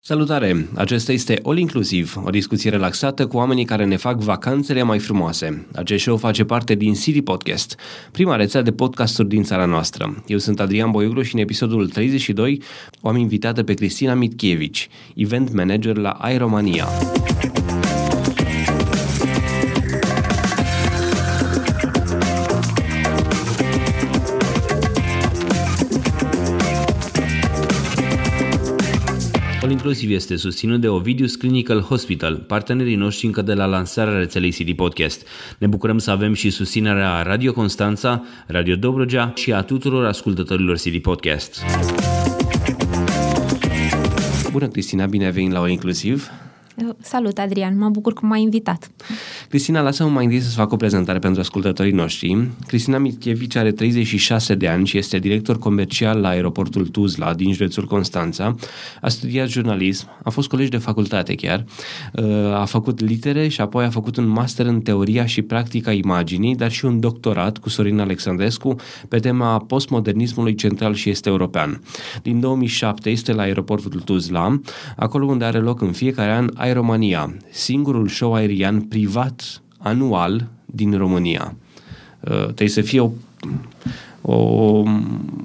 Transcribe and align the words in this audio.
Salutare! 0.00 0.68
Acesta 0.74 1.12
este 1.12 1.40
All 1.42 1.58
Inclusiv, 1.58 2.16
o 2.24 2.30
discuție 2.30 2.70
relaxată 2.70 3.26
cu 3.26 3.36
oamenii 3.36 3.64
care 3.64 3.84
ne 3.84 3.96
fac 3.96 4.20
vacanțele 4.20 4.82
mai 4.82 4.98
frumoase. 4.98 5.66
Acest 5.74 6.02
show 6.02 6.16
face 6.16 6.44
parte 6.44 6.74
din 6.74 6.94
City 6.94 7.22
Podcast, 7.22 7.76
prima 8.12 8.36
rețea 8.36 8.62
de 8.62 8.72
podcasturi 8.72 9.28
din 9.28 9.42
țara 9.42 9.64
noastră. 9.64 10.22
Eu 10.26 10.38
sunt 10.38 10.60
Adrian 10.60 10.90
Boioglu 10.90 11.22
și 11.22 11.34
în 11.34 11.40
episodul 11.40 11.88
32 11.88 12.62
o 13.00 13.08
am 13.08 13.16
invitată 13.16 13.62
pe 13.62 13.74
Cristina 13.74 14.14
Mitkievici, 14.14 14.88
event 15.14 15.52
manager 15.52 15.96
la 15.96 16.10
Aeromania. 16.10 16.84
All 16.84 17.57
Inclusiv 29.88 30.14
este 30.16 30.36
susținut 30.36 30.80
de 30.80 30.88
Ovidius 30.88 31.36
Clinical 31.36 31.80
Hospital, 31.80 32.36
partenerii 32.36 32.94
noștri 32.94 33.26
încă 33.26 33.42
de 33.42 33.54
la 33.54 33.64
lansarea 33.64 34.18
rețelei 34.18 34.50
CD 34.50 34.72
Podcast. 34.76 35.26
Ne 35.58 35.66
bucurăm 35.66 35.98
să 35.98 36.10
avem 36.10 36.34
și 36.34 36.50
susținerea 36.50 37.22
Radio 37.22 37.52
Constanța, 37.52 38.22
Radio 38.46 38.76
Dobrogea 38.76 39.32
și 39.36 39.52
a 39.52 39.62
tuturor 39.62 40.04
ascultătorilor 40.04 40.76
CD 40.76 40.96
Podcast. 40.96 41.62
Bună, 44.52 44.68
Cristina, 44.68 45.06
bine 45.06 45.24
ai 45.24 45.32
venit 45.32 45.52
la 45.52 45.58
All 45.58 45.70
Inclusiv. 45.70 46.30
Salut, 47.00 47.38
Adrian, 47.38 47.78
mă 47.78 47.88
bucur 47.88 48.12
că 48.12 48.26
m-ai 48.26 48.42
invitat. 48.42 48.90
Cristina, 49.48 49.80
lasă-mă 49.80 50.10
mai 50.10 50.24
întâi 50.24 50.40
să 50.40 50.50
fac 50.50 50.72
o 50.72 50.76
prezentare 50.76 51.18
pentru 51.18 51.40
ascultătorii 51.40 51.92
noștri. 51.92 52.48
Cristina 52.66 52.98
Mitchevici 52.98 53.56
are 53.56 53.72
36 53.72 54.54
de 54.54 54.68
ani 54.68 54.86
și 54.86 54.98
este 54.98 55.18
director 55.18 55.58
comercial 55.58 56.20
la 56.20 56.28
aeroportul 56.28 56.86
Tuzla 56.86 57.34
din 57.34 57.52
județul 57.52 57.84
Constanța. 57.84 58.54
A 59.00 59.08
studiat 59.08 59.48
jurnalism, 59.48 60.08
a 60.22 60.30
fost 60.30 60.48
colegi 60.48 60.70
de 60.70 60.76
facultate 60.76 61.34
chiar, 61.34 61.64
uh, 62.12 62.54
a 62.54 62.64
făcut 62.64 63.00
litere 63.00 63.48
și 63.48 63.60
apoi 63.60 63.84
a 63.84 63.90
făcut 63.90 64.16
un 64.16 64.26
master 64.26 64.66
în 64.66 64.80
teoria 64.80 65.26
și 65.26 65.42
practica 65.42 65.92
imaginii, 65.92 66.56
dar 66.56 66.70
și 66.70 66.84
un 66.84 67.00
doctorat 67.00 67.58
cu 67.58 67.68
Sorin 67.68 68.00
Alexandrescu 68.00 68.76
pe 69.08 69.18
tema 69.18 69.58
postmodernismului 69.58 70.54
central 70.54 70.94
și 70.94 71.10
este 71.10 71.28
european. 71.28 71.80
Din 72.22 72.40
2007 72.40 73.10
este 73.10 73.32
la 73.32 73.42
aeroportul 73.42 74.00
Tuzla, 74.00 74.60
acolo 74.96 75.26
unde 75.26 75.44
are 75.44 75.58
loc 75.58 75.80
în 75.80 75.92
fiecare 75.92 76.32
an 76.32 76.50
Aeromania, 76.68 77.36
singurul 77.50 78.08
show 78.08 78.34
aerian 78.34 78.80
privat 78.80 79.62
anual 79.78 80.48
din 80.66 80.96
România. 80.96 81.56
Uh, 82.20 82.44
trebuie 82.44 82.68
să 82.68 82.80
fie 82.80 83.00
o, 83.00 83.10
o, 84.22 84.82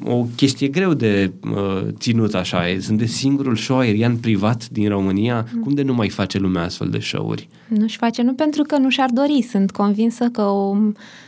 o 0.06 0.26
chestie 0.36 0.68
greu 0.68 0.94
de 0.94 1.32
uh, 1.44 1.88
ținut 1.98 2.34
așa. 2.34 2.64
Sunt 2.80 2.98
de 2.98 3.06
singurul 3.06 3.56
show 3.56 3.78
aerian 3.78 4.18
privat 4.18 4.70
din 4.70 4.90
România. 4.90 5.48
Mm. 5.54 5.62
Cum 5.62 5.74
de 5.74 5.82
nu 5.82 5.94
mai 5.94 6.10
face 6.10 6.38
lumea 6.38 6.64
astfel 6.64 6.90
de 6.90 7.00
show-uri? 7.00 7.48
Nu-și 7.68 7.98
face, 7.98 8.22
nu 8.22 8.34
pentru 8.34 8.64
că 8.64 8.78
nu 8.78 8.90
și-ar 8.90 9.10
dori. 9.10 9.42
Sunt 9.50 9.72
convinsă 9.72 10.26
că 10.32 10.42
o 10.42 10.78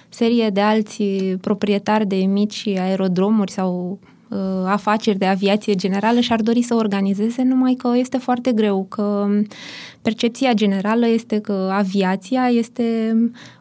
serie 0.10 0.50
de 0.50 0.62
alți 0.62 1.04
proprietari 1.42 2.08
de 2.08 2.16
mici 2.16 2.68
aerodromuri 2.68 3.52
sau 3.52 4.00
Uh, 4.02 4.15
afaceri 4.66 5.18
de 5.18 5.26
aviație 5.26 5.76
generală 5.76 6.20
și 6.20 6.32
ar 6.32 6.42
dori 6.42 6.62
să 6.62 6.76
organizeze, 6.76 7.44
numai 7.44 7.74
că 7.74 7.92
este 7.96 8.18
foarte 8.18 8.52
greu, 8.52 8.86
că 8.90 9.28
percepția 10.02 10.54
generală 10.54 11.08
este 11.08 11.40
că 11.40 11.70
aviația 11.74 12.48
este 12.48 13.16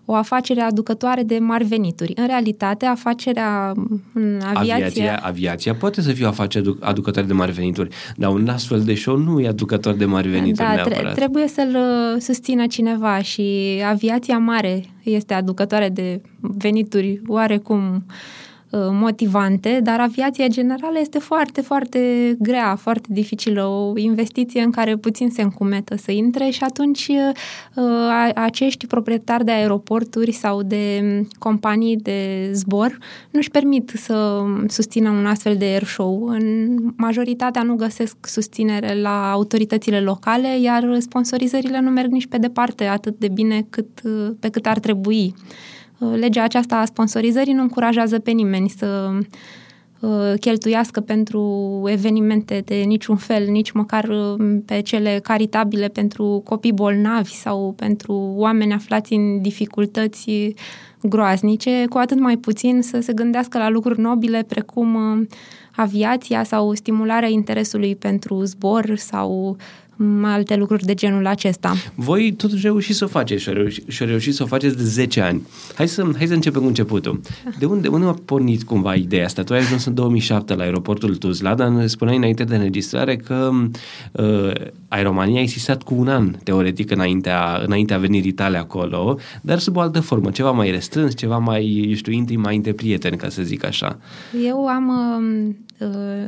o 0.05 0.15
afacere 0.15 0.61
aducătoare 0.61 1.23
de 1.23 1.39
mari 1.39 1.65
venituri. 1.65 2.13
În 2.17 2.27
realitate, 2.27 2.87
afacerea 2.87 3.73
în 4.13 4.41
aviația... 4.55 4.75
Aviația, 4.75 5.21
aviația 5.23 5.75
poate 5.75 6.01
să 6.01 6.13
fie 6.13 6.25
o 6.25 6.29
afacere 6.29 6.71
aducătoare 6.81 7.29
de 7.29 7.35
mari 7.35 7.53
venituri, 7.53 7.95
dar 8.17 8.31
un 8.31 8.49
astfel 8.49 8.81
de 8.81 8.95
show 8.95 9.17
nu 9.17 9.41
e 9.41 9.49
aducător 9.49 9.95
de 9.95 10.05
mari 10.05 10.29
venituri 10.29 10.69
da, 10.69 10.75
neapărat. 10.75 11.15
trebuie 11.15 11.49
să-l 11.49 11.77
uh, 11.77 12.21
susțină 12.21 12.67
cineva 12.67 13.23
și 13.23 13.83
aviația 13.89 14.39
mare 14.39 14.85
este 15.03 15.35
aducătoare 15.35 15.89
de 15.89 16.21
venituri 16.41 17.23
oarecum 17.27 17.95
uh, 17.95 18.03
Uh, 18.05 18.44
motivante, 18.93 19.81
dar 19.83 20.01
aviația 20.01 20.47
generală 20.47 20.99
este 21.01 21.19
foarte, 21.19 21.61
foarte 21.61 22.35
grea, 22.39 22.77
foarte 22.77 23.09
dificilă, 23.11 23.65
o 23.65 23.93
investiție 23.97 24.63
în 24.63 24.71
care 24.71 24.97
puțin 24.97 25.31
se 25.31 25.43
încumetă 25.43 25.97
să 25.97 26.11
intre 26.13 26.49
și 26.51 26.65
atunci 26.65 27.09
uh, 27.09 28.31
acești 28.35 28.87
proprietari 28.87 29.45
de 29.45 29.53
aeroporturi 29.53 30.33
sau 30.33 30.63
de 30.63 31.03
companii 31.39 31.97
de 31.97 32.51
zbor 32.53 32.99
nu-și 33.31 33.51
permit 33.51 33.93
să 33.95 34.45
susțină 34.69 35.11
un 35.11 35.27
astfel 35.27 35.57
de 35.57 35.65
air 35.65 35.85
show. 35.85 36.27
În 36.27 36.77
majoritatea 36.97 37.63
nu 37.63 37.75
găsesc 37.75 38.17
susținere 38.27 39.01
la 39.01 39.31
autoritățile 39.33 40.01
locale, 40.01 40.61
iar 40.61 40.97
sponsorizările 40.99 41.81
nu 41.81 41.91
merg 41.91 42.11
nici 42.11 42.27
pe 42.27 42.39
departe 42.39 42.85
atât 42.85 43.19
de 43.19 43.29
bine 43.29 43.67
cât, 43.71 44.01
uh, 44.05 44.31
pe 44.41 44.49
cât 44.49 44.67
ar 44.67 44.79
trebui. 44.79 45.35
Uh, 46.05 46.19
legea 46.19 46.43
aceasta 46.43 46.77
a 46.77 46.85
sponsorizării 46.85 47.53
nu 47.53 47.63
încurajează 47.63 48.19
pe 48.19 48.31
nimeni 48.31 48.69
să 48.69 49.19
uh, 50.01 50.33
cheltuiască 50.41 51.01
pentru 51.01 51.83
evenimente 51.87 52.63
de 52.65 52.75
niciun 52.75 53.17
fel, 53.17 53.47
nici 53.47 53.71
măcar 53.71 54.05
uh, 54.05 54.57
pe 54.67 54.81
cele 54.81 55.21
caritabile 55.23 55.89
pentru 55.89 56.43
copii 56.45 56.73
bolnavi 56.73 57.33
sau 57.33 57.75
pentru 57.77 58.33
oameni 58.37 58.73
aflați 58.73 59.13
în 59.13 59.43
dificultăți 59.43 60.55
groaznice, 61.03 61.85
cu 61.89 61.99
atât 61.99 62.19
mai 62.19 62.37
puțin 62.37 62.83
să 62.83 63.01
se 63.01 63.13
gândească 63.13 63.59
la 63.59 63.69
lucruri 63.69 64.01
nobile 64.01 64.45
precum 64.49 64.99
aviația 65.77 66.43
sau 66.43 66.75
stimularea 66.75 67.29
interesului 67.29 67.97
pentru 67.97 68.45
zbor 68.45 68.97
sau 68.97 69.57
alte 70.23 70.57
lucruri 70.57 70.85
de 70.85 70.95
genul 70.95 71.27
acesta. 71.27 71.75
Voi 71.95 72.33
totuși 72.33 72.63
reușiți 72.63 72.99
să 72.99 73.05
o 73.05 73.09
faceți 73.09 73.43
și, 73.43 73.51
reuși, 73.53 73.83
și 73.89 74.05
reușiți 74.05 74.37
să 74.37 74.43
o 74.43 74.47
faceți 74.47 74.77
de 74.77 74.83
10 74.83 75.21
ani. 75.21 75.43
Hai 75.75 75.89
să, 75.89 76.05
hai 76.17 76.27
să 76.27 76.35
începem 76.35 76.61
cu 76.61 76.67
începutul. 76.67 77.21
De 77.59 77.65
unde, 77.65 77.89
unde 77.89 78.07
a 78.07 78.15
pornit 78.25 78.63
cumva 78.63 78.95
ideea 78.95 79.25
asta? 79.25 79.43
Tu 79.43 79.53
ai 79.53 79.59
ajuns 79.59 79.85
în 79.85 79.95
2007 79.95 80.55
la 80.55 80.63
aeroportul 80.63 81.17
Tuzla, 81.17 81.55
dar 81.55 81.69
ne 81.69 81.87
spuneai 81.87 82.17
înainte 82.17 82.45
de 82.45 82.55
înregistrare 82.55 83.17
că 83.17 83.51
uh, 84.13 84.53
Aeromania 84.89 85.39
a 85.39 85.43
existat 85.43 85.83
cu 85.83 85.95
un 85.95 86.09
an, 86.09 86.35
teoretic, 86.45 86.91
înaintea, 86.91 87.63
înaintea 87.65 87.99
venirii 87.99 88.33
tale 88.33 88.59
acolo, 88.59 89.19
dar 89.43 89.59
sub 89.59 89.77
o 89.77 89.81
altă 89.81 90.01
formă, 90.01 90.31
ceva 90.31 90.51
mai 90.51 90.71
restrâns, 90.71 91.17
ceva 91.17 91.39
mai, 91.39 91.87
eu 91.89 91.95
știu, 91.95 92.13
intim, 92.13 92.41
mai 92.41 92.57
între 92.57 92.73
prieteni, 92.73 93.17
ca 93.17 93.29
să 93.29 93.43
zic 93.43 93.65
așa. 93.65 93.99
Eu 94.45 94.67
am 94.67 94.89
uh, 94.89 95.55
Uh, 95.74 95.74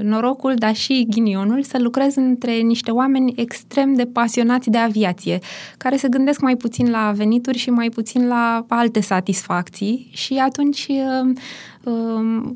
norocul, 0.02 0.54
dar 0.54 0.74
și 0.74 1.06
ghinionul 1.10 1.62
să 1.62 1.78
lucrez 1.80 2.16
între 2.16 2.52
niște 2.52 2.90
oameni 2.90 3.32
extrem 3.36 3.94
de 3.94 4.04
pasionați 4.04 4.70
de 4.70 4.78
aviație, 4.78 5.38
care 5.78 5.96
se 5.96 6.08
gândesc 6.08 6.40
mai 6.40 6.56
puțin 6.56 6.90
la 6.90 7.12
venituri 7.16 7.58
și 7.58 7.70
mai 7.70 7.88
puțin 7.88 8.26
la 8.26 8.64
alte 8.68 9.00
satisfacții 9.00 10.08
și 10.12 10.34
atunci 10.34 10.86
uh, 10.88 11.34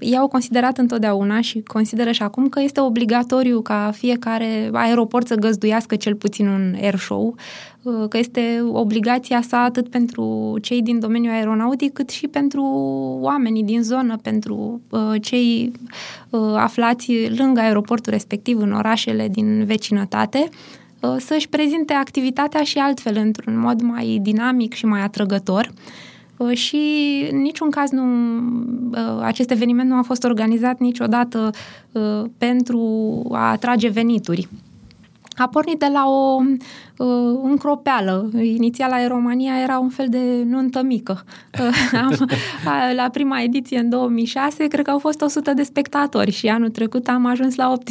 i-au 0.01 0.29
considerat 0.29 0.79
întotdeauna 0.79 1.41
și 1.41 1.63
consideră 1.67 2.11
și 2.11 2.23
acum 2.23 2.49
că 2.49 2.61
este 2.61 2.81
obligatoriu 2.81 3.61
ca 3.61 3.91
fiecare 3.95 4.71
aeroport 4.73 5.27
să 5.27 5.35
găzduiască 5.35 5.97
cel 5.97 6.15
puțin 6.15 6.47
un 6.47 6.75
air 6.81 6.97
show, 6.97 7.27
uh, 7.27 7.35
că 8.09 8.19
este 8.19 8.65
obligația 8.73 9.43
sa 9.43 9.59
atât 9.59 9.89
pentru 9.89 10.57
cei 10.63 10.83
din 10.83 10.99
domeniul 10.99 11.33
aeronautic, 11.33 11.93
cât 11.93 12.11
și 12.11 12.29
pentru 12.29 12.63
oamenii 13.21 13.63
din 13.63 13.83
zonă, 13.83 14.17
pentru 14.23 14.81
uh, 14.91 15.23
cei 15.23 15.73
uh, 16.31 16.41
aflați 16.57 17.13
lângă 17.37 17.61
aeroportul 17.61 18.13
respectiv 18.13 18.61
în 18.61 18.73
orașele 18.73 19.29
din 19.29 19.65
vecinătate, 19.65 20.49
să-și 21.19 21.49
prezinte 21.49 21.93
activitatea 21.93 22.63
și 22.63 22.79
altfel, 22.79 23.17
într-un 23.17 23.59
mod 23.59 23.81
mai 23.81 24.19
dinamic 24.23 24.73
și 24.73 24.87
mai 24.87 25.01
atrăgător. 25.01 25.73
Uh, 26.41 26.57
și 26.57 26.79
în 27.31 27.41
niciun 27.41 27.71
caz 27.71 27.91
nu, 27.91 28.05
uh, 28.91 29.21
acest 29.23 29.51
eveniment 29.51 29.89
nu 29.89 29.97
a 29.97 30.03
fost 30.03 30.25
organizat 30.25 30.79
niciodată 30.79 31.51
uh, 31.93 32.25
pentru 32.39 32.81
a 33.33 33.51
atrage 33.51 33.89
venituri. 33.89 34.49
A 35.41 35.49
pornit 35.49 35.79
de 35.79 35.89
la 35.93 36.05
o 36.07 36.41
uh, 36.97 37.41
încropeală. 37.43 38.31
Inițial 38.43 38.93
Aeromania 38.93 39.53
era 39.63 39.79
un 39.79 39.89
fel 39.89 40.07
de 40.09 40.43
nuntă 40.47 40.83
mică. 40.83 41.25
am, 42.05 42.29
la 42.97 43.09
prima 43.13 43.41
ediție 43.41 43.79
în 43.79 43.89
2006 43.89 44.67
cred 44.67 44.85
că 44.85 44.91
au 44.91 44.99
fost 44.99 45.21
100 45.21 45.53
de 45.55 45.63
spectatori 45.63 46.31
și 46.31 46.49
anul 46.49 46.69
trecut 46.69 47.09
am 47.09 47.27
ajuns 47.27 47.55
la 47.55 47.73
18.000. 47.73 47.85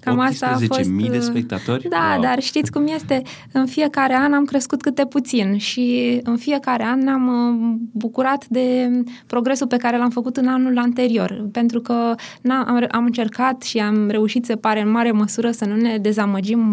Cam 0.00 0.16
18.000 0.16 0.28
asta 0.28 0.46
a 0.46 0.58
fost, 0.66 0.90
de 0.90 1.18
spectatori? 1.20 1.88
Da, 1.88 2.10
wow. 2.12 2.22
dar 2.22 2.40
știți 2.40 2.72
cum 2.72 2.86
este? 2.94 3.22
În 3.52 3.66
fiecare 3.66 4.14
an 4.14 4.32
am 4.32 4.44
crescut 4.44 4.82
câte 4.82 5.06
puțin 5.06 5.58
și 5.58 6.18
în 6.22 6.36
fiecare 6.36 6.84
an 6.84 6.98
ne-am 6.98 7.78
bucurat 7.92 8.46
de 8.48 8.90
progresul 9.26 9.66
pe 9.66 9.76
care 9.76 9.98
l-am 9.98 10.10
făcut 10.10 10.36
în 10.36 10.46
anul 10.46 10.78
anterior. 10.78 11.48
Pentru 11.52 11.80
că 11.80 12.14
am, 12.48 12.86
am 12.90 13.04
încercat 13.04 13.62
și 13.62 13.78
am 13.78 14.08
reușit, 14.08 14.44
se 14.44 14.56
pare, 14.56 14.80
în 14.80 14.90
mare 14.90 15.10
măsură 15.10 15.50
să 15.50 15.64
nu 15.64 15.76
ne 15.76 15.98
dezamăgim 15.98 16.24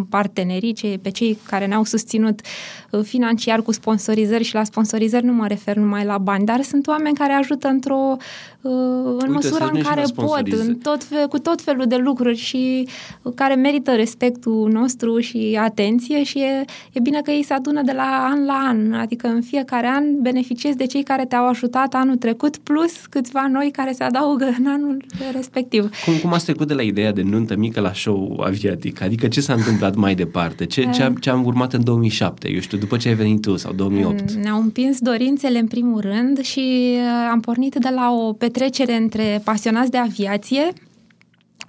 partenerii, 0.09 0.73
ce, 0.73 0.99
pe 1.01 1.09
cei 1.09 1.37
care 1.45 1.65
ne-au 1.65 1.83
susținut 1.83 2.41
uh, 2.89 3.03
financiar 3.03 3.61
cu 3.61 3.71
sponsorizări 3.71 4.43
și 4.43 4.53
la 4.53 4.63
sponsorizări 4.63 5.25
nu 5.25 5.33
mă 5.33 5.47
refer 5.47 5.75
numai 5.75 6.05
la 6.05 6.17
bani, 6.17 6.45
dar 6.45 6.61
sunt 6.61 6.87
oameni 6.87 7.15
care 7.15 7.33
ajută 7.33 7.67
într-o 7.67 8.17
în 8.63 9.13
Uite, 9.13 9.27
măsura 9.27 9.69
în 9.73 9.81
care 9.81 10.03
pot, 10.15 10.47
în 10.47 10.75
tot, 10.75 11.07
cu 11.29 11.39
tot 11.39 11.61
felul 11.61 11.85
de 11.87 11.95
lucruri 11.95 12.37
și 12.37 12.87
care 13.35 13.55
merită 13.55 13.91
respectul 13.91 14.69
nostru 14.71 15.19
și 15.19 15.57
atenție 15.61 16.23
și 16.23 16.39
e, 16.39 16.65
e 16.91 16.99
bine 16.99 17.21
că 17.21 17.31
ei 17.31 17.43
se 17.43 17.53
adună 17.53 17.81
de 17.81 17.91
la 17.91 18.27
an 18.31 18.45
la 18.45 18.65
an, 18.67 18.93
adică 18.93 19.27
în 19.27 19.41
fiecare 19.41 19.87
an 19.87 20.03
beneficiezi 20.21 20.77
de 20.77 20.85
cei 20.85 21.03
care 21.03 21.25
te-au 21.25 21.47
ajutat 21.47 21.93
anul 21.93 22.15
trecut 22.15 22.57
plus 22.57 23.05
câțiva 23.09 23.47
noi 23.51 23.71
care 23.71 23.91
se 23.91 24.03
adaugă 24.03 24.55
în 24.59 24.67
anul 24.67 25.03
respectiv. 25.33 25.89
Cum, 26.05 26.13
cum 26.21 26.33
ați 26.33 26.45
trecut 26.45 26.67
de 26.67 26.73
la 26.73 26.81
ideea 26.81 27.11
de 27.11 27.21
nuntă 27.21 27.55
mică 27.55 27.79
la 27.79 27.93
show 27.93 28.41
aviatic? 28.45 29.01
Adică 29.01 29.27
ce 29.27 29.41
s-a 29.41 29.53
întâmplat 29.53 29.95
mai 29.95 30.15
departe? 30.15 30.65
Ce, 30.65 30.89
ce, 30.93 31.13
ce 31.19 31.29
am 31.29 31.45
urmat 31.45 31.73
în 31.73 31.83
2007, 31.83 32.51
eu 32.51 32.59
știu, 32.59 32.77
după 32.77 32.97
ce 32.97 33.07
ai 33.07 33.13
venit 33.13 33.41
tu 33.41 33.55
sau 33.55 33.73
2008? 33.73 34.31
Ne-au 34.31 34.59
împins 34.59 34.99
dorințele 34.99 35.59
în 35.59 35.67
primul 35.67 35.99
rând 36.01 36.39
și 36.39 36.95
uh, 36.95 37.29
am 37.31 37.39
pornit 37.39 37.75
de 37.75 37.89
la 37.95 38.11
o 38.11 38.33
petrecere 38.53 38.95
între 38.95 39.41
pasionați 39.43 39.91
de 39.91 39.97
aviație, 39.97 40.73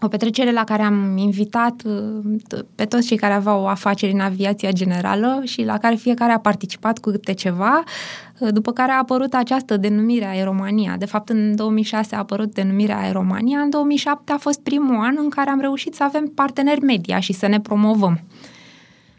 o 0.00 0.08
petrecere 0.08 0.52
la 0.52 0.64
care 0.64 0.82
am 0.82 1.16
invitat 1.16 1.82
uh, 1.84 2.62
pe 2.74 2.84
toți 2.84 3.06
cei 3.06 3.16
care 3.16 3.32
aveau 3.32 3.62
o 3.62 3.66
afacere 3.66 4.12
în 4.12 4.20
aviația 4.20 4.70
generală 4.70 5.40
și 5.44 5.62
la 5.62 5.78
care 5.78 5.94
fiecare 5.94 6.32
a 6.32 6.38
participat 6.38 6.98
cu 6.98 7.10
câte 7.10 7.32
ceva, 7.32 7.82
uh, 8.38 8.48
după 8.52 8.72
care 8.72 8.92
a 8.92 8.98
apărut 8.98 9.34
această 9.34 9.76
denumire 9.76 10.24
Aeromania. 10.24 10.96
De 10.98 11.06
fapt, 11.06 11.28
în 11.28 11.56
2006 11.56 12.14
a 12.14 12.18
apărut 12.18 12.54
denumirea 12.54 12.98
Aeromania, 12.98 13.58
în 13.58 13.70
2007 13.70 14.32
a 14.32 14.38
fost 14.38 14.60
primul 14.60 14.96
an 14.96 15.16
în 15.18 15.28
care 15.28 15.50
am 15.50 15.60
reușit 15.60 15.94
să 15.94 16.02
avem 16.02 16.26
parteneri 16.34 16.80
media 16.80 17.20
și 17.20 17.32
să 17.32 17.46
ne 17.46 17.60
promovăm. 17.60 18.20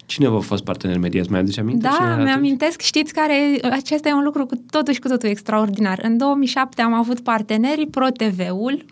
Cine 0.06 0.28
v-a 0.28 0.40
fost 0.40 0.64
partener 0.64 0.98
media? 0.98 1.22
Îți 1.22 1.32
mai 1.32 1.40
aduce 1.40 1.60
aminte? 1.60 1.88
Da, 2.00 2.16
mi-amintesc. 2.16 2.82
Știți 2.82 3.14
care, 3.14 3.60
acesta 3.72 4.10
e 4.10 4.14
un 4.14 4.24
lucru 4.24 4.46
cu 4.46 4.56
totul 4.70 4.94
și 4.94 5.00
cu 5.00 5.08
totul 5.08 5.30
extraordinar. 5.30 6.00
În 6.04 6.18
2007 6.18 6.82
am 6.82 6.94
avut 6.94 7.20
parteneri 7.20 7.88
ProTV-ul, 7.88 8.86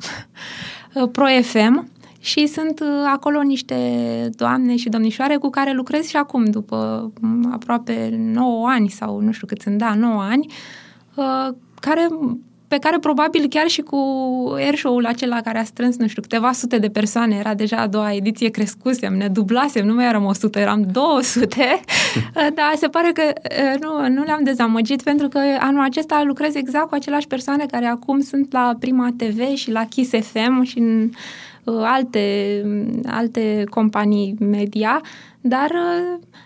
ProFM 1.16 1.92
și 2.20 2.48
sunt 2.48 2.80
uh, 2.80 2.88
acolo 3.14 3.42
niște 3.42 3.76
doamne 4.36 4.76
și 4.76 4.90
domnișoare 4.90 5.36
cu 5.36 5.50
care 5.50 5.74
lucrez 5.74 6.08
și 6.08 6.16
acum, 6.16 6.46
după 6.46 7.12
mm, 7.22 7.50
aproape 7.54 8.10
9 8.18 8.68
ani 8.68 8.90
sau 8.90 9.20
nu 9.20 9.32
știu 9.32 9.48
cât 9.48 9.62
sunt, 9.62 9.78
da, 9.78 9.94
9 9.94 10.22
ani, 10.22 10.46
uh, 11.16 11.56
care 11.80 12.08
pe 12.74 12.80
care 12.80 13.00
probabil 13.00 13.48
chiar 13.50 13.68
și 13.68 13.82
cu 13.82 13.98
airshow-ul 14.56 15.06
acela 15.06 15.42
care 15.42 15.60
a 15.60 15.64
strâns, 15.64 15.98
nu 15.98 16.08
știu, 16.08 16.22
câteva 16.22 16.52
sute 16.52 16.78
de 16.78 16.90
persoane, 16.90 17.36
era 17.36 17.54
deja 17.54 17.78
a 17.78 17.88
doua 17.88 18.14
ediție 18.14 18.50
crescusem, 18.50 19.18
ne 19.18 19.28
dublasem, 19.28 19.86
nu 19.86 19.94
mai 19.94 20.06
eram 20.06 20.26
100, 20.26 20.60
eram 20.60 20.82
200, 20.92 21.80
dar 22.58 22.74
se 22.76 22.88
pare 22.88 23.12
că 23.12 23.34
nu, 23.80 24.08
nu 24.10 24.24
le-am 24.24 24.44
dezamăgit 24.44 25.02
pentru 25.02 25.28
că 25.28 25.40
anul 25.60 25.84
acesta 25.84 26.24
lucrez 26.26 26.56
exact 26.56 26.88
cu 26.88 26.96
aceleași 26.96 27.28
persoane 27.28 27.66
care 27.72 27.86
acum 27.86 28.20
sunt 28.22 28.54
la 28.54 28.76
Prima 28.80 29.10
TV 29.18 29.56
și 29.56 29.72
la 29.72 29.86
Kiss 29.86 30.12
FM 30.12 30.64
și 30.64 30.80
în 30.80 31.10
alte, 31.66 32.66
alte 33.06 33.64
companii 33.70 34.36
media, 34.40 35.02
dar 35.44 35.72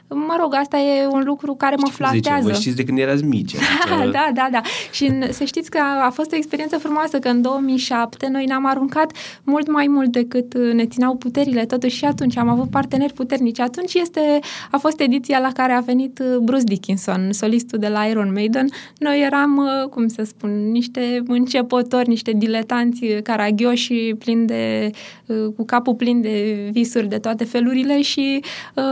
Mă 0.10 0.36
rog, 0.40 0.54
asta 0.54 0.78
e 0.78 1.08
un 1.08 1.22
lucru 1.26 1.56
care 1.56 1.76
mă 1.76 1.88
flatează. 1.88 2.42
Zice, 2.42 2.52
vă 2.52 2.60
știți 2.60 2.76
de 2.76 2.84
când 2.84 3.00
erați 3.00 3.24
mici. 3.24 3.56
Adică... 3.92 4.10
da, 4.12 4.30
da, 4.34 4.48
da. 4.52 4.62
Și 4.92 5.06
în, 5.06 5.24
să 5.32 5.44
știți 5.44 5.70
că 5.70 5.78
a, 5.82 6.06
a 6.06 6.10
fost 6.10 6.32
o 6.32 6.36
experiență 6.36 6.78
frumoasă, 6.78 7.20
că 7.20 7.28
în 7.28 7.42
2007 7.42 8.28
noi 8.28 8.46
ne-am 8.46 8.66
aruncat 8.66 9.12
mult 9.44 9.72
mai 9.72 9.88
mult 9.88 10.12
decât 10.12 10.58
ne 10.58 10.86
țineau 10.86 11.16
puterile, 11.16 11.66
totuși 11.66 11.96
și 11.96 12.06
atunci 12.06 12.38
am 12.38 12.50
avut 12.50 12.70
parteneri 12.70 13.14
puternici. 13.14 13.60
Atunci 13.60 13.94
este, 13.94 14.40
a 14.72 14.78
fost 14.78 15.00
ediția 15.00 15.40
la 15.40 15.52
care 15.52 15.74
a 15.74 15.80
venit 15.80 16.20
uh, 16.20 16.38
Bruce 16.38 16.64
Dickinson, 16.64 17.30
solistul 17.32 17.80
de 17.80 17.88
la 17.88 18.04
Iron 18.04 18.32
Maiden. 18.34 18.68
Noi 18.98 19.22
eram, 19.22 19.58
uh, 19.58 19.90
cum 19.90 20.08
să 20.08 20.24
spun, 20.24 20.72
niște 20.72 21.24
începători, 21.28 22.10
niște 22.10 22.32
diletanți 22.32 23.06
caragioși, 23.24 24.14
plini 24.20 24.48
de, 24.48 24.90
uh, 25.26 25.54
cu 25.56 25.66
capul 25.66 25.96
plin 25.96 26.22
de 26.22 26.70
visuri 26.72 27.08
de 27.08 27.18
toate 27.18 27.44
felurile 27.44 28.02
și 28.02 28.40
uh, 28.76 28.84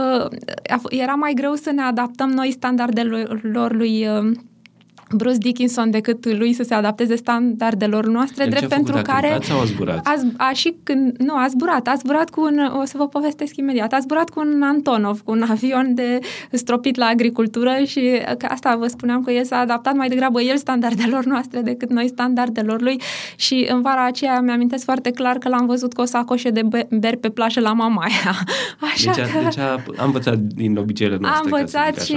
era 0.88 1.14
mai 1.14 1.32
greu 1.34 1.54
să 1.54 1.70
ne 1.70 1.82
adaptăm 1.82 2.30
noi 2.30 2.50
standardelor 2.50 3.72
lui 3.72 4.06
uh, 4.06 4.36
Bruce 5.14 5.38
Dickinson 5.38 5.90
decât 5.90 6.38
lui 6.38 6.52
să 6.52 6.62
se 6.62 6.74
adapteze 6.74 7.16
standardelor 7.16 8.06
noastre, 8.06 8.44
El 8.44 8.50
drept 8.50 8.68
pentru 8.68 9.02
care... 9.02 9.32
A 9.32 9.40
sau 9.40 9.60
a 9.60 9.64
zburat? 9.64 10.06
A, 10.06 10.14
a 10.36 10.52
și 10.52 10.74
când, 10.82 11.16
nu, 11.18 11.34
a 11.34 11.46
zburat. 11.48 11.86
A 11.86 11.94
zburat 11.94 12.30
cu 12.30 12.40
un, 12.40 12.58
o 12.80 12.84
să 12.84 12.94
vă 12.96 13.08
povestesc 13.08 13.56
imediat, 13.56 13.92
a 13.92 13.98
zburat 13.98 14.30
cu 14.30 14.40
un 14.40 14.62
Antonov, 14.62 15.20
cu 15.20 15.30
un 15.30 15.44
avion 15.50 15.94
de 15.94 16.18
stropit 16.50 16.96
la 16.96 17.06
agricultură 17.06 17.76
și 17.84 18.20
că 18.38 18.46
asta 18.50 18.76
vă 18.76 18.86
spuneam 18.86 19.22
că 19.22 19.30
el 19.30 19.44
s-a 19.44 19.58
adaptat 19.58 19.94
mai 19.94 20.08
degrabă 20.08 20.42
el 20.42 20.56
standardelor 20.56 21.24
noastre 21.32 21.60
decât 21.60 21.90
noi 21.90 22.08
standardelor 22.08 22.80
lui 22.80 23.00
și 23.36 23.66
în 23.68 23.82
vara 23.82 24.06
aceea 24.06 24.40
mi-amintesc 24.40 24.84
foarte 24.84 25.10
clar 25.10 25.38
că 25.38 25.48
l-am 25.48 25.66
văzut 25.66 25.92
cu 25.92 26.00
o 26.00 26.04
sacoșe 26.04 26.50
de 26.50 26.62
beri 26.90 27.16
pe 27.16 27.28
plajă 27.28 27.60
la 27.60 27.72
Mamaia. 27.72 28.34
Așa 28.92 29.12
deci, 29.14 29.24
a, 29.24 29.38
că... 29.38 29.42
deci 29.42 29.58
a, 29.58 29.82
a 29.96 30.04
învățat 30.04 30.38
din 30.38 30.76
obiceiurile 30.76 31.20
noastre. 31.20 31.50
A 31.50 31.56
învățat 31.56 32.02
și 32.02 32.16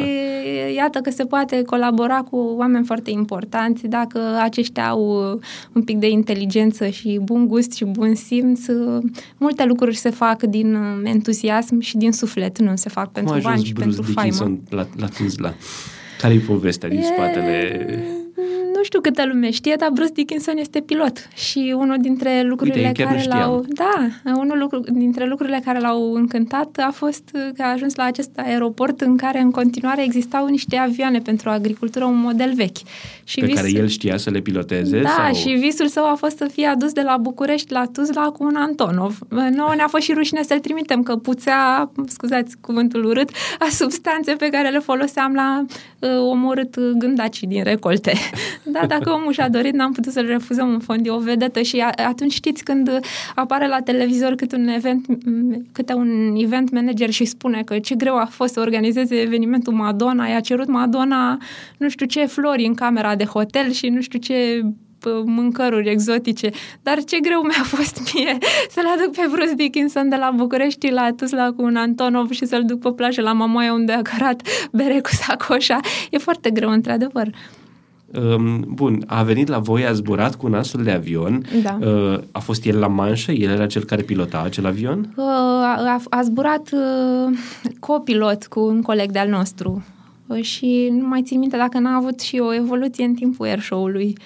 iată 0.75 0.99
că 0.99 1.09
se 1.09 1.23
poate 1.23 1.61
colabora 1.61 2.21
cu 2.21 2.37
oameni 2.57 2.77
oameni 2.79 2.85
foarte 2.89 3.09
importanți, 3.11 3.87
dacă 3.87 4.19
aceștia 4.41 4.87
au 4.87 5.31
uh, 5.33 5.39
un 5.73 5.81
pic 5.83 5.97
de 5.97 6.09
inteligență 6.09 6.87
și 6.87 7.19
bun 7.23 7.47
gust 7.47 7.71
și 7.73 7.85
bun 7.85 8.15
simț, 8.15 8.67
uh, 8.67 9.03
multe 9.37 9.65
lucruri 9.65 9.95
se 9.95 10.09
fac 10.09 10.43
din 10.43 10.75
uh, 10.75 11.01
entuziasm 11.03 11.79
și 11.79 11.97
din 11.97 12.11
suflet, 12.11 12.59
nu 12.59 12.75
se 12.75 12.89
fac 12.89 13.11
pentru 13.11 13.39
bani 13.41 13.63
și 13.63 13.73
pentru 13.73 14.01
faimă. 14.01 14.57
La, 14.69 14.87
la 14.97 15.07
Tuzla? 15.07 15.53
Care-i 16.21 16.39
povestea 16.39 16.89
din 16.89 16.99
e... 16.99 17.03
spatele 17.03 17.85
nu 18.75 18.83
știu 18.83 19.01
câtă 19.01 19.25
lume 19.25 19.51
știe, 19.51 19.75
dar 19.77 19.89
Bruce 19.89 20.11
Dickinson 20.13 20.57
este 20.57 20.79
pilot 20.79 21.27
și 21.35 21.73
unul 21.77 21.97
dintre 21.99 22.41
lucrurile 22.43 22.87
Uite, 22.87 23.03
care 23.03 23.23
l-au... 23.27 23.65
Da, 23.67 24.07
unul 24.35 24.57
lucru, 24.57 24.79
dintre 24.91 25.25
lucrurile 25.25 25.61
care 25.65 25.79
l-au 25.79 26.13
încântat 26.13 26.77
a 26.77 26.91
fost 26.91 27.23
că 27.31 27.63
a 27.63 27.71
ajuns 27.71 27.95
la 27.95 28.03
acest 28.03 28.29
aeroport 28.35 29.01
în 29.01 29.17
care 29.17 29.39
în 29.39 29.51
continuare 29.51 30.03
existau 30.03 30.47
niște 30.47 30.75
avioane 30.75 31.19
pentru 31.19 31.49
agricultură, 31.49 32.05
un 32.05 32.19
model 32.19 32.53
vechi. 32.55 32.77
Și 33.23 33.39
Pe 33.39 33.45
visul... 33.45 33.61
care 33.61 33.71
el 33.77 33.87
știa 33.87 34.17
să 34.17 34.29
le 34.29 34.39
piloteze? 34.39 35.01
Da, 35.01 35.09
sau... 35.09 35.33
și 35.33 35.49
visul 35.49 35.87
său 35.87 36.05
a 36.05 36.15
fost 36.15 36.37
să 36.37 36.45
fie 36.45 36.67
adus 36.67 36.91
de 36.91 37.01
la 37.01 37.17
București 37.17 37.71
la 37.71 37.85
Tuzla 37.93 38.21
cu 38.21 38.43
un 38.43 38.55
Antonov. 38.55 39.17
Nouă 39.29 39.73
ne-a 39.75 39.87
fost 39.87 40.03
și 40.03 40.13
rușine 40.13 40.43
să-l 40.43 40.59
trimitem, 40.59 41.03
că 41.03 41.15
puțea, 41.15 41.91
scuzați 42.07 42.55
cuvântul 42.61 43.05
urât, 43.05 43.29
a 43.59 43.67
substanțe 43.69 44.31
pe 44.31 44.49
care 44.49 44.69
le 44.69 44.79
foloseam 44.79 45.33
la 45.33 45.65
uh, 45.99 46.09
omorât 46.29 46.79
gândacii 46.97 47.47
din 47.47 47.63
recolte. 47.63 48.13
Da, 48.63 48.85
dacă 48.87 49.11
omul 49.11 49.31
și-a 49.31 49.49
dorit, 49.49 49.73
n-am 49.73 49.91
putut 49.91 50.11
să-l 50.11 50.25
refuzăm 50.25 50.69
în 50.69 50.79
fond, 50.79 51.05
e 51.05 51.09
o 51.09 51.19
vedetă 51.19 51.61
și 51.61 51.83
atunci 52.07 52.33
știți 52.33 52.63
când 52.63 52.99
apare 53.35 53.67
la 53.67 53.81
televizor 53.81 54.35
cât 54.35 54.51
un 54.51 54.67
event, 54.67 55.05
câte 55.71 55.93
un 55.93 56.35
event 56.37 56.71
manager 56.71 57.09
și 57.09 57.25
spune 57.25 57.63
că 57.63 57.79
ce 57.79 57.95
greu 57.95 58.15
a 58.15 58.25
fost 58.25 58.53
să 58.53 58.59
organizeze 58.59 59.15
evenimentul 59.15 59.73
Madonna, 59.73 60.27
i-a 60.27 60.39
cerut 60.39 60.67
Madonna 60.67 61.37
nu 61.77 61.89
știu 61.89 62.05
ce 62.05 62.25
flori 62.25 62.65
în 62.65 62.73
camera 62.73 63.15
de 63.15 63.25
hotel 63.25 63.71
și 63.71 63.87
nu 63.87 64.01
știu 64.01 64.19
ce 64.19 64.63
mâncăruri 65.25 65.89
exotice, 65.89 66.49
dar 66.83 67.03
ce 67.03 67.19
greu 67.19 67.41
mi-a 67.41 67.63
fost 67.63 68.13
mie 68.13 68.37
să-l 68.73 68.85
aduc 68.97 69.15
pe 69.15 69.27
Bruce 69.31 69.53
Dickinson 69.53 70.09
de 70.09 70.15
la 70.15 70.31
București 70.35 70.89
la 70.89 71.09
Tuzla 71.17 71.51
cu 71.51 71.61
un 71.61 71.75
Antonov 71.75 72.31
și 72.31 72.45
să-l 72.45 72.63
duc 72.65 72.79
pe 72.79 72.91
plajă 72.91 73.21
la 73.21 73.33
Mamaia 73.33 73.73
unde 73.73 73.91
a 73.91 74.01
cărat 74.01 74.41
bere 74.71 74.99
cu 74.99 75.09
sacoșa. 75.09 75.79
E 76.09 76.17
foarte 76.17 76.49
greu, 76.49 76.69
într-adevăr. 76.69 77.29
Um, 78.13 78.65
bun, 78.67 79.03
a 79.07 79.23
venit 79.23 79.47
la 79.47 79.59
voi, 79.59 79.85
a 79.85 79.93
zburat 79.93 80.35
cu 80.35 80.45
un 80.45 80.53
astfel 80.53 80.83
de 80.83 80.91
avion. 80.91 81.45
Da. 81.63 81.77
Uh, 81.81 82.19
a 82.31 82.39
fost 82.39 82.65
el 82.65 82.79
la 82.79 82.87
manșă? 82.87 83.31
El 83.31 83.49
era 83.49 83.67
cel 83.67 83.83
care 83.83 84.01
pilota 84.01 84.41
acel 84.41 84.65
avion? 84.65 85.13
Uh, 85.15 85.23
a, 85.23 86.01
a 86.09 86.21
zburat 86.21 86.69
uh, 86.71 87.37
copilot 87.79 88.45
cu 88.45 88.59
un 88.59 88.81
coleg 88.81 89.11
de-al 89.11 89.29
nostru. 89.29 89.83
Uh, 90.27 90.41
și 90.41 90.89
nu 90.91 91.07
mai 91.07 91.21
țin 91.21 91.39
minte 91.39 91.57
dacă 91.57 91.79
n-a 91.79 91.95
avut 91.95 92.19
și 92.19 92.37
o 92.37 92.53
evoluție 92.53 93.05
în 93.05 93.13
timpul 93.13 93.45
airshow-ului. 93.45 94.17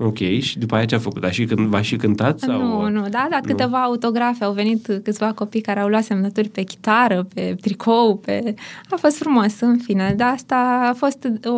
Ok, 0.00 0.18
și 0.18 0.58
după 0.58 0.74
aia 0.74 0.84
ce 0.84 0.94
a 0.94 0.98
făcut? 0.98 1.24
A 1.24 1.30
și 1.30 1.44
când, 1.44 1.68
v-a 1.68 1.82
și 1.82 1.96
cântat? 1.96 2.38
Sau... 2.38 2.60
Nu, 2.60 2.88
nu, 2.88 3.08
da, 3.08 3.26
dat 3.30 3.46
câteva 3.46 3.82
autografe. 3.82 4.44
Au 4.44 4.52
venit 4.52 5.00
câțiva 5.02 5.32
copii 5.32 5.60
care 5.60 5.80
au 5.80 5.88
luat 5.88 6.04
semnături 6.04 6.48
pe 6.48 6.62
chitară, 6.62 7.26
pe 7.34 7.56
tricou, 7.60 8.16
pe... 8.16 8.54
A 8.90 8.96
fost 8.96 9.16
frumos, 9.16 9.60
în 9.60 9.78
fine. 9.78 10.14
De 10.16 10.22
asta 10.22 10.88
a 10.90 10.92
fost 10.92 11.28
o, 11.44 11.52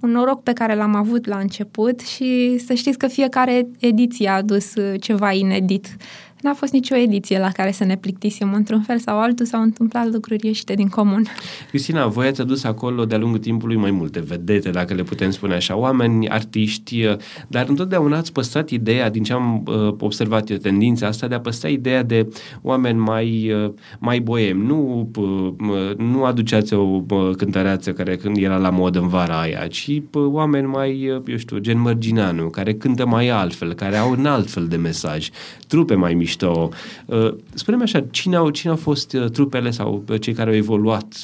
un 0.00 0.10
noroc 0.10 0.42
pe 0.42 0.52
care 0.52 0.74
l-am 0.74 0.94
avut 0.94 1.26
la 1.26 1.38
început 1.38 2.00
și 2.00 2.58
să 2.58 2.74
știți 2.74 2.98
că 2.98 3.06
fiecare 3.06 3.68
ediție 3.78 4.28
a 4.28 4.34
adus 4.34 4.72
ceva 5.00 5.32
inedit 5.32 5.96
n-a 6.42 6.54
fost 6.54 6.72
nicio 6.72 6.96
ediție 6.96 7.38
la 7.38 7.50
care 7.50 7.72
să 7.72 7.84
ne 7.84 7.96
plictisim. 7.96 8.52
Într-un 8.52 8.80
fel 8.80 8.98
sau 8.98 9.20
altul 9.20 9.46
s-au 9.46 9.62
întâmplat 9.62 10.12
lucruri 10.12 10.46
ieșite 10.46 10.74
din 10.74 10.88
comun. 10.88 11.26
Cristina, 11.68 12.06
voi 12.06 12.26
ați 12.26 12.40
adus 12.40 12.64
acolo 12.64 13.04
de-a 13.04 13.18
lungul 13.18 13.38
timpului 13.38 13.76
mai 13.76 13.90
multe 13.90 14.20
vedete, 14.20 14.70
dacă 14.70 14.94
le 14.94 15.02
putem 15.02 15.30
spune 15.30 15.54
așa, 15.54 15.76
oameni, 15.76 16.28
artiști, 16.28 17.06
dar 17.48 17.68
întotdeauna 17.68 18.16
ați 18.16 18.32
păstrat 18.32 18.70
ideea, 18.70 19.10
din 19.10 19.22
ce 19.22 19.32
am 19.32 19.64
uh, 19.66 19.94
observat 19.98 20.50
eu, 20.50 20.56
tendința 20.56 21.06
asta 21.06 21.26
de 21.26 21.34
a 21.34 21.40
păstra 21.40 21.68
ideea 21.68 22.02
de 22.02 22.28
oameni 22.62 22.98
mai, 22.98 23.52
uh, 23.52 23.72
mai 23.98 24.20
boemi. 24.20 24.66
Nu, 24.66 25.10
uh, 25.16 25.96
nu 25.96 26.24
aduceați 26.24 26.74
o 26.74 27.02
uh, 27.08 27.30
cântăreață 27.36 27.92
care 27.92 28.16
când 28.16 28.36
era 28.36 28.56
la 28.56 28.70
mod 28.70 28.96
în 28.96 29.08
vara 29.08 29.40
aia, 29.40 29.66
ci 29.66 29.88
uh, 29.88 30.02
oameni 30.12 30.66
mai, 30.66 31.10
uh, 31.10 31.22
eu 31.26 31.36
știu, 31.36 31.58
gen 31.58 31.80
Mărgineanu, 31.80 32.48
care 32.48 32.74
cântă 32.74 33.06
mai 33.06 33.28
altfel, 33.28 33.72
care 33.72 33.96
au 33.96 34.10
un 34.10 34.26
alt 34.26 34.50
fel 34.50 34.66
de 34.66 34.76
mesaj, 34.76 35.28
trupe 35.66 35.94
mai 35.94 36.14
mișto. 36.28 36.68
Uh, 37.06 37.34
spune-mi 37.54 37.82
așa, 37.82 38.04
cine 38.10 38.36
au, 38.36 38.50
cine 38.50 38.70
au 38.70 38.76
fost 38.76 39.12
uh, 39.12 39.30
trupele 39.30 39.70
sau 39.70 40.04
uh, 40.08 40.20
cei 40.20 40.32
care 40.32 40.50
au 40.50 40.56
evoluat 40.56 41.14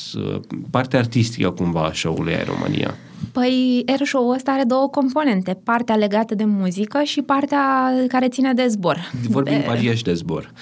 partea 0.71 0.99
artistică 0.99 1.51
cumva 1.51 1.83
a 1.83 1.93
show-ului 1.93 2.35
Air 2.35 2.47
România? 2.47 2.95
Păi 3.33 3.83
Air 3.87 4.01
Show-ul 4.05 4.35
ăsta 4.35 4.51
are 4.51 4.63
două 4.65 4.89
componente, 4.89 5.59
partea 5.65 5.95
legată 5.95 6.35
de 6.35 6.45
muzică 6.45 7.03
și 7.03 7.23
partea 7.23 7.93
care 8.09 8.29
ține 8.29 8.53
de 8.53 8.67
zbor. 8.67 9.11
Vorbim 9.29 9.63
de... 9.81 9.95
și 9.95 10.03
de 10.03 10.15
zbor. 10.15 10.53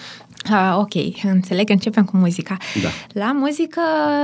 Ah, 0.51 0.77
ok, 0.77 0.93
înțeleg 1.23 1.67
că 1.67 1.73
începem 1.73 2.05
cu 2.05 2.17
muzica. 2.17 2.57
Da. 2.83 2.89
La 3.21 3.33
muzică 3.33 3.81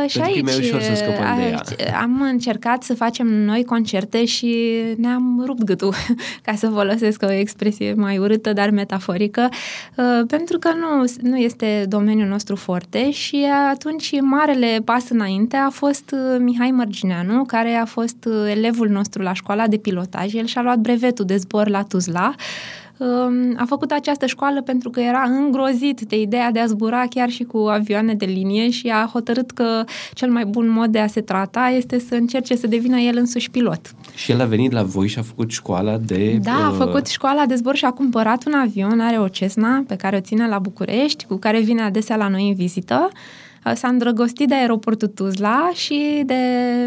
și 0.07 0.19
Pentru 0.19 0.35
aici 0.35 0.45
că 0.45 0.51
e 0.51 0.67
ușor 0.67 0.81
să 0.81 0.95
scăpăm 0.95 1.37
de 1.37 1.43
ea. 1.85 2.01
am 2.01 2.21
încercat 2.21 2.83
să 2.83 2.95
facem 2.95 3.27
noi 3.27 3.65
concerte 3.65 4.25
și 4.25 4.67
ne-am 4.97 5.43
rupt 5.47 5.63
gâtul, 5.63 5.95
ca 6.47 6.55
să 6.55 6.69
folosesc 6.69 7.23
o 7.23 7.33
expresie 7.33 7.95
mai 7.95 8.19
urâtă, 8.19 8.53
dar 8.53 8.71
metaforică, 8.71 9.49
uh, 9.97 10.05
pentru 10.27 10.59
că 10.59 10.69
nu, 10.69 11.13
nu 11.29 11.37
este 11.37 11.85
domeniul 11.89 12.29
nostru 12.29 12.57
forte 12.57 13.11
și 13.11 13.47
atunci 13.71 14.21
marele 14.21 14.81
pas 14.85 15.09
înainte 15.09 15.57
a 15.57 15.71
fost 15.71 16.11
uh, 16.13 16.37
Mihai 16.39 16.71
Mărgineanu, 16.71 17.45
care 17.45 17.75
a 17.75 17.85
fost 17.85 18.25
uh, 18.27 18.51
elevul 18.51 18.89
nostru 18.89 19.23
la 19.23 19.33
școala 19.33 19.67
de 19.67 19.77
pilotaj. 19.77 20.35
El 20.35 20.47
și-a 20.47 20.63
luat 20.63 20.79
brevetul 20.79 21.25
de 21.25 21.37
zbor 21.37 21.69
la 21.69 21.83
Tuzla 21.83 22.35
a 23.57 23.65
făcut 23.65 23.91
această 23.91 24.27
școală 24.27 24.63
pentru 24.63 24.91
că 24.91 25.01
era 25.01 25.23
îngrozit 25.23 26.01
de 26.01 26.21
ideea 26.21 26.51
de 26.51 26.59
a 26.59 26.67
zbura 26.67 27.05
chiar 27.11 27.29
și 27.29 27.45
cu 27.45 27.59
avioane 27.59 28.15
de 28.15 28.25
linie 28.25 28.71
și 28.71 28.89
a 28.89 29.11
hotărât 29.13 29.51
că 29.51 29.85
cel 30.13 30.31
mai 30.31 30.45
bun 30.45 30.69
mod 30.69 30.91
de 30.91 30.99
a 30.99 31.07
se 31.07 31.21
trata 31.21 31.73
este 31.77 31.99
să 31.99 32.15
încerce 32.15 32.57
să 32.57 32.67
devină 32.67 32.99
el 32.99 33.17
însuși 33.17 33.51
pilot. 33.51 33.95
Și 34.15 34.31
el 34.31 34.41
a 34.41 34.45
venit 34.45 34.73
la 34.73 34.83
voi 34.83 35.09
și 35.09 35.19
a 35.19 35.23
făcut 35.23 35.51
școala 35.51 35.97
de... 35.97 36.39
Da, 36.43 36.67
a 36.67 36.71
uh, 36.71 36.77
făcut 36.79 37.07
școala 37.07 37.47
de 37.47 37.55
zbor 37.55 37.75
și 37.75 37.85
a 37.85 37.91
cumpărat 37.91 38.47
un 38.47 38.53
avion, 38.53 39.01
are 39.01 39.19
o 39.19 39.29
Cessna 39.29 39.85
pe 39.87 39.97
care 39.97 40.17
o 40.17 40.21
ține 40.21 40.49
la 40.49 40.59
București, 40.59 41.27
cu 41.27 41.37
care 41.37 41.61
vine 41.61 41.83
adesea 41.83 42.17
la 42.17 42.29
noi 42.29 42.49
în 42.49 42.55
vizită. 42.55 43.09
Uh, 43.13 43.19
s-a 43.75 43.89
îndrăgostit 43.89 44.49
de 44.49 44.55
aeroportul 44.55 45.09
Tuzla 45.09 45.71
și 45.75 46.23
de 46.27 46.35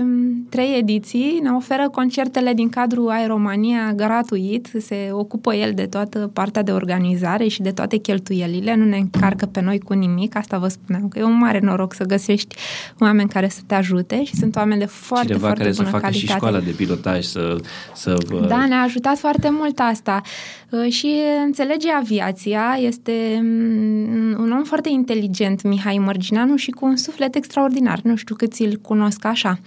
mm, 0.01 0.47
trei 0.49 0.77
ediții 0.77 1.39
ne 1.43 1.49
oferă 1.49 1.89
concertele 1.89 2.53
din 2.53 2.69
cadrul 2.69 3.09
Aeromania 3.09 3.93
gratuit. 3.95 4.69
Se 4.79 5.09
ocupă 5.11 5.53
el 5.53 5.71
de 5.73 5.85
toată 5.85 6.29
partea 6.33 6.63
de 6.63 6.71
organizare 6.71 7.47
și 7.47 7.61
de 7.61 7.71
toate 7.71 7.97
cheltuielile. 7.97 8.75
Nu 8.75 8.85
ne 8.85 8.97
încarcă 8.97 9.45
pe 9.45 9.61
noi 9.61 9.79
cu 9.79 9.93
nimic. 9.93 10.35
Asta 10.35 10.57
vă 10.57 10.67
spuneam 10.67 11.07
că 11.07 11.19
e 11.19 11.23
un 11.23 11.37
mare 11.37 11.59
noroc 11.59 11.93
să 11.93 12.03
găsești 12.03 12.55
oameni 12.99 13.29
care 13.29 13.49
să 13.49 13.61
te 13.65 13.75
ajute 13.75 14.23
și 14.23 14.35
sunt 14.35 14.55
oameni 14.55 14.79
de 14.79 14.85
foarte, 14.85 15.25
Cineva 15.27 15.45
foarte 15.45 15.63
care 15.63 15.75
bună 15.75 15.85
să 15.85 15.91
facă 15.91 16.03
calitate. 16.03 16.31
și 16.31 16.37
școala 16.37 16.59
de 16.59 16.71
pilotaj 16.71 17.23
să... 17.23 17.55
să 17.93 18.17
da, 18.47 18.65
ne-a 18.65 18.81
ajutat 18.81 19.17
foarte 19.17 19.49
mult 19.51 19.79
asta. 19.79 20.21
Uh, 20.69 20.91
și 20.91 21.13
înțelege 21.45 21.89
aviația, 21.91 22.77
este 22.79 23.39
mm, 23.43 24.35
un 24.39 24.51
om 24.51 24.63
foarte 24.63 24.89
inteligent, 24.89 25.61
Mihai 25.61 25.97
Mărgineanu, 25.97 26.55
și 26.55 26.70
cu 26.71 26.85
un 26.85 26.95
suflet 26.95 27.35
extraordinar. 27.35 27.99
Nu 28.03 28.15
știu 28.15 28.35
cât 28.35 28.53
îl 28.53 28.75
cunosc 28.75 29.25
așa. 29.25 29.59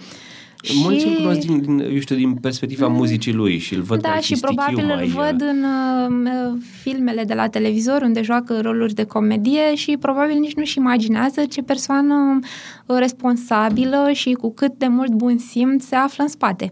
Mulți 0.73 0.99
și... 0.99 1.07
îl 1.07 1.15
cunosc 1.15 1.39
din, 1.39 1.61
din, 1.61 1.79
eu 1.79 1.99
știu, 1.99 2.15
din 2.15 2.33
perspectiva 2.33 2.87
mm. 2.87 2.95
muzicii 2.95 3.33
lui 3.33 3.57
și 3.57 3.73
îl 3.73 3.81
văd 3.81 4.01
Da, 4.01 4.09
mai 4.09 4.21
și 4.21 4.37
probabil 4.39 4.85
mai... 4.85 5.05
îl 5.05 5.11
văd 5.11 5.41
în 5.41 5.63
uh, 5.63 6.57
filmele 6.81 7.23
de 7.23 7.33
la 7.33 7.47
televizor 7.47 8.01
unde 8.01 8.21
joacă 8.21 8.59
roluri 8.61 8.93
de 8.93 9.03
comedie 9.03 9.75
și 9.75 9.97
probabil 9.99 10.39
nici 10.39 10.55
nu-și 10.55 10.77
imaginează 10.77 11.45
ce 11.45 11.61
persoană 11.61 12.39
uh, 12.85 12.97
responsabilă 12.99 14.09
și 14.13 14.31
cu 14.31 14.53
cât 14.53 14.77
de 14.77 14.87
mult 14.87 15.11
bun 15.11 15.37
simț 15.37 15.85
se 15.85 15.95
află 15.95 16.23
în 16.23 16.29
spate. 16.29 16.71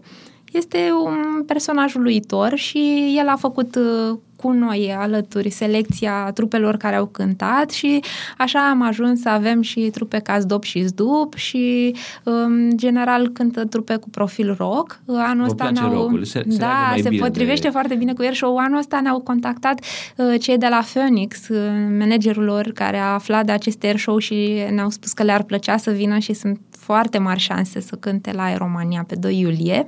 Este 0.52 0.78
un 1.04 1.42
personaj 1.46 1.94
uluitor 1.94 2.54
și 2.54 3.14
el 3.18 3.28
a 3.28 3.36
făcut 3.36 3.76
uh, 3.76 4.18
cu 4.44 4.50
noi 4.50 4.94
alături 4.98 5.50
selecția 5.50 6.30
trupelor 6.34 6.76
care 6.76 6.96
au 6.96 7.06
cântat 7.06 7.70
și 7.70 8.00
așa 8.38 8.68
am 8.68 8.82
ajuns 8.82 9.20
să 9.20 9.28
avem 9.28 9.60
și 9.62 9.80
trupe 9.80 10.18
ca 10.18 10.38
Zdop 10.38 10.62
și 10.62 10.86
Zdup 10.86 11.34
și 11.34 11.94
în 12.22 12.70
general 12.76 13.28
cântă 13.28 13.64
trupe 13.64 13.96
cu 13.96 14.10
profil 14.10 14.54
rock. 14.58 15.00
Anul 15.06 15.44
ăsta 15.44 15.70
ne-au... 15.70 16.18
Se, 16.22 16.44
se 16.48 16.56
da, 16.58 16.94
se 17.02 17.08
potrivește 17.10 17.66
de... 17.66 17.72
foarte 17.72 17.94
bine 17.94 18.12
cu 18.12 18.22
Air 18.22 18.34
Show. 18.34 18.56
Anul 18.56 18.78
ăsta 18.78 19.00
ne-au 19.00 19.20
contactat 19.20 19.84
uh, 20.16 20.40
cei 20.40 20.58
de 20.58 20.66
la 20.70 20.82
Phoenix, 20.92 21.48
uh, 21.48 21.58
managerul 21.98 22.44
lor 22.44 22.70
care 22.74 22.96
a 22.96 23.12
aflat 23.12 23.44
de 23.44 23.52
acest 23.52 23.84
Air 23.84 23.98
Show 23.98 24.18
și 24.18 24.64
ne-au 24.70 24.90
spus 24.90 25.12
că 25.12 25.22
le-ar 25.22 25.42
plăcea 25.42 25.76
să 25.76 25.90
vină 25.90 26.18
și 26.18 26.32
sunt 26.32 26.60
foarte 26.70 27.18
mari 27.18 27.40
șanse 27.40 27.80
să 27.80 27.96
cânte 28.00 28.32
la 28.32 28.42
Aeromania 28.42 29.04
pe 29.08 29.14
2 29.14 29.38
iulie. 29.38 29.86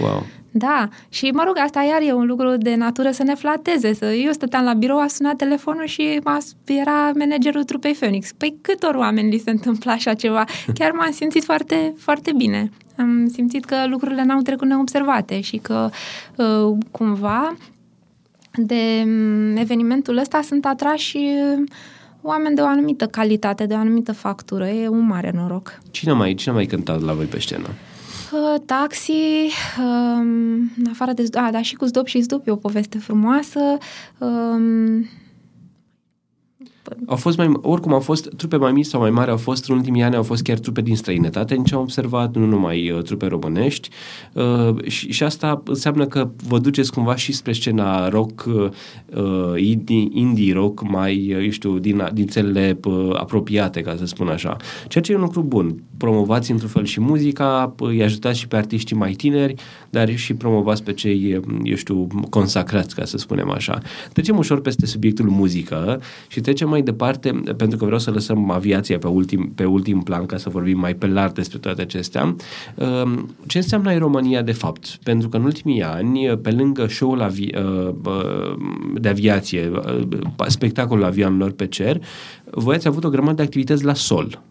Wow. 0.00 0.26
Da, 0.50 0.88
și 1.08 1.30
mă 1.30 1.42
rog, 1.46 1.58
asta 1.58 1.82
iar 1.82 2.00
e 2.02 2.12
un 2.12 2.26
lucru 2.26 2.56
de 2.56 2.74
natură 2.74 3.10
să 3.10 3.22
ne 3.22 3.34
flateze. 3.34 3.92
Să, 3.92 4.04
eu 4.04 4.32
stăteam 4.32 4.64
la 4.64 4.72
birou, 4.72 5.00
a 5.00 5.06
sunat 5.06 5.36
telefonul 5.36 5.86
și 5.86 6.20
era 6.64 7.10
managerul 7.18 7.64
trupei 7.64 7.92
Phoenix. 7.92 8.32
Păi 8.32 8.56
câtor 8.60 8.94
oameni 8.94 9.30
li 9.30 9.38
se 9.38 9.50
întâmplă 9.50 9.90
așa 9.90 10.14
ceva? 10.14 10.44
Chiar 10.78 10.90
m-am 10.90 11.10
simțit 11.10 11.44
foarte, 11.44 11.94
foarte 11.98 12.32
bine. 12.36 12.70
Am 12.96 13.28
simțit 13.32 13.64
că 13.64 13.76
lucrurile 13.86 14.24
n-au 14.24 14.40
trecut 14.40 14.66
neobservate 14.66 15.40
și 15.40 15.56
că 15.56 15.90
uh, 16.36 16.76
cumva 16.90 17.56
de 18.54 19.02
mm, 19.06 19.56
evenimentul 19.56 20.16
ăsta 20.16 20.40
sunt 20.42 20.66
atrași 20.66 21.16
uh, 21.16 21.64
oameni 22.22 22.54
de 22.54 22.60
o 22.60 22.66
anumită 22.66 23.06
calitate, 23.06 23.66
de 23.66 23.74
o 23.74 23.76
anumită 23.76 24.12
factură. 24.12 24.66
E 24.66 24.88
un 24.88 25.06
mare 25.06 25.30
noroc. 25.34 25.78
Cine 25.90 26.12
mai, 26.12 26.34
cine 26.34 26.54
mai 26.54 26.66
cântat 26.66 27.00
la 27.00 27.12
voi 27.12 27.24
pe 27.24 27.40
scenă? 27.40 27.68
Taxi, 28.66 29.50
um, 29.78 30.70
în 30.78 30.86
afară 30.90 31.12
de... 31.12 31.38
A, 31.38 31.50
da, 31.50 31.62
și 31.62 31.74
cu 31.74 31.84
Zdop 31.84 32.06
și 32.06 32.20
Zdop 32.20 32.46
e 32.46 32.50
o 32.50 32.56
poveste 32.56 32.98
frumoasă. 32.98 33.60
Um, 34.18 35.08
au 37.06 37.16
fost 37.16 37.36
mai, 37.36 37.52
oricum 37.60 37.92
au 37.92 38.00
fost 38.00 38.28
trupe 38.36 38.56
mai 38.56 38.72
mici 38.72 38.86
sau 38.86 39.00
mai 39.00 39.10
mari, 39.10 39.30
au 39.30 39.36
fost 39.36 39.68
în 39.68 39.76
ultimii 39.76 40.02
ani, 40.02 40.16
au 40.16 40.22
fost 40.22 40.42
chiar 40.42 40.58
trupe 40.58 40.80
din 40.80 40.96
străinătate, 40.96 41.54
nici 41.54 41.72
am 41.72 41.80
observat, 41.80 42.36
nu 42.36 42.46
numai 42.46 42.90
uh, 42.90 43.02
trupe 43.02 43.26
românești 43.26 43.88
uh, 44.32 44.84
și, 44.86 45.12
și 45.12 45.22
asta 45.22 45.62
înseamnă 45.64 46.06
că 46.06 46.30
vă 46.46 46.58
duceți 46.58 46.92
cumva 46.92 47.16
și 47.16 47.32
spre 47.32 47.52
scena 47.52 48.08
rock, 48.08 48.44
uh, 48.46 48.70
indie, 49.56 50.08
indie 50.10 50.52
rock, 50.52 50.88
mai, 50.88 51.34
uh, 51.36 51.44
eu 51.44 51.50
știu, 51.50 51.78
din, 51.78 52.08
din 52.12 52.26
țările 52.26 52.78
uh, 52.84 53.10
apropiate, 53.12 53.80
ca 53.80 53.96
să 53.96 54.06
spun 54.06 54.28
așa. 54.28 54.56
Ceea 54.88 55.04
ce 55.04 55.12
e 55.12 55.14
un 55.14 55.20
lucru 55.20 55.42
bun. 55.42 55.82
Promovați 55.96 56.50
într-un 56.50 56.68
fel 56.68 56.84
și 56.84 57.00
muzica, 57.00 57.74
îi 57.78 58.02
ajutați 58.02 58.38
și 58.38 58.48
pe 58.48 58.56
artiștii 58.56 58.96
mai 58.96 59.12
tineri, 59.12 59.54
dar 59.90 60.16
și 60.16 60.34
promovați 60.34 60.82
pe 60.82 60.92
cei, 60.92 61.42
eu 61.62 61.74
știu, 61.74 62.06
consacrați, 62.30 62.94
ca 62.94 63.04
să 63.04 63.16
spunem 63.16 63.50
așa. 63.50 63.80
Trecem 64.12 64.36
ușor 64.36 64.60
peste 64.60 64.86
subiectul 64.86 65.28
muzică 65.28 66.00
și 66.28 66.40
trecem 66.40 66.68
mai 66.68 66.77
departe, 66.82 67.30
pentru 67.56 67.78
că 67.78 67.84
vreau 67.84 67.98
să 67.98 68.10
lăsăm 68.10 68.50
aviația 68.50 68.98
pe 68.98 69.06
ultim, 69.06 69.52
pe 69.54 69.64
ultim 69.64 70.00
plan 70.00 70.26
ca 70.26 70.36
să 70.36 70.48
vorbim 70.48 70.78
mai 70.78 70.94
pe 70.94 71.06
larg 71.06 71.32
despre 71.32 71.58
toate 71.58 71.80
acestea. 71.80 72.36
Um, 72.74 73.34
ce 73.46 73.58
înseamnă 73.58 73.98
România 73.98 74.42
de 74.42 74.52
fapt? 74.52 74.98
Pentru 75.02 75.28
că 75.28 75.36
în 75.36 75.44
ultimii 75.44 75.82
ani, 75.82 76.38
pe 76.42 76.50
lângă 76.50 76.86
show-ul 76.86 77.22
avi- 77.22 77.54
uh, 77.56 77.94
uh, 78.04 78.56
de 78.94 79.08
aviație, 79.08 79.70
uh, 79.74 80.46
spectacolul 80.46 81.04
avionilor 81.04 81.50
pe 81.50 81.66
cer, 81.66 82.00
voi 82.50 82.74
ați 82.74 82.88
avut 82.88 83.04
o 83.04 83.10
grămadă 83.10 83.34
de 83.34 83.42
activități 83.42 83.84
la 83.84 83.94
sol. 83.94 84.42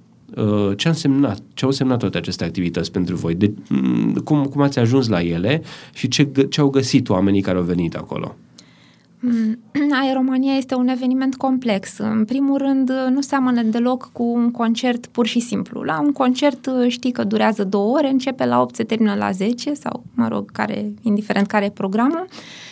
Ce, 0.75 0.88
a 0.88 0.89
însemnat, 0.89 1.39
ce 1.53 1.63
au 1.63 1.69
însemnat 1.69 2.00
toate 2.00 2.17
aceste 2.17 2.43
activități 2.43 2.91
pentru 2.91 3.15
voi? 3.15 3.36
De, 3.36 3.53
mm, 3.69 4.13
cum, 4.13 4.46
cum 4.46 4.62
ați 4.62 4.79
ajuns 4.79 5.07
la 5.07 5.22
ele 5.22 5.62
și 5.93 6.07
ce, 6.07 6.29
ce 6.50 6.62
au 6.62 6.69
găsit 6.69 7.10
oamenii 7.10 7.41
care 7.41 7.57
au 7.57 7.63
venit 7.63 7.96
acolo? 7.96 8.36
Mm, 9.19 9.59
Aeromania 10.01 10.53
este 10.53 10.75
un 10.75 10.88
eveniment 10.88 11.36
complex. 11.36 11.97
În 11.97 12.25
primul 12.25 12.57
rând, 12.57 12.91
nu 13.09 13.21
seamănă 13.21 13.62
deloc 13.62 14.09
cu 14.12 14.24
un 14.24 14.51
concert 14.51 15.05
pur 15.05 15.25
și 15.27 15.39
simplu. 15.39 15.81
La 15.81 16.00
un 16.00 16.12
concert 16.12 16.69
știi 16.88 17.12
că 17.12 17.24
durează 17.24 17.63
două 17.63 17.97
ore, 17.97 18.09
începe 18.09 18.45
la 18.45 18.62
8, 18.62 18.75
se 18.75 18.83
termină 18.83 19.15
la 19.15 19.31
10 19.31 19.74
sau, 19.74 20.03
mă 20.13 20.27
rog, 20.27 20.51
care, 20.51 20.93
indiferent 21.01 21.47
care 21.47 21.65
e 21.65 21.69
programul 21.69 22.27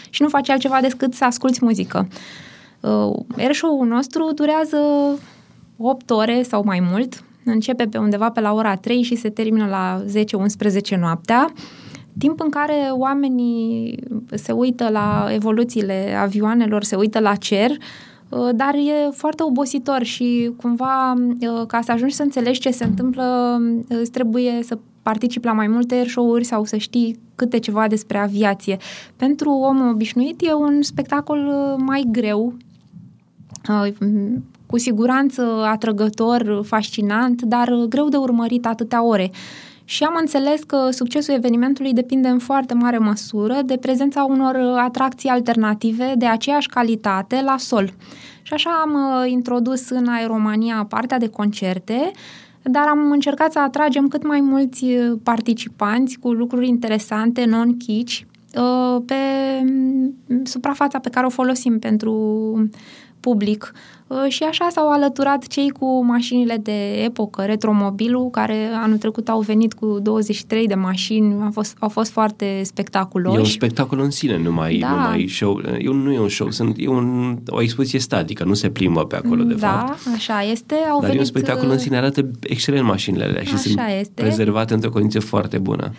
și 0.10 0.22
nu 0.22 0.28
faci 0.28 0.50
altceva 0.50 0.82
decât 0.82 1.14
să 1.14 1.26
asculți 1.26 1.60
muzică. 1.64 2.08
Uh, 2.80 3.16
Airshow-ul 3.38 3.88
nostru 3.88 4.32
durează 4.36 4.78
8 5.78 6.10
ore 6.10 6.44
sau 6.44 6.64
mai 6.66 6.80
mult. 6.92 7.24
Începe 7.44 7.86
pe 7.86 7.98
undeva 7.98 8.30
pe 8.30 8.40
la 8.40 8.54
ora 8.54 8.76
3 8.76 9.02
și 9.02 9.16
se 9.16 9.30
termină 9.30 9.68
la 9.68 10.04
10-11 10.96 11.00
noaptea 11.00 11.54
timp 12.18 12.42
în 12.42 12.50
care 12.50 12.90
oamenii 12.92 14.00
se 14.34 14.52
uită 14.52 14.90
la 14.90 15.28
evoluțiile 15.30 16.16
avioanelor, 16.20 16.84
se 16.84 16.96
uită 16.96 17.20
la 17.20 17.36
cer, 17.36 17.72
Uh, 18.30 18.50
dar 18.56 18.76
e 18.76 19.10
foarte 19.12 19.44
obositor 19.44 20.04
și 20.04 20.52
cumva 20.58 21.14
uh, 21.14 21.66
ca 21.68 21.82
să 21.82 21.92
ajungi 21.92 22.16
să 22.16 22.24
înțelegi 22.24 22.60
ce 22.60 22.72
se 22.72 22.84
întâmplă, 22.84 23.58
uh, 23.90 23.98
îți 24.00 24.12
trebuie 24.12 24.60
să 24.64 24.78
participi 25.02 25.46
la 25.46 25.52
mai 25.54 25.68
multe 25.68 25.96
air 25.96 26.08
show-uri 26.08 26.44
sau 26.44 26.66
să 26.66 26.78
știi 26.78 27.20
câte 27.36 27.60
ceva 27.60 27.88
despre 27.88 28.18
aviație. 28.18 28.78
Pentru 29.16 29.50
omul 29.50 29.90
obișnuit 29.90 30.42
e 30.42 30.54
un 30.54 30.82
spectacol 30.82 31.40
mai 31.78 32.08
greu, 32.12 32.54
cu 34.66 34.78
siguranță 34.78 35.42
atrăgător, 35.66 36.62
fascinant, 36.64 37.42
dar 37.42 37.74
greu 37.90 38.10
de 38.10 38.18
urmărit 38.18 38.66
atâtea 38.66 39.04
ore. 39.04 39.32
Și 39.86 40.04
am 40.04 40.16
înțeles 40.20 40.64
că 40.64 40.90
succesul 40.92 41.34
evenimentului 41.34 41.94
depinde 41.94 42.28
în 42.28 42.40
foarte 42.40 42.74
mare 42.74 42.98
măsură 42.98 43.60
de 43.66 43.78
prezența 43.78 44.24
unor 44.24 44.56
atracții 44.78 45.30
alternative 45.30 46.14
de 46.18 46.26
aceeași 46.26 46.68
calitate 46.68 47.42
la 47.42 47.58
sol. 47.58 47.94
Și 48.42 48.54
așa 48.54 48.70
am 48.84 48.94
uh, 48.94 49.32
introdus 49.32 49.90
în 49.90 50.08
Aeromania 50.08 50.86
partea 50.90 51.18
de 51.18 51.30
concerte, 51.30 52.12
dar 52.62 52.88
am 52.88 53.12
încercat 53.12 53.52
să 53.52 53.60
atragem 53.60 54.08
cât 54.08 54.28
mai 54.28 54.42
mulți 54.42 54.84
uh, 54.84 55.18
participanți 55.24 56.20
cu 56.20 56.32
lucruri 56.32 56.68
interesante, 56.68 57.46
non-chici, 57.46 58.26
uh, 58.56 59.02
pe 59.06 59.16
mm, 59.64 60.16
suprafața 60.44 61.00
pe 61.00 61.10
care 61.10 61.26
o 61.26 61.30
folosim 61.30 61.80
pentru 61.80 62.14
public. 63.28 63.74
Uh, 64.08 64.26
și 64.28 64.44
așa 64.44 64.68
s-au 64.72 64.92
alăturat 64.92 65.48
cei 65.48 65.70
cu 65.70 66.06
mașinile 66.06 66.58
de 66.62 67.04
epocă, 67.04 67.42
retromobilul, 67.42 68.30
care 68.30 68.70
anul 68.84 68.98
trecut 68.98 69.30
au 69.30 69.40
venit 69.40 69.74
cu 69.74 70.00
23 70.02 70.68
de 70.68 70.76
mașini, 70.76 71.44
au 71.44 71.52
fost, 71.52 71.76
au 71.80 71.90
fost 71.90 72.12
foarte 72.12 72.62
spectaculoși. 72.64 73.36
E 73.36 73.40
un 73.40 73.46
spectacol 73.46 74.00
în 74.00 74.10
sine, 74.10 74.38
nu 74.38 74.52
mai, 74.52 74.78
da. 74.78 74.90
nu 74.90 74.96
mai 74.96 75.28
show. 75.30 75.62
E 75.80 75.90
un, 75.90 75.98
nu 75.98 76.12
e 76.12 76.20
un 76.20 76.30
show, 76.30 76.50
sunt, 76.50 76.76
e 76.78 76.88
un, 76.88 77.38
o 77.48 77.62
expoziție 77.62 78.00
statică, 78.00 78.44
nu 78.44 78.54
se 78.54 78.70
plimbă 78.70 79.06
pe 79.06 79.16
acolo, 79.16 79.44
de 79.44 79.54
da, 79.54 79.68
fapt. 79.68 80.06
Da, 80.06 80.12
așa 80.14 80.44
este. 80.44 80.76
Au 80.76 81.00
Dar 81.00 81.10
venit... 81.10 81.16
e 81.16 81.20
un 81.20 81.26
spectacol 81.26 81.70
în 81.70 81.78
sine, 81.78 81.98
arată 81.98 82.30
excelent 82.40 82.86
mașinile 82.86 83.24
alea 83.24 83.42
și 83.42 83.54
așa 83.54 83.58
sunt 83.58 83.80
este. 84.00 84.22
prezervate 84.22 84.74
într-o 84.74 84.90
condiție 84.90 85.20
foarte 85.20 85.58
bună. 85.58 85.92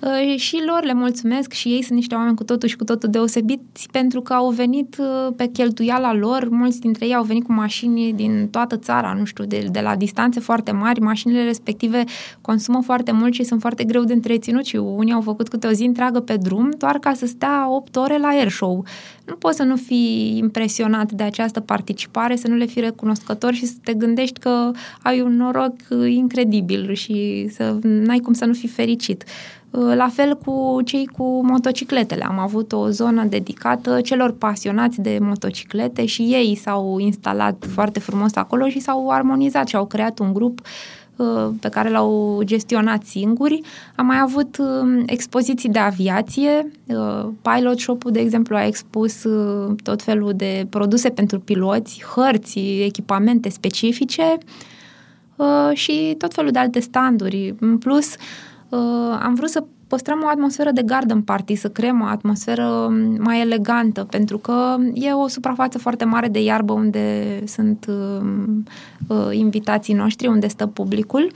Uh, 0.00 0.36
și 0.36 0.62
lor 0.66 0.84
le 0.84 0.92
mulțumesc 0.92 1.52
și 1.52 1.68
ei 1.68 1.82
sunt 1.82 1.98
niște 1.98 2.14
oameni 2.14 2.36
cu 2.36 2.44
totul 2.44 2.68
și 2.68 2.76
cu 2.76 2.84
totul 2.84 3.08
deosebiți 3.10 3.88
pentru 3.90 4.20
că 4.20 4.32
au 4.32 4.50
venit 4.50 4.96
uh, 4.98 5.32
pe 5.36 5.46
cheltuiala 5.46 6.14
lor, 6.14 6.48
mulți 6.50 6.80
dintre 6.80 7.06
ei 7.06 7.14
au 7.14 7.22
venit 7.22 7.44
cu 7.44 7.52
mașini 7.52 8.12
din 8.12 8.48
toată 8.50 8.76
țara, 8.76 9.14
nu 9.18 9.24
știu, 9.24 9.44
de, 9.44 9.66
de 9.70 9.80
la 9.80 9.96
distanțe 9.96 10.40
foarte 10.40 10.70
mari, 10.70 11.00
mașinile 11.00 11.44
respective 11.44 12.04
consumă 12.40 12.80
foarte 12.84 13.12
mult 13.12 13.34
și 13.34 13.44
sunt 13.44 13.60
foarte 13.60 13.84
greu 13.84 14.04
de 14.04 14.12
întreținut 14.12 14.64
și 14.64 14.76
unii 14.76 15.12
au 15.12 15.20
făcut 15.20 15.48
câte 15.48 15.66
o 15.66 15.70
zi 15.70 15.84
întreagă 15.84 16.20
pe 16.20 16.36
drum 16.36 16.70
doar 16.76 16.98
ca 16.98 17.12
să 17.12 17.26
stea 17.26 17.70
8 17.70 17.96
ore 17.96 18.18
la 18.18 18.28
air 18.28 18.48
show. 18.48 18.84
Nu 19.26 19.34
poți 19.34 19.56
să 19.56 19.62
nu 19.62 19.76
fii 19.76 20.36
impresionat 20.36 21.12
de 21.12 21.22
această 21.22 21.60
participare, 21.60 22.36
să 22.36 22.48
nu 22.48 22.54
le 22.54 22.66
fii 22.66 22.80
recunoscător 22.80 23.52
și 23.52 23.66
să 23.66 23.74
te 23.84 23.94
gândești 23.94 24.38
că 24.38 24.70
ai 25.02 25.20
un 25.20 25.36
noroc 25.36 25.74
uh, 25.90 26.10
incredibil 26.12 26.92
și 26.92 27.48
să 27.50 27.78
n-ai 27.82 28.18
cum 28.18 28.32
să 28.32 28.44
nu 28.44 28.52
fii 28.52 28.68
fericit. 28.68 29.24
Uh, 29.26 29.57
la 29.70 30.08
fel 30.08 30.36
cu 30.36 30.80
cei 30.84 31.06
cu 31.06 31.46
motocicletele. 31.46 32.24
Am 32.24 32.38
avut 32.38 32.72
o 32.72 32.88
zonă 32.88 33.24
dedicată 33.24 34.00
celor 34.00 34.32
pasionați 34.32 35.00
de 35.00 35.18
motociclete 35.20 36.06
și 36.06 36.22
ei 36.22 36.54
s-au 36.54 36.98
instalat 36.98 37.66
foarte 37.68 38.00
frumos 38.00 38.34
acolo 38.34 38.68
și 38.68 38.80
s-au 38.80 39.10
armonizat 39.10 39.68
și 39.68 39.76
au 39.76 39.86
creat 39.86 40.18
un 40.18 40.32
grup 40.32 40.60
uh, 41.16 41.48
pe 41.60 41.68
care 41.68 41.90
l-au 41.90 42.40
gestionat 42.44 43.04
singuri. 43.04 43.60
Am 43.96 44.06
mai 44.06 44.18
avut 44.20 44.56
um, 44.58 45.02
expoziții 45.06 45.68
de 45.68 45.78
aviație. 45.78 46.70
Uh, 46.86 47.28
Pilot 47.42 47.78
Shop-ul, 47.78 48.10
de 48.10 48.20
exemplu, 48.20 48.56
a 48.56 48.66
expus 48.66 49.22
tot 49.82 50.02
felul 50.02 50.32
de 50.36 50.66
produse 50.70 51.08
pentru 51.08 51.40
piloți, 51.40 52.02
hărți, 52.14 52.58
echipamente 52.58 53.48
specifice 53.48 54.38
și 55.72 56.14
tot 56.18 56.34
felul 56.34 56.50
de 56.50 56.58
alte 56.58 56.80
standuri. 56.80 57.54
În 57.60 57.78
plus, 57.78 58.14
uh, 58.14 58.47
am 59.20 59.34
vrut 59.34 59.50
să 59.50 59.64
păstrăm 59.86 60.22
o 60.24 60.28
atmosferă 60.28 60.70
de 60.70 60.82
garden 60.82 61.22
party, 61.22 61.54
să 61.54 61.68
creăm 61.68 62.00
o 62.00 62.04
atmosferă 62.04 62.92
mai 63.18 63.40
elegantă, 63.40 64.04
pentru 64.04 64.38
că 64.38 64.76
e 64.94 65.12
o 65.12 65.28
suprafață 65.28 65.78
foarte 65.78 66.04
mare 66.04 66.28
de 66.28 66.42
iarbă 66.42 66.72
unde 66.72 67.24
sunt 67.46 67.86
uh, 67.88 68.26
uh, 69.06 69.28
invitații 69.30 69.94
noștri, 69.94 70.26
unde 70.26 70.48
stă 70.48 70.66
publicul. 70.66 71.30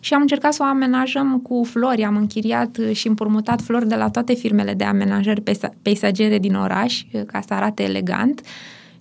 Și 0.00 0.14
am 0.14 0.20
încercat 0.20 0.52
să 0.52 0.62
o 0.62 0.66
amenajăm 0.66 1.38
cu 1.38 1.64
flori. 1.64 2.04
Am 2.04 2.16
închiriat 2.16 2.78
și 2.92 3.08
împrumutat 3.08 3.60
flori 3.60 3.88
de 3.88 3.94
la 3.94 4.10
toate 4.10 4.34
firmele 4.34 4.74
de 4.74 4.84
amenajări 4.84 5.42
peisagere 5.82 6.38
din 6.38 6.54
oraș, 6.54 7.02
ca 7.26 7.40
să 7.40 7.54
arate 7.54 7.82
elegant. 7.82 8.40
Uh, 8.40 8.46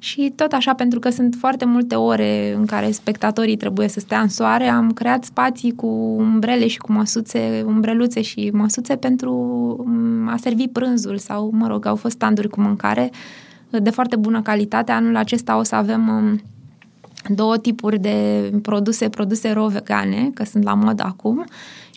și 0.03 0.33
tot 0.35 0.51
așa, 0.51 0.73
pentru 0.73 0.99
că 0.99 1.09
sunt 1.09 1.35
foarte 1.39 1.65
multe 1.65 1.95
ore 1.95 2.53
în 2.57 2.65
care 2.65 2.91
spectatorii 2.91 3.57
trebuie 3.57 3.87
să 3.87 3.99
stea 3.99 4.19
în 4.21 4.27
soare, 4.27 4.67
am 4.67 4.91
creat 4.91 5.23
spații 5.23 5.75
cu 5.75 5.87
umbrele 6.17 6.67
și 6.67 6.77
cu 6.77 6.91
măsuțe, 6.91 7.63
umbreluțe 7.65 8.21
și 8.21 8.49
măsuțe 8.53 8.95
pentru 8.95 9.33
mm, 9.85 10.27
a 10.27 10.37
servi 10.37 10.67
prânzul 10.67 11.17
sau, 11.17 11.49
mă 11.53 11.67
rog, 11.67 11.85
au 11.85 11.95
fost 11.95 12.13
standuri 12.13 12.49
cu 12.49 12.61
mâncare 12.61 13.11
de 13.69 13.89
foarte 13.89 14.15
bună 14.15 14.41
calitate. 14.41 14.91
Anul 14.91 15.15
acesta 15.15 15.57
o 15.57 15.63
să 15.63 15.75
avem 15.75 16.01
mm, 16.01 16.41
două 17.35 17.57
tipuri 17.57 17.99
de 17.99 18.49
produse, 18.61 19.09
produse 19.09 19.51
ro 19.51 19.67
vegane, 19.67 20.29
că 20.33 20.43
sunt 20.43 20.63
la 20.63 20.73
mod 20.73 20.99
acum, 21.03 21.45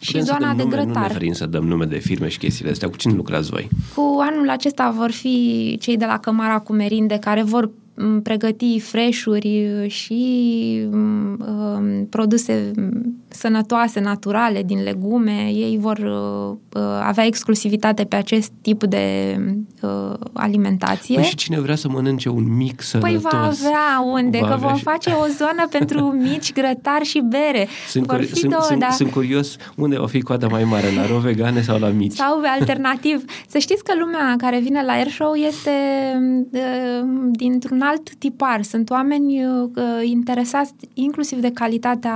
și 0.01 0.11
Putem 0.11 0.25
zona 0.25 0.55
de 0.55 0.63
nume, 0.63 0.77
grătar. 0.77 1.23
Nu 1.23 1.33
să 1.33 1.47
dăm 1.47 1.65
nume 1.65 1.85
de 1.85 1.99
firme 1.99 2.29
și 2.29 2.39
chestiile 2.39 2.71
astea. 2.71 2.89
Cu 2.89 2.97
cine 2.97 3.15
lucrați 3.15 3.51
voi? 3.51 3.69
Cu 3.95 4.19
anul 4.21 4.51
acesta 4.51 4.95
vor 4.97 5.11
fi 5.11 5.77
cei 5.81 5.97
de 5.97 6.05
la 6.05 6.19
Cămara 6.19 6.59
cu 6.59 6.73
Merinde 6.73 7.17
care 7.19 7.43
vor 7.43 7.71
pregăti 8.23 8.81
freșuri 8.81 9.87
și 9.89 10.89
uh, 10.91 12.03
produse 12.11 12.71
sănătoase, 13.29 14.01
naturale, 14.01 14.63
din 14.63 14.83
legume. 14.83 15.51
Ei 15.53 15.79
vor 15.81 15.99
uh, 15.99 16.81
avea 17.03 17.25
exclusivitate 17.25 18.05
pe 18.05 18.17
acest 18.17 18.53
tip 18.61 18.85
de 18.85 19.37
uh, 19.81 20.15
alimentație. 20.33 21.15
Păi 21.15 21.25
și 21.25 21.35
cine 21.35 21.61
vrea 21.61 21.75
să 21.75 21.89
mănânce 21.89 22.29
un 22.29 22.57
mic 22.57 22.81
sănătos? 22.81 23.13
Păi 23.13 23.31
va 23.31 23.43
avea 23.43 24.05
unde, 24.13 24.39
va 24.39 24.47
că 24.47 24.53
avea 24.53 24.69
vom 24.69 24.77
și... 24.77 24.83
face 24.83 25.11
o 25.11 25.27
zonă 25.27 25.67
pentru 25.71 26.05
mici 26.31 26.53
grătari 26.53 27.05
și 27.05 27.21
bere. 27.21 27.69
Sunt, 27.89 28.07
vor 28.07 28.21
fi 28.21 28.35
sunt, 28.35 28.51
două, 28.51 28.63
sunt, 28.63 28.81
da. 28.81 28.91
sunt 28.91 29.11
curios 29.11 29.57
unde 29.77 29.97
o 29.97 30.07
fi 30.07 30.21
coada 30.21 30.47
mai 30.47 30.65
mare, 30.65 30.87
la 30.97 31.07
ro 31.07 31.19
vegane 31.19 31.63
sau 31.63 31.79
la 31.79 31.89
mici? 31.89 32.13
Sau 32.13 32.41
alternativ. 32.59 33.25
Să 33.49 33.59
știți 33.59 33.85
că 33.85 33.93
lumea 33.99 34.35
care 34.39 34.59
vine 34.59 34.83
la 34.83 34.93
Airshow 34.93 35.35
este 35.35 35.71
uh, 36.53 36.61
dintr-un 37.31 37.81
alt 37.89 38.15
tipar. 38.15 38.63
Sunt 38.63 38.91
oameni 38.91 39.45
uh, 39.45 39.71
interesați 40.03 40.73
inclusiv 40.95 41.39
de 41.39 41.51
calitatea 41.51 42.15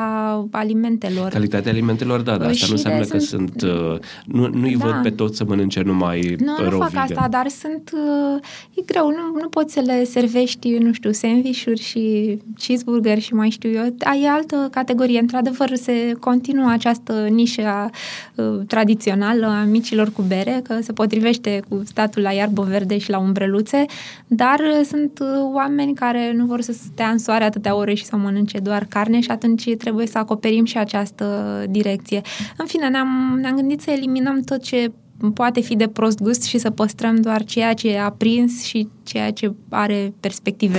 alimentelor. 0.51 1.29
Calitatea 1.29 1.73
alimentelor, 1.73 2.21
da, 2.21 2.37
dar 2.37 2.49
asta 2.49 2.67
nu 2.67 2.73
înseamnă 2.73 3.05
că 3.05 3.19
sunt... 3.19 3.63
Uh, 3.63 3.99
nu, 4.25 4.49
nu-i 4.49 4.77
da. 4.77 4.87
văd 4.87 5.03
pe 5.03 5.11
toți 5.11 5.37
să 5.37 5.45
mănânce 5.45 5.83
numai 5.83 6.37
Nu, 6.39 6.71
nu 6.71 6.77
fac 6.77 6.89
vegan. 6.89 7.03
asta, 7.03 7.29
dar 7.31 7.49
sunt... 7.49 7.91
Uh, 7.93 8.41
e 8.75 8.83
greu, 8.87 9.09
nu, 9.09 9.41
nu 9.41 9.49
poți 9.49 9.73
să 9.73 9.81
le 9.81 10.05
servești, 10.05 10.77
nu 10.79 10.93
știu, 10.93 11.13
sandvișuri 11.13 11.81
și 11.81 12.37
cheeseburger 12.59 13.19
și 13.19 13.35
mai 13.35 13.51
știu 13.51 13.71
eu. 13.71 13.95
Ai 13.99 14.23
altă 14.23 14.69
categorie. 14.71 15.19
Într-adevăr, 15.19 15.75
se 15.75 16.17
continuă 16.21 16.71
această 16.71 17.27
nișă 17.31 17.91
uh, 18.35 18.61
tradițională 18.67 19.47
a 19.47 19.65
micilor 19.65 20.11
cu 20.13 20.23
bere, 20.23 20.61
că 20.65 20.79
se 20.81 20.93
potrivește 20.93 21.63
cu 21.69 21.83
statul 21.85 22.23
la 22.23 22.33
iarbă 22.33 22.63
verde 22.63 22.99
și 22.99 23.11
la 23.11 23.19
umbreluțe, 23.19 23.85
dar 24.27 24.59
uh, 24.59 24.87
sunt 24.87 25.19
uh, 25.21 25.51
oameni 25.59 25.95
care 25.95 26.33
nu 26.33 26.47
vor 26.47 26.61
să 26.61 26.73
stea 26.73 27.09
în 27.09 27.19
soare 27.19 27.45
atâtea 27.45 27.75
ore 27.75 27.95
și 27.95 28.05
să 28.05 28.17
mănânce 28.17 28.59
doar 28.59 28.85
carne 28.89 29.21
și 29.21 29.31
atunci 29.31 29.75
trebuie 29.77 30.07
să 30.07 30.19
acoperim 30.19 30.65
și 30.65 30.79
această 30.79 31.65
direcție. 31.71 32.21
În 32.57 32.67
fine, 32.67 32.89
ne-am, 32.89 33.39
ne-am 33.41 33.57
gândit 33.57 33.81
să 33.81 33.91
eliminăm 33.91 34.41
tot 34.41 34.63
ce 34.63 34.93
poate 35.35 35.61
fi 35.61 35.77
de 35.77 35.89
prost 35.89 36.21
gust 36.21 36.43
și 36.43 36.59
să 36.59 36.71
păstrăm 36.71 37.17
doar 37.17 37.45
ceea 37.45 37.75
ce 37.75 37.89
e 37.89 38.01
aprins 38.01 38.63
și 38.63 38.89
ceea 39.03 39.31
ce 39.31 39.53
are 39.69 40.13
perspective. 40.21 40.79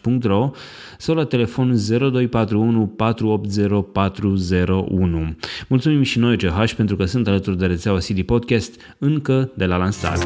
www.ovidius-ch.ro 0.03 0.51
sau 0.97 1.15
la 1.15 1.25
telefon 1.25 1.75
0241 1.87 2.87
480 2.87 3.85
401. 3.91 5.35
Mulțumim 5.67 6.01
și 6.01 6.19
noi 6.19 6.37
CH 6.37 6.73
pentru 6.75 6.95
că 6.95 7.05
sunt 7.05 7.27
alături 7.27 7.57
de 7.57 7.65
rețeaua 7.65 7.97
CD 7.97 8.21
Podcast 8.21 8.73
încă 8.97 9.51
de 9.53 9.65
la 9.65 9.77
lansare. 9.77 10.21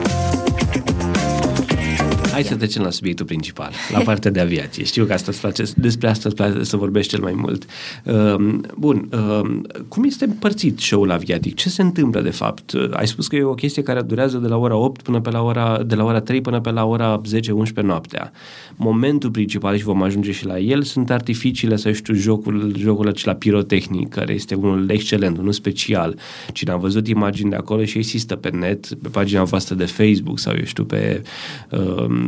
Hai 2.35 2.43
să 2.43 2.55
trecem 2.55 2.83
la 2.83 2.89
subiectul 2.89 3.25
principal, 3.25 3.71
la 3.91 3.99
partea 3.99 4.31
de 4.31 4.39
aviație. 4.39 4.83
Știu 4.83 5.05
că 5.05 5.13
asta 5.13 5.31
face, 5.31 5.63
despre 5.75 6.07
asta 6.07 6.29
să 6.61 6.77
vorbești 6.77 7.11
cel 7.11 7.21
mai 7.21 7.33
mult. 7.35 7.65
Um, 8.03 8.65
bun, 8.77 9.09
um, 9.11 9.65
cum 9.87 10.03
este 10.03 10.25
împărțit 10.25 10.79
show-ul 10.79 11.11
aviatic? 11.11 11.55
Ce 11.55 11.69
se 11.69 11.81
întâmplă 11.81 12.21
de 12.21 12.29
fapt? 12.29 12.73
Ai 12.91 13.07
spus 13.07 13.27
că 13.27 13.35
e 13.35 13.43
o 13.43 13.53
chestie 13.53 13.83
care 13.83 14.01
durează 14.01 14.37
de 14.37 14.47
la 14.47 14.57
ora 14.57 14.75
8 14.75 15.01
până 15.01 15.21
pe 15.21 15.29
la 15.29 15.41
ora, 15.41 15.83
de 15.83 15.95
la 15.95 16.03
ora 16.03 16.19
3 16.19 16.41
până 16.41 16.61
pe 16.61 16.71
la 16.71 16.85
ora 16.85 17.21
10-11 17.21 17.73
noaptea. 17.81 18.31
Momentul 18.75 19.29
principal 19.29 19.77
și 19.77 19.83
vom 19.83 20.01
ajunge 20.01 20.31
și 20.31 20.45
la 20.45 20.59
el 20.59 20.83
sunt 20.83 21.11
artificiile 21.11 21.75
sau 21.75 21.91
știu 21.91 22.13
jocul, 22.13 22.73
jocul 22.77 23.07
acela 23.07 23.35
pirotehnic, 23.35 24.09
care 24.09 24.33
este 24.33 24.55
unul 24.55 24.89
excelent, 24.89 25.37
unul 25.37 25.51
special. 25.51 26.17
Cine 26.53 26.71
a 26.71 26.75
văzut 26.75 27.07
imagini 27.07 27.49
de 27.49 27.55
acolo 27.55 27.85
și 27.85 27.97
există 27.97 28.35
pe 28.35 28.49
net, 28.49 28.93
pe 28.93 29.07
pagina 29.07 29.43
voastră 29.43 29.75
de 29.75 29.85
Facebook 29.85 30.39
sau 30.39 30.53
eu 30.57 30.63
știu 30.63 30.83
pe 30.83 31.21
uh, 31.71 32.23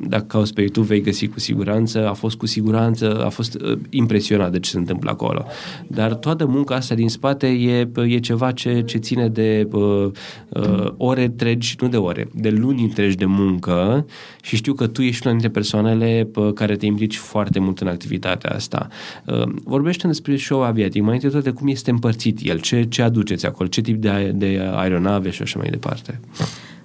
dacă 0.00 0.24
cauți 0.26 0.52
pe 0.52 0.60
YouTube 0.60 0.86
vei 0.86 1.00
găsi 1.00 1.26
cu 1.26 1.40
siguranță, 1.40 2.08
a 2.08 2.12
fost 2.12 2.36
cu 2.36 2.46
siguranță, 2.46 3.24
a 3.24 3.28
fost 3.28 3.54
uh, 3.54 3.78
impresionat 3.90 4.52
de 4.52 4.58
ce 4.58 4.70
se 4.70 4.78
întâmplă 4.78 5.10
acolo. 5.10 5.44
Dar 5.86 6.14
toată 6.14 6.46
munca 6.46 6.74
asta 6.74 6.94
din 6.94 7.08
spate 7.08 7.46
e, 7.46 7.88
e 8.06 8.18
ceva 8.18 8.52
ce, 8.52 8.82
ce 8.82 8.98
ține 8.98 9.28
de 9.28 9.68
uh, 9.72 10.10
uh, 10.48 10.92
ore 10.96 11.24
întregi, 11.24 11.76
nu 11.80 11.88
de 11.88 11.96
ore, 11.96 12.28
de 12.34 12.50
luni 12.50 12.82
întregi 12.82 13.16
de 13.16 13.24
muncă 13.24 14.06
și 14.42 14.56
știu 14.56 14.74
că 14.74 14.86
tu 14.86 15.02
ești 15.02 15.20
una 15.22 15.32
dintre 15.32 15.50
persoanele 15.50 16.28
uh, 16.34 16.52
care 16.52 16.76
te 16.76 16.86
implici 16.86 17.16
foarte 17.16 17.58
mult 17.58 17.80
în 17.80 17.86
activitatea 17.86 18.50
asta. 18.50 18.88
Uh, 19.26 19.42
vorbește 19.64 20.06
despre 20.06 20.36
show 20.36 20.62
aviatic, 20.62 21.02
mai 21.02 21.14
întâi 21.14 21.30
toate 21.30 21.50
cum 21.50 21.68
este 21.68 21.90
împărțit 21.90 22.38
el, 22.42 22.60
ce, 22.60 22.82
ce 22.82 23.02
aduceți 23.02 23.46
acolo, 23.46 23.68
ce 23.68 23.80
tip 23.80 24.00
de, 24.00 24.32
de 24.34 24.70
aeronave 24.74 25.30
și 25.30 25.42
așa 25.42 25.58
mai 25.58 25.70
departe. 25.70 26.20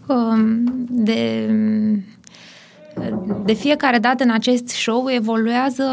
Um, 0.08 0.64
de 0.90 1.50
de 3.46 3.54
fiecare 3.54 3.98
dată 3.98 4.24
în 4.24 4.30
acest 4.30 4.68
show 4.68 5.06
evoluează 5.10 5.84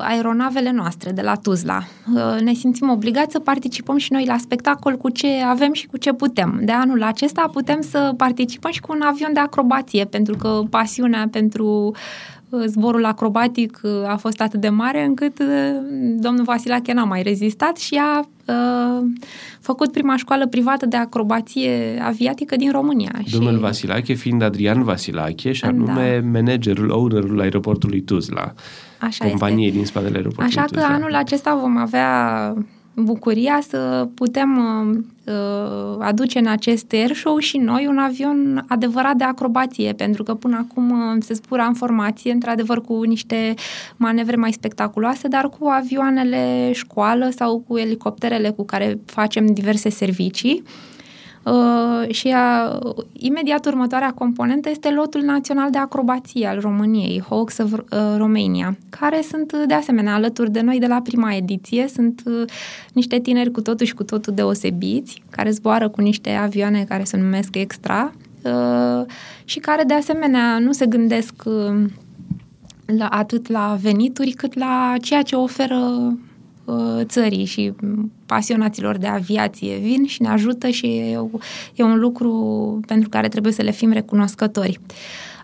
aeronavele 0.00 0.70
noastre 0.70 1.10
de 1.10 1.22
la 1.22 1.34
Tuzla. 1.34 1.82
Ne 2.40 2.52
simțim 2.52 2.90
obligați 2.90 3.32
să 3.32 3.38
participăm 3.38 3.96
și 3.96 4.12
noi 4.12 4.24
la 4.26 4.36
spectacol 4.38 4.96
cu 4.96 5.10
ce 5.10 5.42
avem 5.46 5.72
și 5.72 5.86
cu 5.86 5.96
ce 5.96 6.12
putem. 6.12 6.60
De 6.62 6.72
anul 6.72 7.02
acesta 7.02 7.50
putem 7.52 7.80
să 7.80 8.12
participăm 8.16 8.70
și 8.70 8.80
cu 8.80 8.92
un 8.92 9.02
avion 9.02 9.32
de 9.32 9.40
acrobație, 9.40 10.04
pentru 10.04 10.36
că 10.36 10.62
pasiunea 10.70 11.28
pentru 11.30 11.94
zborul 12.66 13.04
acrobatic 13.04 13.80
uh, 13.82 13.90
a 14.08 14.16
fost 14.16 14.40
atât 14.40 14.60
de 14.60 14.68
mare 14.68 15.04
încât 15.04 15.38
uh, 15.38 15.46
domnul 16.16 16.44
Vasilache 16.44 16.92
n-a 16.92 17.04
mai 17.04 17.22
rezistat 17.22 17.76
și 17.76 18.00
a 18.02 18.18
uh, 18.18 19.04
făcut 19.60 19.92
prima 19.92 20.16
școală 20.16 20.46
privată 20.46 20.86
de 20.86 20.96
acrobație 20.96 22.02
aviatică 22.02 22.56
din 22.56 22.70
România. 22.70 23.12
Domnul 23.32 23.54
și... 23.54 23.58
Vasilache 23.58 24.12
fiind 24.12 24.42
Adrian 24.42 24.82
Vasilache 24.82 25.52
și 25.52 25.64
anume 25.64 26.20
da. 26.22 26.38
managerul, 26.38 26.90
ownerul 26.90 27.40
aeroportului 27.40 28.00
Tuzla. 28.00 28.54
Așa 28.98 29.24
companiei 29.24 29.66
este. 29.66 29.76
din 29.76 29.86
spatele 29.86 30.16
aeroportului 30.16 30.56
Așa 30.56 30.64
Tuzla. 30.64 30.86
că 30.86 30.92
anul 30.92 31.14
acesta 31.14 31.58
vom 31.60 31.76
avea 31.76 32.54
bucuria 33.04 33.60
să 33.68 34.08
putem 34.14 34.56
uh, 35.26 35.96
aduce 35.98 36.38
în 36.38 36.46
acest 36.46 36.92
airshow 36.92 37.38
și 37.38 37.56
noi 37.56 37.86
un 37.86 37.98
avion 37.98 38.64
adevărat 38.68 39.16
de 39.16 39.24
acrobație, 39.24 39.92
pentru 39.92 40.22
că 40.22 40.34
până 40.34 40.66
acum 40.68 40.90
uh, 40.90 41.22
se 41.22 41.34
spura 41.34 41.64
în 41.64 41.74
formație, 41.74 42.32
într-adevăr 42.32 42.80
cu 42.80 43.02
niște 43.02 43.54
manevre 43.96 44.36
mai 44.36 44.52
spectaculoase, 44.52 45.28
dar 45.28 45.48
cu 45.58 45.66
avioanele 45.66 46.72
școală 46.72 47.28
sau 47.36 47.64
cu 47.68 47.76
elicopterele 47.76 48.50
cu 48.50 48.64
care 48.64 48.98
facem 49.04 49.46
diverse 49.46 49.88
servicii. 49.88 50.62
Uh, 50.64 50.89
și 52.08 52.28
a, 52.28 52.78
imediat 53.12 53.66
următoarea 53.66 54.12
componentă 54.12 54.68
este 54.68 54.90
lotul 54.90 55.20
național 55.20 55.70
de 55.70 55.78
acrobație 55.78 56.46
al 56.46 56.60
României, 56.60 57.22
Hawks 57.28 57.58
of 57.58 57.72
uh, 57.72 57.78
Romania, 58.16 58.76
care 58.88 59.20
sunt 59.30 59.52
de 59.66 59.74
asemenea 59.74 60.14
alături 60.14 60.50
de 60.50 60.60
noi 60.60 60.78
de 60.78 60.86
la 60.86 61.00
prima 61.00 61.34
ediție. 61.34 61.88
Sunt 61.88 62.22
uh, 62.26 62.44
niște 62.92 63.18
tineri 63.18 63.50
cu 63.50 63.60
totul 63.60 63.86
și 63.86 63.94
cu 63.94 64.04
totul 64.04 64.34
deosebiți, 64.34 65.22
care 65.30 65.50
zboară 65.50 65.88
cu 65.88 66.00
niște 66.00 66.30
avioane 66.30 66.84
care 66.88 67.04
se 67.04 67.16
numesc 67.16 67.56
Extra 67.56 68.12
uh, 68.42 69.06
și 69.44 69.58
care 69.58 69.82
de 69.82 69.94
asemenea 69.94 70.58
nu 70.58 70.72
se 70.72 70.86
gândesc 70.86 71.34
uh, 71.44 71.84
la, 72.98 73.06
atât 73.06 73.48
la 73.48 73.78
venituri 73.80 74.30
cât 74.30 74.58
la 74.58 74.94
ceea 75.00 75.22
ce 75.22 75.34
oferă 75.34 75.76
Uh, 75.76 76.29
țării 77.02 77.44
și 77.44 77.72
pasionaților 78.26 78.96
de 78.96 79.06
aviație 79.06 79.76
vin 79.76 80.06
și 80.06 80.22
ne 80.22 80.28
ajută 80.28 80.68
și 80.68 80.86
e, 80.86 81.18
e 81.74 81.82
un 81.82 81.98
lucru 81.98 82.80
pentru 82.86 83.08
care 83.08 83.28
trebuie 83.28 83.52
să 83.52 83.62
le 83.62 83.70
fim 83.70 83.92
recunoscători. 83.92 84.80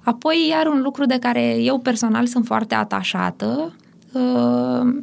Apoi, 0.02 0.46
iar 0.50 0.66
un 0.66 0.82
lucru 0.82 1.06
de 1.06 1.18
care 1.20 1.56
eu 1.58 1.78
personal 1.78 2.26
sunt 2.26 2.46
foarte 2.46 2.74
atașată 2.74 3.74
Uh, 3.76 3.85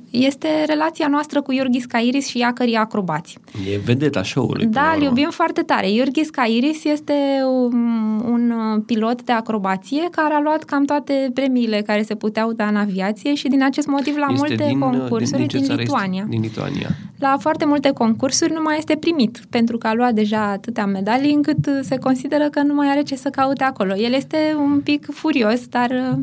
este 0.09 0.47
relația 0.65 1.07
noastră 1.07 1.41
cu 1.41 1.51
Iorghis 1.51 1.85
Cairis 1.85 2.27
și 2.27 2.37
Iacării 2.37 2.75
Acrobați. 2.75 3.37
E 3.73 3.77
vedeta 3.77 4.23
show-ului. 4.23 4.65
Da, 4.65 4.93
îl 4.95 5.01
iubim 5.01 5.29
foarte 5.29 5.61
tare. 5.61 5.91
Iorghis 5.91 6.29
Cairis 6.29 6.83
este 6.83 7.13
un, 7.45 7.89
un 8.25 8.81
pilot 8.85 9.23
de 9.23 9.31
acrobație 9.31 10.07
care 10.11 10.33
a 10.33 10.39
luat 10.39 10.63
cam 10.63 10.85
toate 10.85 11.31
premiile 11.33 11.81
care 11.81 12.01
se 12.01 12.15
puteau 12.15 12.53
da 12.53 12.67
în 12.67 12.75
aviație 12.75 13.33
și 13.33 13.47
din 13.47 13.63
acest 13.63 13.87
motiv 13.87 14.15
la 14.15 14.27
este 14.29 14.45
multe 14.47 14.65
din, 14.67 14.79
concursuri 14.79 15.45
din, 15.45 15.61
din, 15.61 15.75
Lituania. 15.75 16.25
Din 16.29 16.41
Lituania. 16.41 16.89
La 17.19 17.37
foarte 17.39 17.65
multe 17.65 17.91
concursuri 17.91 18.53
nu 18.53 18.61
mai 18.61 18.77
este 18.77 18.95
primit, 18.95 19.41
pentru 19.49 19.77
că 19.77 19.87
a 19.87 19.93
luat 19.93 20.13
deja 20.13 20.49
atâtea 20.49 20.85
medalii 20.85 21.33
încât 21.33 21.69
se 21.81 21.97
consideră 21.97 22.49
că 22.49 22.61
nu 22.61 22.73
mai 22.73 22.87
are 22.89 23.01
ce 23.01 23.15
să 23.15 23.29
caute 23.29 23.63
acolo. 23.63 23.95
El 23.95 24.13
este 24.13 24.37
un 24.57 24.81
pic 24.83 25.07
furios, 25.11 25.67
dar 25.67 26.17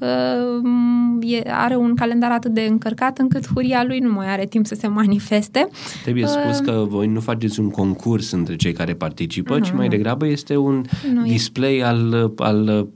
Uh, 0.00 1.44
are 1.46 1.76
un 1.76 1.94
calendar 1.94 2.30
atât 2.30 2.54
de 2.54 2.60
încărcat 2.60 3.18
încât 3.18 3.46
furia 3.46 3.84
lui 3.84 3.98
nu 3.98 4.12
mai 4.12 4.32
are 4.32 4.46
timp 4.46 4.66
să 4.66 4.74
se 4.74 4.86
manifeste. 4.86 5.68
Trebuie 6.02 6.24
uh, 6.24 6.30
spus 6.30 6.58
că 6.58 6.84
voi 6.88 7.06
nu 7.06 7.20
faceți 7.20 7.60
un 7.60 7.70
concurs 7.70 8.30
între 8.30 8.56
cei 8.56 8.72
care 8.72 8.94
participă, 8.94 9.54
uh, 9.54 9.62
ci 9.62 9.72
mai 9.72 9.88
degrabă 9.88 10.26
este 10.26 10.56
un 10.56 10.84
nu, 11.12 11.22
display 11.22 11.76
e... 11.76 11.84
al, 11.84 12.32
al, 12.36 12.88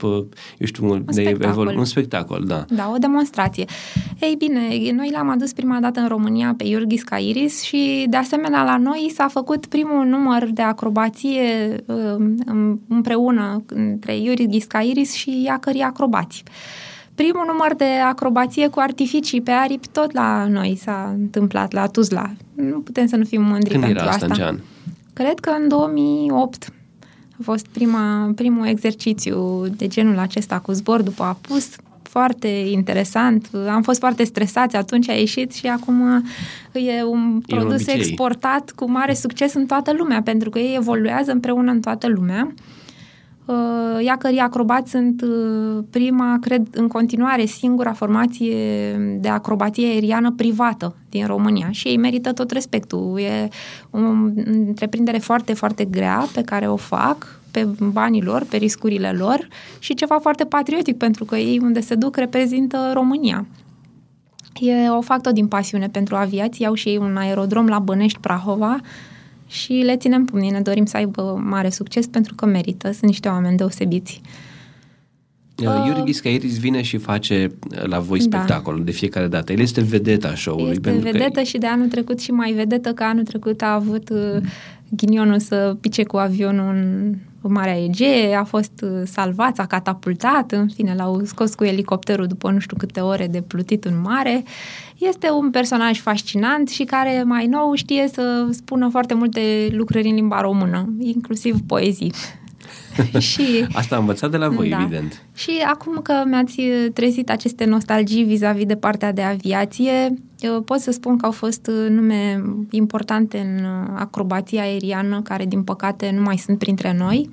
eu 0.57 0.65
știu, 0.65 0.91
un, 0.91 1.05
de 1.05 1.21
spectacol. 1.21 1.75
un 1.77 1.85
spectacol, 1.85 2.43
da. 2.47 2.65
Da, 2.69 2.91
o 2.93 2.97
demonstrație. 2.97 3.65
Ei 4.19 4.35
bine, 4.37 4.59
noi 4.95 5.09
l-am 5.11 5.29
adus 5.29 5.53
prima 5.53 5.79
dată 5.79 5.99
în 5.99 6.07
România 6.07 6.53
pe 6.57 6.63
Iurghis 6.67 7.03
Cairis 7.03 7.61
și 7.61 8.05
de 8.09 8.17
asemenea 8.17 8.63
la 8.63 8.77
noi 8.77 9.11
s-a 9.13 9.27
făcut 9.27 9.65
primul 9.65 10.05
număr 10.05 10.47
de 10.53 10.61
acrobație 10.61 11.41
um, 11.85 12.81
împreună 12.87 13.63
între 13.67 14.17
Iurghis 14.17 14.65
Cairis 14.65 15.13
și 15.13 15.41
Iacării 15.45 15.81
Acrobați. 15.81 16.43
Primul 17.15 17.43
număr 17.47 17.75
de 17.75 17.99
acrobație 18.05 18.67
cu 18.67 18.79
artificii 18.79 19.41
pe 19.41 19.51
aripi 19.51 19.87
tot 19.87 20.11
la 20.11 20.47
noi 20.47 20.77
s-a 20.83 21.13
întâmplat, 21.17 21.71
la 21.71 21.87
Tuzla. 21.87 22.31
Nu 22.53 22.79
putem 22.79 23.07
să 23.07 23.15
nu 23.15 23.23
fim 23.23 23.41
mândri 23.41 23.69
Când 23.71 23.83
pentru 23.83 24.03
era 24.03 24.11
asta. 24.11 24.25
asta 24.25 24.43
în 24.43 24.53
ce 24.53 24.53
an? 24.55 24.59
Cred 25.13 25.39
că 25.39 25.49
în 25.61 25.67
2008 25.67 26.73
a 27.31 27.41
fost 27.43 27.67
prima, 27.67 28.31
primul 28.35 28.65
exercițiu 28.65 29.65
de 29.77 29.87
genul 29.87 30.17
acesta 30.17 30.59
cu 30.59 30.71
zbor 30.71 31.01
după 31.01 31.23
apus, 31.23 31.75
foarte 32.01 32.47
interesant. 32.47 33.49
Am 33.69 33.81
fost 33.81 33.99
foarte 33.99 34.23
stresați 34.23 34.75
atunci, 34.75 35.09
a 35.09 35.13
ieșit 35.13 35.53
și 35.53 35.67
acum 35.67 36.23
e 36.73 36.79
un 36.79 36.83
E 36.83 37.03
un 37.03 37.41
produs 37.47 37.73
obicei. 37.73 37.95
exportat 37.95 38.71
cu 38.71 38.89
mare 38.89 39.13
succes 39.13 39.53
în 39.53 39.65
toată 39.65 39.93
lumea, 39.97 40.21
pentru 40.21 40.49
că 40.49 40.59
ei 40.59 40.75
evoluează 40.75 41.31
împreună 41.31 41.71
în 41.71 41.79
toată 41.79 42.07
lumea. 42.07 42.53
Uh, 43.45 44.03
Iacării 44.03 44.39
acrobați 44.39 44.91
sunt 44.91 45.21
uh, 45.21 45.83
prima, 45.89 46.37
cred, 46.41 46.67
în 46.71 46.87
continuare, 46.87 47.45
singura 47.45 47.93
formație 47.93 48.55
de 49.19 49.27
acrobație 49.27 49.87
aeriană 49.87 50.31
privată 50.31 50.95
din 51.09 51.25
România 51.25 51.67
și 51.71 51.87
ei 51.87 51.97
merită 51.97 52.33
tot 52.33 52.51
respectul. 52.51 53.19
E 53.19 53.47
o 53.89 53.97
întreprindere 54.45 55.17
foarte, 55.17 55.53
foarte 55.53 55.85
grea 55.85 56.27
pe 56.33 56.41
care 56.41 56.67
o 56.67 56.75
fac 56.75 57.39
pe 57.51 57.67
banii 57.91 58.21
lor, 58.21 58.45
pe 58.49 58.57
riscurile 58.57 59.11
lor 59.11 59.47
și 59.79 59.93
ceva 59.93 60.17
foarte 60.21 60.45
patriotic 60.45 60.97
pentru 60.97 61.25
că 61.25 61.35
ei 61.35 61.59
unde 61.63 61.79
se 61.79 61.95
duc 61.95 62.15
reprezintă 62.15 62.91
România. 62.93 63.45
E, 64.59 64.89
o 64.89 65.01
fac 65.01 65.21
tot 65.21 65.33
din 65.33 65.47
pasiune 65.47 65.87
pentru 65.87 66.15
aviație, 66.15 66.67
au 66.67 66.73
și 66.73 66.87
ei 66.87 66.97
un 66.97 67.17
aerodrom 67.17 67.67
la 67.67 67.79
Bănești, 67.79 68.19
Prahova 68.19 68.79
și 69.47 69.73
le 69.73 69.95
ținem 69.97 70.25
pumnii, 70.25 70.51
ne 70.51 70.61
dorim 70.61 70.85
să 70.85 70.97
aibă 70.97 71.41
mare 71.43 71.69
succes 71.69 72.07
pentru 72.07 72.35
că 72.35 72.45
merită, 72.45 72.91
sunt 72.91 73.05
niște 73.05 73.27
oameni 73.27 73.57
deosebiți. 73.57 74.21
Uh, 75.63 75.83
Iuri 75.87 76.03
Ghiscairis 76.03 76.59
vine 76.59 76.81
și 76.81 76.97
face 76.97 77.51
uh, 77.71 77.83
la 77.83 77.99
voi 77.99 78.19
Da. 78.19 78.23
spectacol 78.37 78.81
de 78.83 78.91
fiecare 78.91 79.27
dată. 79.27 79.51
El 79.51 79.59
este 79.59 79.81
vedeta 79.81 80.35
show-ului. 80.35 80.69
Este 80.69 80.81
pentru 80.81 81.11
vedetă 81.11 81.39
că 81.39 81.43
și 81.43 81.57
de 81.57 81.67
anul 81.67 81.87
trecut 81.87 82.19
și 82.19 82.31
mai 82.31 82.51
vedetă 82.51 82.93
că 82.93 83.03
anul 83.03 83.23
trecut 83.23 83.61
a 83.61 83.73
avut 83.73 84.09
uh, 84.09 84.41
ghinionul 84.89 85.39
să 85.39 85.77
pice 85.81 86.03
cu 86.03 86.17
avionul 86.17 86.75
în 86.75 87.15
Marea 87.47 87.83
Egee, 87.83 88.35
a 88.35 88.43
fost 88.43 88.71
uh, 88.81 89.01
salvat, 89.05 89.59
a 89.59 89.65
catapultat, 89.65 90.51
în 90.51 90.67
fine, 90.67 90.93
l-au 90.97 91.21
scos 91.23 91.55
cu 91.55 91.63
elicopterul 91.63 92.27
după 92.27 92.51
nu 92.51 92.59
știu 92.59 92.77
câte 92.77 92.99
ore 92.99 93.27
de 93.27 93.41
plutit 93.41 93.85
în 93.85 94.01
mare. 94.01 94.43
Este 94.97 95.29
un 95.29 95.51
personaj 95.51 95.99
fascinant 95.99 96.69
și 96.69 96.83
care 96.83 97.23
mai 97.25 97.45
nou 97.45 97.73
știe 97.73 98.07
să 98.13 98.47
spună 98.51 98.89
foarte 98.89 99.13
multe 99.13 99.67
lucruri 99.71 100.07
în 100.07 100.15
limba 100.15 100.41
română, 100.41 100.93
inclusiv 100.99 101.59
poezii. 101.67 102.13
și 103.29 103.67
Asta 103.73 103.95
a 103.95 103.99
învățat 103.99 104.31
de 104.31 104.37
la 104.37 104.49
voi, 104.49 104.69
Da. 104.69 104.81
evident. 104.81 105.21
și 105.33 105.51
acum 105.67 105.99
că 106.03 106.23
mi-ați 106.25 106.61
trezit 106.93 107.29
aceste 107.29 107.65
nostalgii 107.65 108.23
vis-a-vis 108.23 108.65
de 108.65 108.75
partea 108.75 109.11
de 109.11 109.21
aviație, 109.21 110.13
eu 110.39 110.61
pot 110.61 110.79
să 110.79 110.91
spun 110.91 111.17
că 111.17 111.25
au 111.25 111.31
fost 111.31 111.67
uh, 111.67 111.89
nume 111.89 112.43
importante 112.69 113.37
în 113.37 113.63
uh, 113.63 113.87
acrobația 113.95 114.61
aeriană, 114.61 115.21
care 115.21 115.45
din 115.45 115.63
păcate 115.63 116.11
nu 116.15 116.21
mai 116.21 116.37
sunt 116.37 116.57
printre 116.57 116.95
noi. 116.97 117.29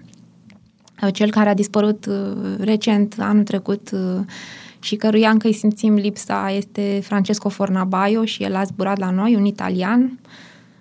Uh, 1.03 1.09
Cel 1.12 1.31
care 1.31 1.49
a 1.49 1.55
dispărut 1.55 2.07
uh, 2.07 2.37
recent, 2.59 3.14
anul 3.18 3.42
trecut, 3.42 3.90
uh, 3.92 4.21
și 4.81 4.97
căruia 4.97 5.31
încă 5.31 5.47
îi 5.47 5.53
simțim 5.53 5.95
lipsa, 5.95 6.53
este 6.57 7.01
Francesco 7.03 7.49
Fornabaio 7.49 8.25
și 8.25 8.42
el 8.42 8.55
a 8.57 8.62
zburat 8.64 8.99
la 8.99 9.11
noi, 9.11 9.35
un 9.35 9.45
italian. 9.45 10.18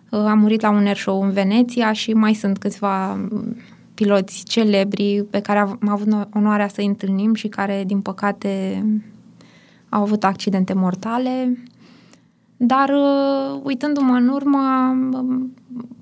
Uh, 0.10 0.20
A 0.20 0.34
murit 0.34 0.62
la 0.62 0.70
un 0.70 0.86
air 0.86 0.98
show 0.98 1.22
în 1.22 1.32
Veneția 1.32 1.92
și 1.92 2.14
mai 2.14 2.34
sunt 2.34 2.58
câțiva 2.58 3.14
mm, 3.14 3.56
piloți 4.02 4.44
celebri 4.44 5.26
pe 5.30 5.40
care 5.40 5.60
am 5.60 5.80
avut 5.88 6.28
onoarea 6.34 6.68
să-i 6.68 6.86
întâlnim 6.86 7.34
și 7.34 7.48
care, 7.48 7.84
din 7.88 8.00
păcate, 8.02 8.84
au 9.90 10.02
avut 10.02 10.24
accidente 10.24 10.74
mortale. 10.74 11.58
Dar, 12.58 12.90
uh, 12.90 13.60
uitându-mă 13.64 14.14
în 14.14 14.28
urmă, 14.28 14.60
um, 15.14 15.54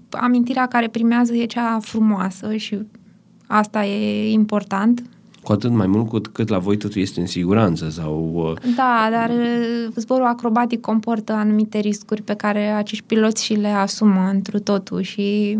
amintirea 0.09 0.67
care 0.67 0.87
primează 0.87 1.33
e 1.33 1.45
cea 1.45 1.79
frumoasă 1.81 2.55
și 2.55 2.77
asta 3.47 3.85
e 3.85 4.31
important. 4.31 5.03
Cu 5.43 5.51
atât 5.51 5.71
mai 5.71 5.87
mult 5.87 6.07
cu 6.07 6.19
cât 6.31 6.47
la 6.47 6.57
voi 6.57 6.77
totul 6.77 7.01
este 7.01 7.19
în 7.19 7.27
siguranță 7.27 7.89
sau... 7.89 8.31
uh, 8.35 8.73
Da, 8.75 9.07
dar 9.11 9.29
uh, 9.29 9.87
zborul 9.95 10.25
acrobatic 10.25 10.81
comportă 10.81 11.33
anumite 11.33 11.79
riscuri 11.79 12.21
pe 12.21 12.33
care 12.33 12.67
acești 12.67 13.05
piloți 13.05 13.43
și 13.43 13.53
le 13.53 13.67
asumă 13.67 14.29
întru 14.33 14.59
totul 14.59 15.01
și 15.01 15.57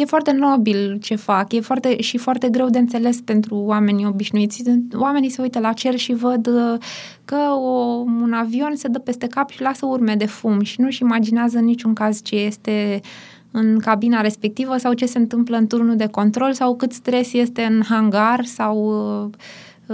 e 0.00 0.04
foarte 0.04 0.32
nobil 0.32 0.98
ce 1.00 1.14
fac, 1.14 1.52
e 1.52 1.60
foarte, 1.60 2.00
și 2.00 2.18
foarte 2.18 2.48
greu 2.48 2.68
de 2.68 2.78
înțeles 2.78 3.20
pentru 3.20 3.54
oamenii 3.56 4.06
obișnuiți. 4.06 4.62
Oamenii 4.94 5.30
se 5.30 5.42
uită 5.42 5.58
la 5.58 5.72
cer 5.72 5.96
și 5.96 6.12
văd 6.12 6.46
uh, 6.46 6.78
că 7.24 7.36
o, 7.54 8.04
un 8.22 8.32
avion 8.32 8.76
se 8.76 8.88
dă 8.88 8.98
peste 8.98 9.26
cap 9.26 9.50
și 9.50 9.62
lasă 9.62 9.86
urme 9.86 10.14
de 10.14 10.26
fum 10.26 10.60
și 10.60 10.80
nu-și 10.80 11.02
imaginează 11.02 11.58
în 11.58 11.64
niciun 11.64 11.94
caz 11.94 12.22
ce 12.22 12.36
este 12.36 13.00
în 13.50 13.78
cabina 13.78 14.20
respectivă 14.20 14.76
sau 14.76 14.92
ce 14.92 15.06
se 15.06 15.18
întâmplă 15.18 15.56
în 15.56 15.66
turnul 15.66 15.96
de 15.96 16.06
control 16.06 16.52
sau 16.52 16.76
cât 16.76 16.92
stres 16.92 17.32
este 17.32 17.62
în 17.62 17.82
hangar 17.88 18.44
sau 18.44 18.76
uh, 18.76 19.22
um, 19.22 19.30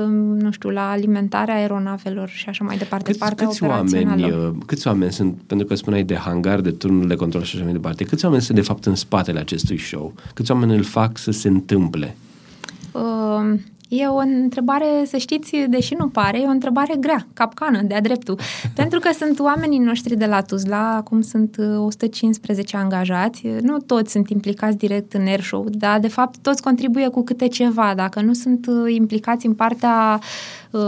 nu 0.02 0.50
știu, 0.50 0.70
la 0.70 0.90
alimentarea 0.90 1.54
aeronavelor 1.54 2.28
și 2.28 2.48
așa 2.48 2.64
mai 2.64 2.76
departe, 2.76 3.06
Câți, 3.06 3.18
partea 3.18 3.46
câți, 3.46 3.62
operațională. 3.64 4.26
oameni, 4.26 4.46
uh, 4.46 4.54
câți 4.66 4.86
oameni 4.86 5.12
sunt, 5.12 5.40
pentru 5.46 5.66
că 5.66 5.74
spuneai 5.74 6.02
de 6.02 6.16
hangar, 6.16 6.60
de 6.60 6.70
turnul 6.70 7.06
de 7.08 7.14
control 7.14 7.42
și 7.42 7.56
așa 7.56 7.64
mai 7.64 7.72
departe, 7.72 8.04
câți 8.04 8.24
oameni 8.24 8.42
sunt 8.42 8.56
de 8.56 8.62
fapt 8.62 8.86
în 8.86 8.94
spatele 8.94 9.38
acestui 9.40 9.78
show? 9.78 10.14
Câți 10.34 10.50
oameni 10.50 10.76
îl 10.76 10.82
fac 10.82 11.18
să 11.18 11.30
se 11.30 11.48
întâmple? 11.48 12.16
Uh, 12.92 13.60
E 13.96 14.06
o 14.06 14.16
întrebare, 14.16 14.86
să 15.06 15.16
știți, 15.16 15.56
deși 15.68 15.94
nu 15.94 16.08
pare, 16.08 16.40
e 16.40 16.46
o 16.46 16.50
întrebare 16.50 16.94
grea, 17.00 17.26
capcană, 17.34 17.82
de-a 17.82 18.00
dreptul. 18.00 18.38
Pentru 18.74 18.98
că 18.98 19.10
sunt 19.18 19.38
oamenii 19.38 19.78
noștri 19.78 20.16
de 20.16 20.26
la 20.26 20.40
Tuzla, 20.40 20.94
acum 20.96 21.20
sunt 21.20 21.56
uh, 21.58 21.78
115 21.78 22.76
angajați, 22.76 23.46
nu 23.60 23.78
toți 23.78 24.10
sunt 24.10 24.30
implicați 24.30 24.76
direct 24.76 25.12
în 25.12 25.26
air 25.26 25.40
show, 25.40 25.66
dar 25.70 26.00
de 26.00 26.08
fapt 26.08 26.38
toți 26.38 26.62
contribuie 26.62 27.08
cu 27.08 27.24
câte 27.24 27.48
ceva. 27.48 27.92
Dacă 27.96 28.20
nu 28.20 28.32
sunt 28.32 28.66
uh, 28.66 28.94
implicați 28.94 29.46
în 29.46 29.54
partea 29.54 30.20
uh, 30.70 30.80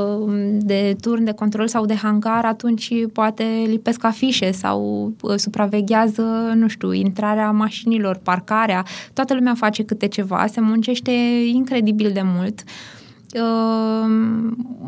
de 0.58 0.96
turn 1.00 1.24
de 1.24 1.32
control 1.32 1.68
sau 1.68 1.86
de 1.86 1.94
hangar, 1.94 2.44
atunci 2.44 2.92
poate 3.12 3.44
lipesc 3.66 4.04
afișe 4.04 4.50
sau 4.50 5.12
uh, 5.20 5.34
supraveghează, 5.36 6.52
nu 6.54 6.68
știu, 6.68 6.92
intrarea 6.92 7.50
mașinilor, 7.50 8.20
parcarea. 8.22 8.84
Toată 9.12 9.34
lumea 9.34 9.54
face 9.54 9.84
câte 9.84 10.06
ceva, 10.06 10.46
se 10.46 10.60
muncește 10.60 11.10
incredibil 11.52 12.10
de 12.12 12.22
mult. 12.24 12.62
Uh, 12.66 12.95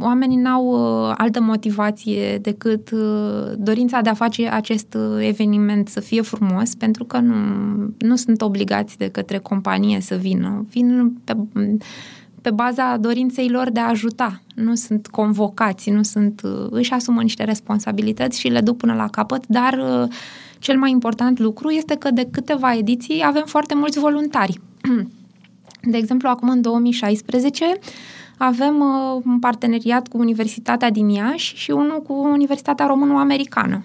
oamenii 0.01 0.37
n-au 0.37 0.66
uh, 0.66 1.14
altă 1.16 1.40
motivație 1.40 2.38
decât 2.38 2.90
uh, 2.90 3.53
dorința 3.57 4.01
de 4.01 4.09
a 4.09 4.14
face 4.14 4.48
acest 4.48 4.94
uh, 4.94 5.27
eveniment 5.27 5.88
să 5.88 6.01
fie 6.01 6.20
frumos, 6.20 6.74
pentru 6.74 7.05
că 7.05 7.18
nu, 7.18 7.35
nu 7.98 8.16
sunt 8.16 8.42
obligați 8.42 8.98
de 8.98 9.09
către 9.09 9.38
companie 9.38 10.01
să 10.01 10.14
vină. 10.14 10.66
Vin 10.70 11.18
pe, 11.24 11.37
pe 12.42 12.51
baza 12.51 12.96
dorinței 12.96 13.48
lor 13.48 13.70
de 13.70 13.81
a 13.81 13.88
ajuta. 13.88 14.42
Nu 14.55 14.74
sunt 14.74 15.07
convocați, 15.07 15.90
nu 15.90 16.03
sunt, 16.03 16.40
uh, 16.44 16.66
își 16.70 16.92
asumă 16.92 17.22
niște 17.22 17.44
responsabilități 17.44 18.40
și 18.40 18.48
le 18.48 18.61
duc 18.61 18.77
până 18.77 18.94
la 18.94 19.09
capăt, 19.09 19.46
dar 19.46 19.72
uh, 19.72 20.09
cel 20.59 20.79
mai 20.79 20.90
important 20.90 21.38
lucru 21.38 21.70
este 21.70 21.94
că 21.94 22.11
de 22.11 22.29
câteva 22.31 22.74
ediții 22.74 23.22
avem 23.24 23.44
foarte 23.46 23.74
mulți 23.74 23.98
voluntari. 23.98 24.61
De 25.83 25.96
exemplu, 25.96 26.29
acum 26.29 26.48
în 26.48 26.61
2016 26.61 27.64
avem 28.38 28.81
uh, 28.81 29.22
un 29.24 29.38
parteneriat 29.38 30.09
cu 30.09 30.18
Universitatea 30.18 30.90
din 30.90 31.09
Iași 31.09 31.57
și 31.57 31.70
unul 31.70 32.03
cu 32.03 32.12
Universitatea 32.12 32.87
Româno-Americană. 32.87 33.85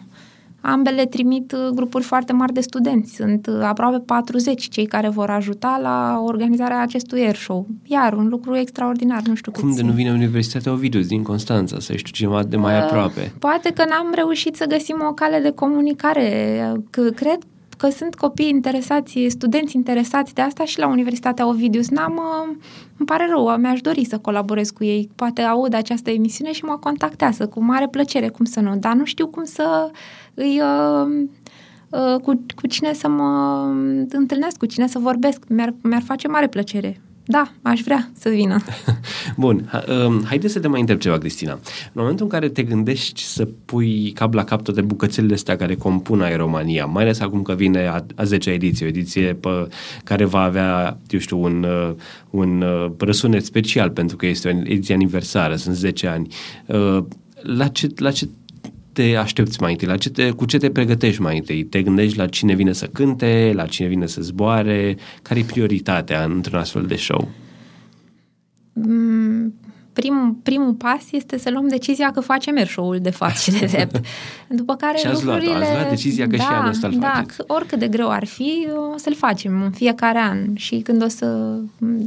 Ambele 0.65 1.05
trimit 1.05 1.51
uh, 1.51 1.59
grupuri 1.75 2.03
foarte 2.03 2.33
mari 2.33 2.53
de 2.53 2.61
studenți. 2.61 3.15
Sunt 3.15 3.47
uh, 3.47 3.59
aproape 3.63 3.99
40 3.99 4.69
cei 4.69 4.85
care 4.85 5.09
vor 5.09 5.29
ajuta 5.29 5.79
la 5.81 6.21
organizarea 6.25 6.81
acestui 6.81 7.21
air 7.21 7.35
show. 7.35 7.67
Iar 7.83 8.13
un 8.13 8.27
lucru 8.27 8.55
extraordinar, 8.55 9.21
nu 9.21 9.35
știu 9.35 9.51
Cum 9.51 9.63
câți... 9.63 9.75
de 9.75 9.83
nu 9.83 9.91
vine 9.91 10.11
Universitatea 10.11 10.71
Ovidius 10.71 11.07
din 11.07 11.23
Constanța, 11.23 11.79
să 11.79 11.95
știu 11.95 12.11
ceva 12.11 12.43
de 12.43 12.55
mai 12.55 12.75
Uh, 12.75 12.83
aproape? 12.83 13.33
Poate 13.39 13.69
că 13.69 13.83
n-am 13.89 14.11
reușit 14.15 14.55
să 14.55 14.65
găsim 14.65 14.97
o 15.09 15.13
cale 15.13 15.39
de 15.39 15.49
comunicare. 15.49 16.71
Că 16.89 17.01
cred 17.01 17.37
că 17.83 17.89
sunt 17.89 18.15
copii 18.15 18.49
interesați, 18.49 19.25
studenți 19.27 19.75
interesați 19.75 20.33
de 20.33 20.41
asta 20.41 20.65
și 20.65 20.79
la 20.79 20.87
Universitatea 20.87 21.47
Ovidius. 21.47 21.89
N-am, 21.89 22.13
uh, 22.13 22.55
îmi 22.97 23.07
pare 23.07 23.27
rău, 23.29 23.57
mi-aș 23.57 23.81
dori 23.81 24.05
să 24.05 24.17
colaborez 24.17 24.69
cu 24.69 24.83
ei. 24.83 25.09
Poate 25.15 25.41
aud 25.41 25.73
această 25.73 26.09
emisiune 26.09 26.51
și 26.51 26.63
mă 26.63 26.77
contactează 26.77 27.47
cu 27.47 27.63
mare 27.63 27.87
plăcere, 27.87 28.29
cum 28.29 28.45
să 28.45 28.59
nu. 28.59 28.75
Dar 28.75 28.93
nu 28.93 29.05
știu 29.05 29.27
cum 29.27 29.43
să 29.43 29.91
îi... 30.33 30.61
Uh, 30.61 31.27
uh, 31.89 32.21
cu, 32.21 32.45
cu 32.55 32.67
cine 32.67 32.93
să 32.93 33.07
mă 33.07 33.63
întâlnesc, 34.09 34.57
cu 34.57 34.65
cine 34.65 34.87
să 34.87 34.99
vorbesc. 34.99 35.43
Mi-ar, 35.47 35.73
mi-ar 35.81 36.01
face 36.01 36.27
mare 36.27 36.47
plăcere. 36.47 37.01
Da, 37.25 37.51
aș 37.61 37.81
vrea 37.81 38.09
să 38.19 38.29
vină. 38.29 38.57
Bun, 39.37 39.67
ha, 39.71 39.83
um, 40.05 40.23
haideți 40.23 40.53
să 40.53 40.59
te 40.59 40.67
mai 40.67 40.79
întreb 40.79 40.99
ceva, 40.99 41.17
Cristina. 41.17 41.51
În 41.51 41.59
momentul 41.93 42.25
în 42.25 42.31
care 42.31 42.49
te 42.49 42.63
gândești 42.63 43.21
să 43.21 43.47
pui 43.65 44.11
cap 44.11 44.33
la 44.33 44.43
cap 44.43 44.63
toate 44.63 44.81
bucățelele 44.81 45.33
astea 45.33 45.55
care 45.55 45.75
compun 45.75 46.21
Aeromania, 46.21 46.85
mai 46.85 47.03
ales 47.03 47.19
acum 47.19 47.41
că 47.41 47.53
vine 47.53 47.87
a, 47.87 48.05
a 48.15 48.23
10-a 48.23 48.51
ediție, 48.51 48.85
o 48.85 48.89
ediție 48.89 49.33
pe, 49.33 49.67
care 50.03 50.25
va 50.25 50.41
avea, 50.41 50.97
eu 51.09 51.19
știu, 51.19 51.43
un, 51.43 51.63
uh, 51.63 51.93
un 52.29 52.61
uh, 52.61 52.91
răsunet 52.97 53.45
special 53.45 53.89
pentru 53.89 54.15
că 54.15 54.25
este 54.25 54.47
o 54.47 54.71
ediție 54.71 54.93
aniversară, 54.93 55.55
sunt 55.55 55.75
10 55.75 56.07
ani. 56.07 56.27
Uh, 56.65 57.03
La 57.41 57.67
ce, 57.67 57.89
la 57.95 58.11
ce 58.11 58.29
te 58.93 59.15
aștepți 59.15 59.61
mai 59.61 59.71
întâi? 59.71 59.87
La 59.87 59.97
ce 59.97 60.09
te, 60.09 60.31
cu 60.31 60.45
ce 60.45 60.57
te 60.57 60.69
pregătești 60.69 61.21
mai 61.21 61.37
întâi? 61.37 61.63
Te 61.63 61.81
gândești 61.81 62.17
la 62.17 62.27
cine 62.27 62.53
vine 62.53 62.73
să 62.73 62.85
cânte, 62.85 63.51
la 63.55 63.65
cine 63.65 63.87
vine 63.87 64.07
să 64.07 64.21
zboare? 64.21 64.97
Care 65.21 65.39
e 65.39 65.43
prioritatea 65.43 66.23
într-un 66.23 66.59
astfel 66.59 66.85
de 66.85 66.95
show? 66.95 67.31
Mm, 68.73 69.53
prim, 69.93 70.39
primul 70.43 70.73
pas 70.73 71.11
este 71.11 71.37
să 71.37 71.49
luăm 71.49 71.67
decizia 71.67 72.11
că 72.11 72.19
facem 72.19 72.55
air 72.57 72.67
show-ul 72.67 72.99
de 73.01 73.09
fapt 73.09 73.37
și 73.37 73.51
de 73.51 73.65
drept. 73.65 73.99
După 74.47 74.75
care 74.75 74.97
și 74.97 75.07
ați 75.07 75.25
lucrurile... 75.25 75.51
luat, 75.51 75.61
ați 75.61 75.73
luat 75.73 75.89
decizia 75.89 76.27
că 76.27 76.35
da, 76.35 76.43
și 76.43 76.49
anul 76.51 76.69
ăsta 76.69 76.87
îl 76.87 76.99
da, 76.99 77.11
faceți. 77.13 77.41
oricât 77.47 77.79
de 77.79 77.87
greu 77.87 78.09
ar 78.09 78.25
fi, 78.25 78.67
o 78.93 78.97
să-l 78.97 79.15
facem 79.15 79.61
în 79.61 79.71
fiecare 79.71 80.19
an. 80.19 80.37
Și 80.55 80.77
când 80.77 81.03
o 81.03 81.07
să, 81.07 81.57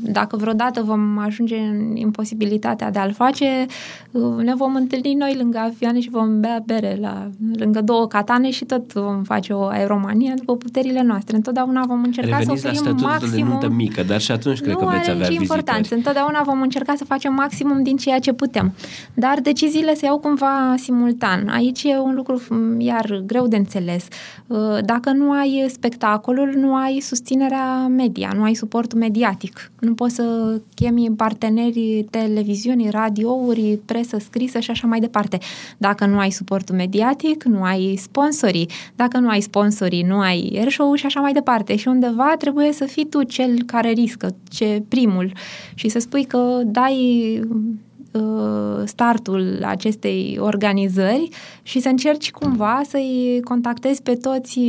dacă 0.03 0.37
vreodată 0.37 0.83
vom 0.83 1.19
ajunge 1.19 1.57
în 1.57 1.97
imposibilitatea 1.97 2.91
de 2.91 2.99
a-l 2.99 3.13
face, 3.13 3.67
ne 4.43 4.55
vom 4.55 4.75
întâlni 4.75 5.15
noi 5.15 5.35
lângă 5.37 5.59
avioane 5.59 6.01
și 6.01 6.11
vom 6.11 6.41
bea 6.41 6.63
bere 6.67 6.99
la, 7.01 7.31
lângă 7.57 7.81
două 7.81 8.07
catane 8.07 8.51
și 8.51 8.65
tot 8.65 8.93
vom 8.93 9.23
face 9.23 9.53
o 9.53 9.65
aeromanie 9.65 10.35
după 10.37 10.57
puterile 10.57 11.03
noastre. 11.03 11.37
Întotdeauna 11.37 11.85
vom 11.87 12.03
încerca 12.03 12.39
Reveniți 12.39 12.61
să 12.61 12.69
oferim 12.69 12.85
la 12.85 12.91
statutul 12.91 13.09
maximum... 13.09 13.45
de 13.45 13.51
nuntă 13.51 13.69
mică, 13.69 14.03
dar 14.03 14.21
și 14.21 14.31
atunci 14.31 14.61
cred 14.61 14.73
nu 14.73 14.79
că 14.79 14.85
veți 14.85 15.01
are 15.01 15.11
avea 15.11 15.29
nici 15.29 15.41
importanță. 15.41 15.81
vizitări. 15.81 16.01
Întotdeauna 16.01 16.43
vom 16.43 16.61
încerca 16.63 16.95
să 16.97 17.05
facem 17.05 17.35
maximum 17.35 17.76
din 17.83 17.97
ceea 17.97 18.19
ce 18.19 18.33
putem. 18.33 18.73
Dar 19.15 19.41
deciziile 19.41 19.95
se 19.95 20.05
iau 20.05 20.19
cumva 20.19 20.75
simultan. 20.77 21.49
Aici 21.49 21.83
e 21.83 21.99
un 21.99 22.15
lucru 22.15 22.43
iar 22.79 23.23
greu 23.27 23.47
de 23.47 23.57
înțeles. 23.57 24.07
Uh, 24.47 24.79
dacă 24.85 25.11
nu 25.11 25.31
ai 25.33 25.67
spectacolul, 25.69 26.53
nu 26.57 26.75
ai 26.75 27.01
susținerea 27.01 27.87
media, 27.87 28.33
nu 28.37 28.43
ai 28.43 28.55
suportul 28.55 28.99
mediatic. 28.99 29.71
Nu 29.81 29.95
poți 29.95 30.15
să 30.15 30.61
chemi 30.75 31.11
parteneri 31.17 32.07
televiziuni, 32.11 32.91
radiouri, 32.91 33.79
presă 33.85 34.17
scrisă 34.19 34.59
și 34.59 34.71
așa 34.71 34.87
mai 34.87 35.01
departe. 35.01 35.39
Dacă 35.77 36.07
nu 36.07 36.19
ai 36.19 36.31
suportul 36.31 36.75
mediatic, 36.75 37.45
nu 37.45 37.63
ai 37.63 37.97
sponsorii. 37.97 38.69
Dacă 38.97 39.19
nu 39.19 39.29
ai 39.29 39.41
sponsorii, 39.41 40.03
nu 40.03 40.19
ai 40.19 40.53
air 40.55 40.71
show 40.71 40.95
și 40.95 41.07
așa 41.07 41.21
mai 41.21 41.33
departe. 41.33 41.77
Și 41.77 41.89
undeva 41.89 42.35
trebuie 42.39 42.73
să 42.73 42.85
fii 42.85 43.07
tu 43.07 43.23
cel 43.23 43.63
care 43.67 43.91
riscă, 43.91 44.37
ce 44.49 44.83
primul. 44.89 45.33
Și 45.75 45.89
să 45.89 45.99
spui 45.99 46.25
că 46.25 46.61
dai 46.65 46.97
uh, 47.41 47.57
startul 48.85 49.63
acestei 49.67 50.39
organizări 50.41 51.29
și 51.63 51.81
să 51.81 51.89
încerci 51.89 52.31
cumva 52.31 52.81
să-i 52.89 53.41
contactezi 53.45 54.03
pe 54.03 54.15
toți 54.15 54.61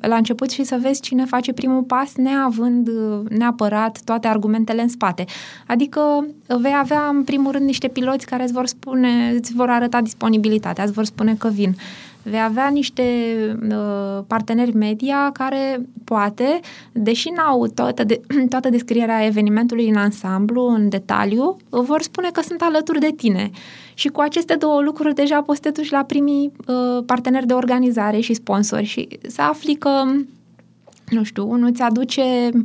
la 0.00 0.16
început 0.16 0.50
și 0.50 0.64
să 0.64 0.78
vezi 0.80 1.00
cine 1.00 1.24
face 1.24 1.52
primul 1.52 1.82
pas 1.82 2.14
neavând 2.14 2.90
neapărat 3.28 4.00
toate 4.04 4.28
argumentele 4.28 4.82
în 4.82 4.88
spate. 4.88 5.24
Adică 5.66 6.26
vei 6.46 6.74
avea 6.78 7.08
în 7.08 7.24
primul 7.24 7.52
rând 7.52 7.64
niște 7.64 7.88
piloți 7.88 8.26
care 8.26 8.42
îți 8.42 8.52
vor 8.52 8.66
spune, 8.66 9.32
îți 9.36 9.54
vor 9.54 9.70
arăta 9.70 10.00
disponibilitatea, 10.00 10.84
îți 10.84 10.92
vor 10.92 11.04
spune 11.04 11.34
că 11.34 11.48
vin 11.48 11.76
vei 12.24 12.42
avea 12.42 12.68
niște 12.68 13.02
uh, 13.70 14.24
parteneri 14.26 14.76
media 14.76 15.30
care 15.32 15.86
poate, 16.04 16.60
deși 16.92 17.28
n-au 17.28 17.66
toată, 17.66 18.04
de, 18.04 18.20
toată 18.50 18.68
descrierea 18.68 19.24
evenimentului 19.24 19.88
în 19.88 19.96
ansamblu, 19.96 20.66
în 20.66 20.88
detaliu, 20.88 21.56
vor 21.68 22.02
spune 22.02 22.30
că 22.32 22.40
sunt 22.40 22.60
alături 22.62 23.00
de 23.00 23.12
tine. 23.16 23.50
Și 23.94 24.08
cu 24.08 24.20
aceste 24.20 24.54
două 24.54 24.80
lucruri 24.80 25.14
deja 25.14 25.42
poți 25.42 25.60
să 25.62 25.70
te 25.70 25.80
duci 25.80 25.90
la 25.90 26.04
primii 26.04 26.52
uh, 26.66 27.04
parteneri 27.06 27.46
de 27.46 27.52
organizare 27.52 28.20
și 28.20 28.34
sponsori 28.34 28.84
și 28.84 29.08
să 29.26 29.42
afli 29.42 29.74
că, 29.74 30.02
nu 31.08 31.22
știu, 31.22 31.50
unul 31.50 31.72
ți 31.72 31.82
aduce 31.82 32.22
uh, 32.54 32.60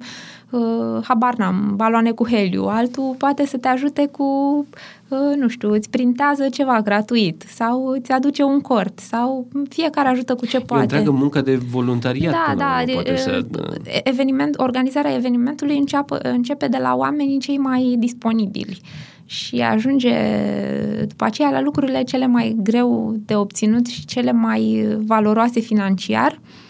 habar 1.03 1.35
n-am, 1.35 1.73
baloane 1.75 2.11
cu 2.11 2.27
heliu, 2.27 2.63
altul 2.63 3.15
poate 3.17 3.45
să 3.45 3.57
te 3.57 3.67
ajute 3.67 4.07
cu, 4.11 4.23
uh, 5.07 5.35
nu 5.37 5.47
știu, 5.47 5.71
îți 5.71 5.89
printează 5.89 6.49
ceva 6.49 6.81
gratuit 6.81 7.43
sau 7.47 7.85
îți 7.85 8.11
aduce 8.11 8.43
un 8.43 8.61
cort 8.61 8.99
sau 8.99 9.47
fiecare 9.69 10.07
ajută 10.07 10.35
cu 10.35 10.45
ce 10.45 10.59
poate. 10.59 10.73
E 10.73 10.77
o 10.77 10.81
întreagă 10.81 11.11
muncă 11.11 11.41
de 11.41 11.55
voluntariat 11.55 12.31
da, 12.31 12.43
până 12.45 12.57
da, 12.57 12.65
la 12.65 12.81
urmă, 12.81 12.93
poate 12.93 13.11
uh, 13.11 13.17
să... 13.17 13.45
eveniment, 14.03 14.59
organizarea 14.59 15.15
evenimentului 15.15 15.77
înceapă, 15.77 16.17
începe 16.17 16.67
de 16.67 16.77
la 16.81 16.95
oamenii 16.95 17.39
cei 17.39 17.57
mai 17.57 17.95
disponibili 17.99 18.81
și 19.25 19.59
ajunge 19.59 20.15
după 21.07 21.23
aceea 21.23 21.49
la 21.49 21.61
lucrurile 21.61 22.03
cele 22.03 22.27
mai 22.27 22.55
greu 22.63 23.15
de 23.25 23.35
obținut 23.35 23.85
și 23.85 24.05
cele 24.05 24.31
mai 24.31 24.87
valoroase 25.05 25.59
financiar, 25.59 26.31
uh, 26.31 26.67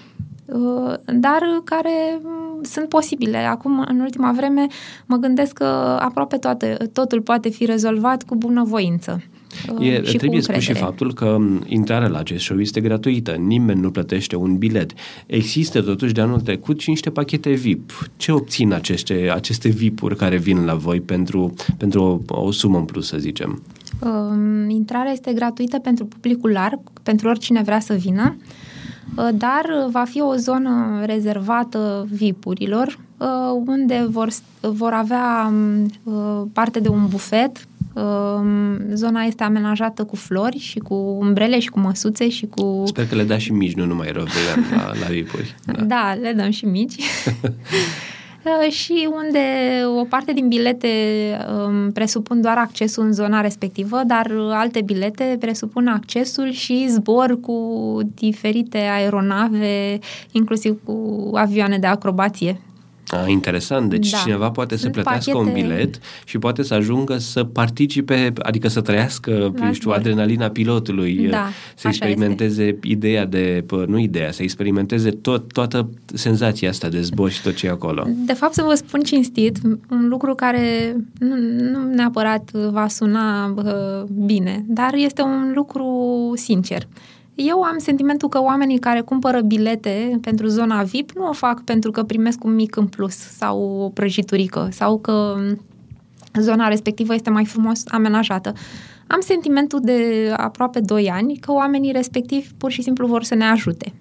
dar 1.06 1.42
care 1.64 2.22
sunt 2.62 2.90
posibile. 2.90 3.38
Acum, 3.38 3.86
în 3.88 4.00
ultima 4.00 4.32
vreme, 4.32 4.68
mă 5.06 5.18
gândesc 5.18 5.54
că 5.54 5.98
aproape 6.00 6.38
toate, 6.38 6.78
totul 6.94 7.22
poate 7.22 7.50
fi 7.50 7.66
rezolvat 7.66 8.24
cu 8.24 8.36
bunăvoință. 8.36 9.22
E, 9.80 10.04
și 10.04 10.18
trebuie 10.18 10.40
cu 10.40 10.46
spus 10.46 10.64
și 10.64 10.74
faptul 10.74 11.14
că 11.14 11.38
intrarea 11.66 12.08
la 12.08 12.18
acest 12.18 12.44
show 12.44 12.60
este 12.60 12.82
gratuită. 12.82 13.32
Nimeni 13.32 13.80
nu 13.80 13.92
plătește 13.92 14.36
un 14.36 14.58
bilet. 14.58 14.92
Există 15.26 15.82
totuși 15.82 16.14
de 16.14 16.22
anul 16.22 16.42
trecut 16.42 16.80
și 16.80 16.90
niște 16.90 17.10
pachete 17.10 17.52
VIP. 17.52 18.10
Ce 18.18 18.32
obțin 18.32 18.74
aceste, 18.74 19.32
aceste 19.34 19.70
VIP-uri 19.70 20.16
care 20.16 20.38
vin 20.38 20.66
la 20.66 20.74
voi 20.74 21.02
pentru, 21.02 21.54
pentru 21.78 22.24
o, 22.28 22.40
o 22.42 22.52
sumă 22.52 22.78
în 22.78 22.86
plus, 22.86 23.08
să 23.08 23.18
zicem? 23.18 23.64
Um, 24.00 24.70
intrarea 24.70 25.12
este 25.12 25.34
gratuită 25.34 25.80
pentru 25.80 26.06
publicul 26.06 26.52
larg, 26.52 26.80
pentru 27.04 27.28
oricine 27.28 27.62
vrea 27.62 27.80
să 27.80 27.94
vină, 27.94 28.38
dar 29.34 29.66
va 29.92 30.04
fi 30.04 30.22
o 30.22 30.36
zonă 30.36 31.02
rezervată 31.06 32.08
VIP-urilor, 32.12 33.00
unde 33.66 34.06
vor, 34.10 34.30
vor 34.62 34.94
avea 34.94 35.54
parte 36.54 36.80
de 36.80 36.88
un 36.88 37.08
bufet 37.08 37.68
Zona 38.94 39.24
este 39.24 39.44
amenajată 39.44 40.04
cu 40.04 40.16
flori 40.16 40.58
și 40.58 40.80
cu 40.80 40.94
umbrele 40.94 41.60
și 41.60 41.70
cu 41.70 41.80
măsuțe 41.80 42.30
și 42.30 42.46
cu... 42.46 42.84
Sper 42.86 43.08
că 43.08 43.16
le 43.16 43.24
da 43.24 43.38
și 43.38 43.52
mici, 43.52 43.74
nu 43.74 43.86
numai 43.86 44.12
rovegan 44.12 44.66
la, 44.76 44.92
la 45.00 45.08
vipuri. 45.08 45.56
Da. 45.66 45.84
da, 45.84 46.18
le 46.22 46.34
dăm 46.34 46.50
și 46.50 46.66
mici. 46.66 46.96
și 48.70 49.10
unde 49.12 49.40
o 50.00 50.04
parte 50.04 50.34
din 50.34 50.48
bilete 50.48 50.88
um, 51.66 51.92
presupun 51.92 52.42
doar 52.42 52.58
accesul 52.58 53.04
în 53.04 53.14
zona 53.14 53.42
respectivă, 53.42 54.02
dar 54.06 54.32
alte 54.52 54.82
bilete 54.82 55.38
presupun 55.40 55.88
accesul 55.88 56.52
și 56.52 56.88
zbor 56.90 57.40
cu 57.40 58.00
diferite 58.16 58.78
aeronave, 58.78 60.00
inclusiv 60.32 60.80
cu 60.84 61.30
avioane 61.34 61.78
de 61.78 61.88
acrobație. 61.88 62.60
Ah, 63.10 63.24
interesant. 63.28 63.90
Deci 63.90 64.10
da. 64.10 64.18
cineva 64.18 64.52
poate 64.52 64.76
Sunt 64.76 64.94
să 64.94 65.02
plătească 65.02 65.32
pachete... 65.32 65.58
un 65.58 65.62
bilet 65.62 66.00
și 66.26 66.38
poate 66.38 66.64
să 66.64 66.74
ajungă 66.74 67.18
să 67.18 67.44
participe, 67.44 68.34
adică 68.42 68.68
să 68.68 68.82
trăiască, 68.82 69.54
La 69.56 69.72
știu, 69.72 69.92
adrenalina 69.92 70.48
pilotului, 70.50 71.28
da, 71.30 71.48
să 71.76 71.88
experimenteze 71.88 72.64
este. 72.64 72.88
ideea 72.88 73.26
de, 73.26 73.66
nu 73.88 73.98
ideea, 73.98 74.32
să 74.32 74.44
experimenteze 74.44 75.10
tot, 75.10 75.54
toată 75.54 75.90
senzația 76.14 76.70
asta 76.70 76.90
de 76.90 77.02
zbor 77.02 77.30
și 77.30 77.42
tot 77.42 77.56
ce 77.56 77.66
e 77.66 77.70
acolo. 77.70 78.08
De 78.26 78.34
fapt, 78.34 78.54
să 78.54 78.64
vă 78.68 78.74
spun 78.74 79.02
cinstit, 79.02 79.58
un 79.90 80.08
lucru 80.08 80.36
care 80.36 80.96
nu, 81.20 81.36
nu 81.72 81.94
neapărat 81.94 82.52
va 82.52 82.88
suna 82.88 83.54
uh, 83.56 84.10
bine, 84.26 84.64
dar 84.68 84.94
este 84.94 85.22
un 85.22 85.52
lucru 85.56 86.32
sincer. 86.36 86.88
Eu 87.48 87.62
am 87.62 87.78
sentimentul 87.78 88.30
că 88.30 88.42
oamenii 88.42 88.78
care 88.78 89.02
cumpără 89.02 89.42
bilete 89.42 90.20
pentru 90.22 90.48
zona 90.48 90.84
VIP 90.84 91.12
nu 91.12 91.28
o 91.28 91.34
fac 91.34 91.64
pentru 91.64 91.92
că 91.92 92.04
primesc 92.04 92.44
un 92.44 92.56
mic 92.56 92.76
în 92.76 92.88
plus 92.88 93.16
sau 93.16 93.62
o 93.62 93.90
prăjiturică 93.90 94.68
sau 94.72 95.00
că 95.00 95.36
zona 96.40 96.68
respectivă 96.68 97.14
este 97.14 97.30
mai 97.30 97.46
frumos 97.46 97.84
amenajată. 97.88 98.54
Am 99.08 99.20
sentimentul 99.20 99.80
de 99.84 100.32
aproape 100.38 100.80
2 100.80 101.10
ani 101.10 101.38
că 101.38 101.52
oamenii 101.52 101.92
respectivi 101.92 102.48
pur 102.58 102.72
și 102.72 102.82
simplu 102.82 103.08
vor 103.08 103.24
să 103.24 103.36
ne 103.36 103.46
ajute. 103.46 103.94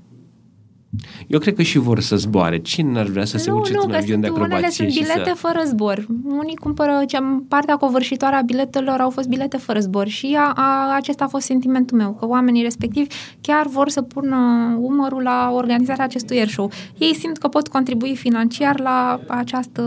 Eu 1.26 1.38
cred 1.38 1.54
că 1.54 1.62
și 1.62 1.78
vor 1.78 2.00
să 2.00 2.16
zboare. 2.16 2.58
Cine 2.58 2.92
n-ar 2.92 3.06
vrea 3.06 3.24
să 3.24 3.36
nu, 3.36 3.42
se 3.42 3.50
urce 3.50 3.72
nu, 3.72 3.82
în 3.86 3.94
avion 3.94 4.20
de 4.20 4.26
acrobație? 4.26 4.56
Unele 4.56 4.72
sunt 4.72 4.88
bilete 4.88 5.28
să... 5.28 5.34
fără 5.34 5.62
zbor. 5.66 6.06
Unii 6.24 6.56
cumpără, 6.56 7.02
cea, 7.06 7.42
partea 7.48 7.76
covârșitoare 7.76 8.36
a 8.36 8.40
biletelor 8.40 9.00
au 9.00 9.10
fost 9.10 9.28
bilete 9.28 9.56
fără 9.56 9.80
zbor 9.80 10.06
și 10.06 10.36
a, 10.38 10.52
a, 10.54 10.94
acesta 10.94 11.24
a 11.24 11.28
fost 11.28 11.44
sentimentul 11.44 11.96
meu, 11.96 12.16
că 12.18 12.26
oamenii 12.26 12.62
respectivi 12.62 13.06
chiar 13.40 13.66
vor 13.66 13.88
să 13.88 14.02
pună 14.02 14.36
umărul 14.80 15.22
la 15.22 15.50
organizarea 15.54 16.04
acestui 16.04 16.36
air 16.36 16.48
show. 16.48 16.70
Ei 16.98 17.14
simt 17.14 17.38
că 17.38 17.48
pot 17.48 17.68
contribui 17.68 18.16
financiar 18.16 18.80
la 18.80 19.20
această 19.28 19.82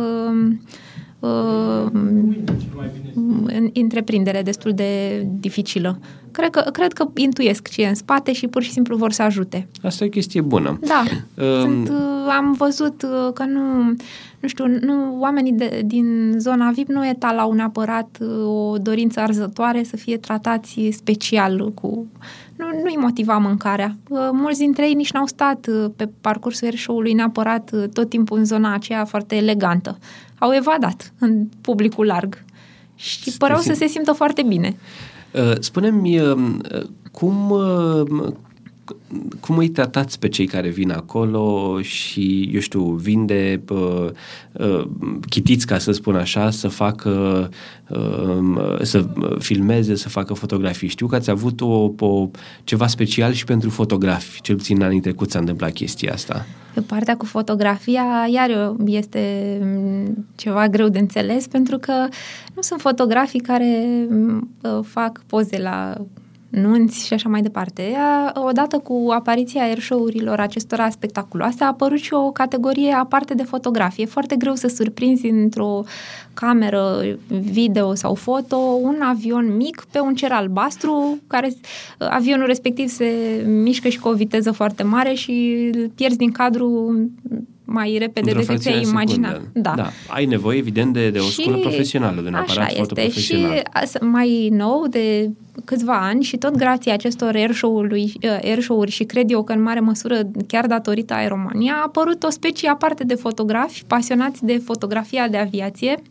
uh, 1.20 1.86
întreprindere 3.74 4.42
destul 4.42 4.74
de 4.74 5.22
dificilă. 5.40 6.00
Cred 6.32 6.50
că, 6.50 6.62
cred 6.62 6.94
că 6.94 7.10
intuiesc 7.15 7.67
ce 7.67 7.82
e 7.82 7.88
în 7.88 7.96
spate 7.96 8.34
și 8.34 8.48
pur 8.48 8.62
și 8.62 8.72
simplu 8.72 8.96
vor 8.96 9.12
să 9.12 9.22
ajute. 9.22 9.67
Asta 9.84 10.04
e 10.04 10.08
o 10.08 10.10
chestie 10.10 10.41
bună. 10.41 10.80
Da. 10.82 11.04
Um... 11.44 11.62
Sunt, 11.62 11.89
uh, 11.89 12.34
am 12.38 12.52
văzut 12.52 13.04
uh, 13.04 13.34
că 13.34 13.44
nu, 13.44 13.84
nu 14.39 14.48
știu, 14.48 14.65
nu, 14.67 15.20
oamenii 15.20 15.52
de, 15.52 15.82
din 15.86 16.34
zona 16.38 16.72
VIP 16.72 16.88
nu 16.88 17.08
etalau 17.08 17.52
neapărat 17.52 18.17
uh, 18.20 18.72
o 18.72 18.78
dorință 18.78 19.20
arzătoare 19.20 19.84
să 19.84 19.98
fie 19.98 20.17
tratați 20.17 20.89
special 20.91 21.72
cu... 21.74 22.08
Nu, 22.56 22.65
nu-i 22.84 22.96
motiva 22.96 23.38
mâncarea. 23.38 23.96
Mulți 24.32 24.60
dintre 24.60 24.88
ei 24.88 24.94
nici 24.94 25.12
n-au 25.12 25.26
stat 25.26 25.67
pe 25.96 26.10
parcursul 26.22 26.67
air 26.67 26.78
show-ului 26.78 27.13
neapărat 27.13 27.72
tot 27.94 28.10
timpul 28.10 28.38
în 28.38 28.46
zona 28.46 28.74
aceea 28.74 29.06
foarte 29.06 29.36
elegantă. 29.36 29.98
Au 30.39 30.54
evadat 30.54 31.13
în 31.20 31.48
publicul 31.62 32.06
larg 32.06 32.44
și 32.96 33.38
păreau 33.38 33.60
să 33.60 33.74
se 33.74 33.88
simtă 33.88 34.12
foarte 34.12 34.41
bine. 34.41 34.76
Uh, 35.34 35.54
spune-mi, 35.60 36.20
uh, 36.20 36.38
cum, 37.12 37.50
uh, 37.50 38.34
cum 39.39 39.58
îi 39.58 39.70
tratați 39.70 40.20
pe 40.20 40.28
cei 40.28 40.46
care 40.46 40.70
vin 40.70 40.91
acolo 40.91 41.78
și, 41.82 42.50
eu 42.54 42.60
știu, 42.60 42.84
vinde 42.84 43.62
uh, 43.70 44.10
uh, 44.51 44.88
chitiți, 45.30 45.66
ca 45.66 45.78
să 45.78 45.91
spun 45.91 46.16
așa, 46.16 46.49
să 46.49 46.68
facă, 46.68 47.49
uh, 47.89 48.80
să 48.82 49.08
filmeze, 49.39 49.95
să 49.95 50.10
facă 50.10 50.34
fotografii. 50.34 50.88
Știu 50.88 51.08
că 51.08 51.16
ați 51.16 51.30
avut 51.30 51.62
o, 51.62 51.91
o, 51.99 52.30
ceva 52.64 52.88
special 52.88 53.34
și 53.34 53.43
pentru 53.43 53.70
fotografi, 53.70 54.41
cel 54.41 54.56
puțin 54.56 54.76
în 54.80 54.86
anii 54.86 55.01
trecut 55.01 55.32
s-a 55.32 55.39
întâmplat 55.39 55.72
chestia 55.72 56.14
asta. 56.14 56.45
Pe 56.74 56.82
partea 56.82 57.17
cu 57.17 57.26
fotografia, 57.26 58.28
iar 58.30 58.76
este 58.86 59.57
mm, 59.63 60.26
ceva 60.36 60.67
greu 60.67 60.88
de 60.89 60.99
înțeles, 60.99 61.47
pentru 61.47 61.78
că 61.78 62.07
nu 62.55 62.61
sunt 62.61 62.82
fotografii 62.82 63.39
care 63.39 63.86
mm, 64.09 64.49
fac 64.84 65.22
poze 65.28 65.57
la 65.57 65.97
nunți 66.52 67.06
și 67.06 67.14
așa 67.14 67.30
mai 67.30 67.41
departe. 67.41 67.95
Odată 68.34 68.78
cu 68.78 69.08
apariția 69.10 69.62
airshow-urilor 69.62 70.39
acestora 70.39 70.89
spectaculoase 70.89 71.64
a 71.64 71.68
apărut 71.68 71.99
și 71.99 72.14
o 72.14 72.32
categorie 72.32 72.91
aparte 72.93 73.34
de 73.34 73.43
fotografie. 73.43 74.04
E 74.04 74.08
foarte 74.08 74.36
greu 74.36 74.56
să 74.56 74.68
surprinzi 74.68 75.28
într-o 75.28 75.84
cameră 76.34 77.04
video 77.28 77.95
sau 77.95 78.16
foto 78.16 78.58
un 78.82 79.02
avion 79.02 79.56
mic 79.56 79.86
pe 79.91 79.99
un 79.99 80.16
cer 80.16 80.32
albastru, 80.32 81.20
care 81.28 81.54
avionul 81.97 82.45
respectiv 82.45 82.88
se 82.88 83.06
mișcă 83.64 83.88
și 83.88 83.99
cu 83.99 84.08
o 84.08 84.14
viteză 84.14 84.52
foarte 84.52 84.84
mare 84.84 85.14
și 85.14 85.70
îl 85.74 85.91
pierzi 85.95 86.18
din 86.18 86.32
cadru 86.32 86.95
mai 87.66 87.97
repede 87.99 88.32
decât 88.32 88.60
ți-ai 88.60 88.82
imagina. 88.82 89.41
Da. 89.54 89.74
da. 89.76 89.89
Ai 90.08 90.26
nevoie, 90.26 90.58
evident, 90.58 90.93
de, 90.93 91.10
de 91.10 91.20
o 91.20 91.22
și, 91.22 91.41
sculă 91.41 91.58
profesională, 91.58 92.22
de 92.22 92.28
un 92.28 92.34
aparat 92.34 92.68
așa 92.68 92.82
este. 92.82 93.10
Și 93.10 93.45
mai 94.02 94.49
nou, 94.52 94.88
de 94.88 95.30
câțiva 95.66 95.99
ani 96.07 96.24
și 96.24 96.38
tot 96.38 96.55
grație 96.55 96.91
acestor 96.91 97.36
airshow-uri, 97.36 98.14
uh, 98.24 98.39
airshow-uri 98.43 98.91
și 98.91 99.03
cred 99.03 99.32
eu 99.32 99.43
că 99.43 99.53
în 99.53 99.62
mare 99.62 99.80
măsură 99.80 100.20
chiar 100.47 100.68
datorită 100.68 101.14
Aeromania 101.14 101.74
a 101.74 101.84
apărut 101.86 102.24
o 102.24 102.30
specie 102.30 102.70
aparte 102.70 103.03
de 103.03 103.16
fotografi 103.16 103.84
pasionați 103.88 104.45
de 104.45 104.57
fotografia 104.57 105.28
de 105.28 105.38
aviație, 105.38 106.01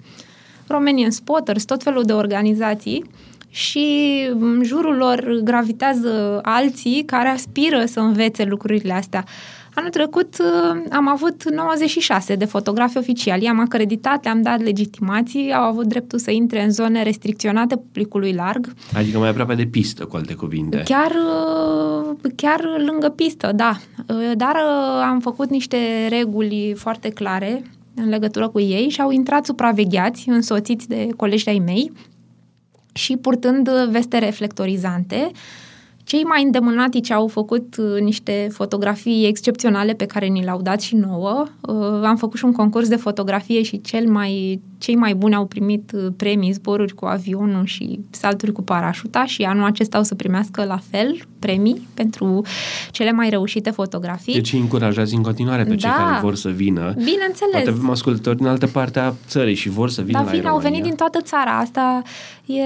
Romanian 0.66 1.10
Spotters, 1.10 1.64
tot 1.64 1.82
felul 1.82 2.02
de 2.02 2.12
organizații 2.12 3.04
și 3.48 4.10
în 4.30 4.62
jurul 4.64 4.96
lor 4.96 5.40
gravitează 5.42 6.38
alții 6.42 7.02
care 7.06 7.28
aspiră 7.28 7.84
să 7.84 8.00
învețe 8.00 8.44
lucrurile 8.44 8.92
astea. 8.92 9.24
Anul 9.74 9.90
trecut 9.90 10.36
uh, 10.38 10.82
am 10.90 11.08
avut 11.08 11.50
96 11.50 12.34
de 12.34 12.44
fotografi 12.44 12.98
oficiali, 12.98 13.44
i-am 13.44 13.60
acreditat, 13.60 14.24
le-am 14.24 14.42
dat 14.42 14.60
legitimații, 14.62 15.52
au 15.52 15.62
avut 15.62 15.86
dreptul 15.86 16.18
să 16.18 16.30
intre 16.30 16.62
în 16.62 16.70
zone 16.70 17.02
restricționate 17.02 17.76
publicului 17.76 18.32
larg. 18.32 18.72
Adică 18.94 19.18
mai 19.18 19.28
aproape 19.28 19.54
de 19.54 19.66
pistă, 19.66 20.04
cu 20.04 20.16
alte 20.16 20.34
cuvinte. 20.34 20.82
Chiar, 20.84 21.10
uh, 21.10 22.30
chiar 22.36 22.60
lângă 22.86 23.08
pistă, 23.08 23.52
da. 23.54 23.76
Uh, 24.08 24.30
dar 24.36 24.56
am 25.02 25.20
făcut 25.20 25.50
niște 25.50 25.76
reguli 26.08 26.74
foarte 26.76 27.08
clare 27.08 27.62
în 27.94 28.08
legătură 28.08 28.48
cu 28.48 28.60
ei 28.60 28.88
și 28.88 29.00
au 29.00 29.10
intrat 29.10 29.44
supravegheați, 29.44 30.28
însoțiți 30.28 30.88
de 30.88 31.08
colegi 31.16 31.48
ai 31.48 31.58
mei 31.58 31.92
și 32.92 33.16
purtând 33.16 33.68
veste 33.90 34.18
reflectorizante, 34.18 35.30
cei 36.04 36.22
mai 36.22 36.42
îndemânatici 36.42 37.10
au 37.10 37.28
făcut 37.28 37.76
uh, 37.76 38.00
niște 38.00 38.48
fotografii 38.52 39.26
excepționale 39.26 39.92
pe 39.92 40.06
care 40.06 40.26
ni 40.26 40.42
le-au 40.42 40.62
dat 40.62 40.80
și 40.80 40.96
nouă. 40.96 41.44
Uh, 41.60 41.74
am 42.04 42.16
făcut 42.16 42.38
și 42.38 42.44
un 42.44 42.52
concurs 42.52 42.88
de 42.88 42.96
fotografie 42.96 43.62
și 43.62 43.80
cel 43.80 44.10
mai, 44.10 44.60
cei 44.78 44.96
mai 44.96 45.14
buni 45.14 45.34
au 45.34 45.46
primit 45.46 45.92
uh, 45.94 46.06
premii, 46.16 46.52
zboruri 46.52 46.94
cu 46.94 47.04
avionul 47.04 47.64
și 47.64 48.00
salturi 48.10 48.52
cu 48.52 48.62
parașuta 48.62 49.24
și 49.24 49.42
anul 49.42 49.64
acesta 49.64 49.98
o 49.98 50.02
să 50.02 50.14
primească 50.14 50.64
la 50.64 50.80
fel 50.90 51.20
premii 51.38 51.88
pentru 51.94 52.42
cele 52.90 53.12
mai 53.12 53.28
reușite 53.28 53.70
fotografii. 53.70 54.32
Deci 54.32 54.52
încurajați 54.52 55.14
în 55.14 55.22
continuare 55.22 55.62
pe 55.62 55.68
da, 55.68 55.76
cei 55.76 55.90
care 55.90 56.20
vor 56.22 56.34
să 56.34 56.48
vină. 56.48 56.94
Bineînțeles. 56.96 57.52
Poate 57.52 57.70
avem 57.70 57.90
ascultători 57.90 58.36
din 58.36 58.46
altă 58.46 58.66
parte 58.66 58.98
a 58.98 59.12
țării 59.26 59.54
și 59.54 59.68
vor 59.68 59.90
să 59.90 60.02
vină 60.02 60.18
da, 60.18 60.24
la 60.24 60.30
fiindcă 60.30 60.50
au 60.50 60.58
venit 60.58 60.82
din 60.82 60.94
toată 60.94 61.20
țara. 61.20 61.58
Asta 61.58 62.02
e 62.46 62.62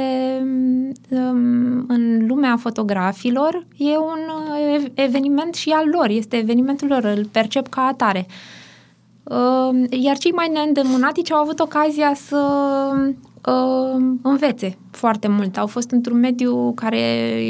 um, 1.08 1.84
în 1.88 2.26
lumea 2.26 2.56
fotografilor, 3.24 3.66
e 3.76 3.96
un 3.96 4.20
uh, 4.28 4.84
eveniment 4.94 5.54
și 5.54 5.70
al 5.70 5.88
lor, 5.92 6.08
este 6.08 6.36
evenimentul 6.36 6.88
lor, 6.88 7.04
îl 7.04 7.26
percep 7.32 7.68
ca 7.68 7.82
atare. 7.82 8.26
Um, 9.22 9.86
iar 9.90 10.16
cei 10.16 10.32
mai 10.32 10.48
neîndemânatici 10.52 11.32
au 11.32 11.40
avut 11.40 11.60
ocazia 11.60 12.14
să 12.14 12.38
uh, 13.46 14.02
învețe 14.22 14.78
foarte 14.90 15.28
mult. 15.28 15.58
Au 15.58 15.66
fost 15.66 15.90
într-un 15.90 16.18
mediu 16.18 16.72
care 16.74 17.00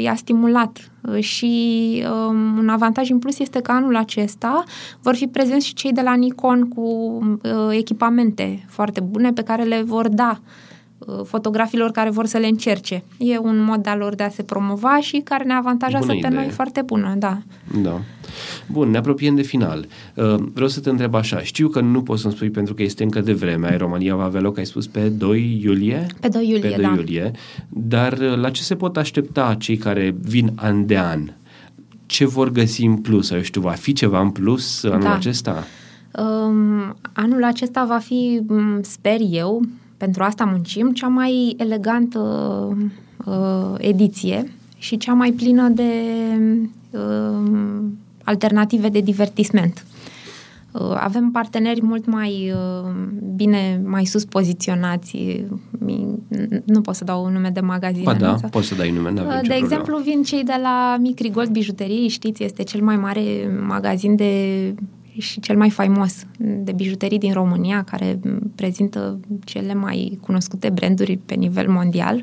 i-a 0.01 0.15
stimulat 0.15 0.91
uh, 1.01 1.19
și 1.23 2.03
um, 2.11 2.57
un 2.57 2.69
avantaj 2.69 3.09
în 3.09 3.19
plus 3.19 3.39
este 3.39 3.61
că 3.61 3.71
anul 3.71 3.95
acesta 3.95 4.63
vor 5.01 5.15
fi 5.15 5.27
prezenți 5.27 5.65
și 5.65 5.73
cei 5.73 5.91
de 5.91 6.01
la 6.01 6.13
Nikon 6.13 6.67
cu 6.67 6.81
uh, 6.81 7.67
echipamente 7.69 8.65
foarte 8.69 8.99
bune 8.99 9.31
pe 9.31 9.43
care 9.43 9.63
le 9.63 9.81
vor 9.81 10.07
da 10.07 10.39
uh, 10.41 10.74
fotografilor 11.23 11.91
care 11.91 12.09
vor 12.09 12.25
să 12.25 12.37
le 12.37 12.47
încerce. 12.47 13.03
E 13.17 13.37
un 13.37 13.63
mod 13.63 13.87
al 13.87 13.97
lor 13.97 14.15
de 14.15 14.23
a 14.23 14.29
se 14.29 14.43
promova 14.43 14.99
și 14.99 15.21
care 15.23 15.43
ne 15.43 15.53
avantajează 15.53 16.13
pe 16.21 16.27
noi 16.27 16.49
foarte 16.49 16.81
bună, 16.81 17.15
da. 17.17 17.37
Da. 17.81 18.01
Bun, 18.71 18.89
ne 18.89 18.97
apropiem 18.97 19.35
de 19.35 19.41
final. 19.41 19.87
Uh, 20.15 20.35
vreau 20.53 20.67
să 20.67 20.79
te 20.79 20.89
întreb 20.89 21.13
așa. 21.13 21.39
Știu 21.39 21.67
că 21.67 21.79
nu 21.81 22.03
poți 22.03 22.21
să-mi 22.21 22.33
spui 22.33 22.49
pentru 22.49 22.73
că 22.73 22.83
este 22.83 23.03
încă 23.03 23.21
de 23.21 23.33
vreme. 23.33 23.67
Ai 23.67 23.77
România 23.77 24.15
va 24.15 24.23
avea 24.23 24.41
loc, 24.41 24.57
ai 24.57 24.65
spus, 24.65 24.87
pe 24.87 25.09
2 25.09 25.61
iulie? 25.63 26.05
Pe 26.19 26.27
2 26.27 26.49
iulie, 26.49 26.69
pe 26.69 26.75
2 26.75 26.85
da. 26.85 26.93
iulie. 26.95 27.31
Dar 27.69 28.13
uh, 28.13 28.35
la 28.35 28.49
ce 28.49 28.61
se 28.61 28.75
pot 28.75 28.97
aștepta 28.97 29.55
cei 29.59 29.77
care 29.77 30.15
vin 30.21 30.51
an 30.55 30.85
de 30.85 30.97
an? 30.97 31.31
Ce 32.05 32.25
vor 32.25 32.51
găsi 32.51 32.85
în 32.85 32.97
plus? 32.97 33.29
Eu 33.29 33.41
știu, 33.41 33.61
va 33.61 33.71
fi 33.71 33.93
ceva 33.93 34.19
în 34.19 34.29
plus 34.29 34.83
anul 34.83 35.01
da. 35.01 35.13
acesta? 35.13 35.63
Um, 36.19 36.95
anul 37.13 37.43
acesta 37.43 37.85
va 37.85 37.97
fi, 37.97 38.41
sper 38.81 39.17
eu, 39.29 39.61
pentru 39.97 40.23
asta 40.23 40.43
muncim, 40.43 40.91
cea 40.91 41.07
mai 41.07 41.55
elegantă 41.57 42.19
uh, 43.25 43.73
ediție 43.77 44.51
și 44.77 44.97
cea 44.97 45.13
mai 45.13 45.31
plină 45.31 45.69
de 45.69 45.91
uh, 46.91 47.81
alternative 48.23 48.89
de 48.89 48.99
divertisment. 48.99 49.85
Uh, 50.71 50.95
avem 50.99 51.31
parteneri 51.31 51.81
mult 51.83 52.05
mai 52.05 52.53
uh, 52.53 52.91
bine, 53.35 53.81
mai 53.85 54.05
sus 54.05 54.25
poziționați. 54.25 55.43
Nu 56.65 56.81
pot 56.81 56.95
să 56.95 57.03
dau 57.03 57.23
un 57.23 57.33
nume 57.33 57.49
de 57.49 57.59
magazin. 57.59 58.03
Ba 58.03 58.13
da, 58.13 58.37
sau? 58.37 58.49
poți 58.49 58.67
să 58.67 58.75
dai 58.75 58.91
nume. 58.91 59.09
Uh, 59.09 59.39
de 59.47 59.53
exemplu, 59.53 59.97
vin 59.97 60.23
cei 60.23 60.43
de 60.43 60.59
la 60.61 60.97
Micri 60.99 61.29
Gold 61.29 61.49
Bijuterii, 61.49 62.07
știți, 62.07 62.43
este 62.43 62.63
cel 62.63 62.81
mai 62.81 62.97
mare 62.97 63.21
magazin 63.67 64.15
de 64.15 64.73
și 65.17 65.39
cel 65.39 65.57
mai 65.57 65.69
faimos 65.69 66.25
de 66.37 66.71
bijuterii 66.71 67.17
din 67.17 67.33
România, 67.33 67.83
care 67.83 68.19
prezintă 68.55 69.19
cele 69.43 69.73
mai 69.73 70.19
cunoscute 70.21 70.69
branduri 70.69 71.19
pe 71.25 71.33
nivel 71.33 71.69
mondial. 71.69 72.21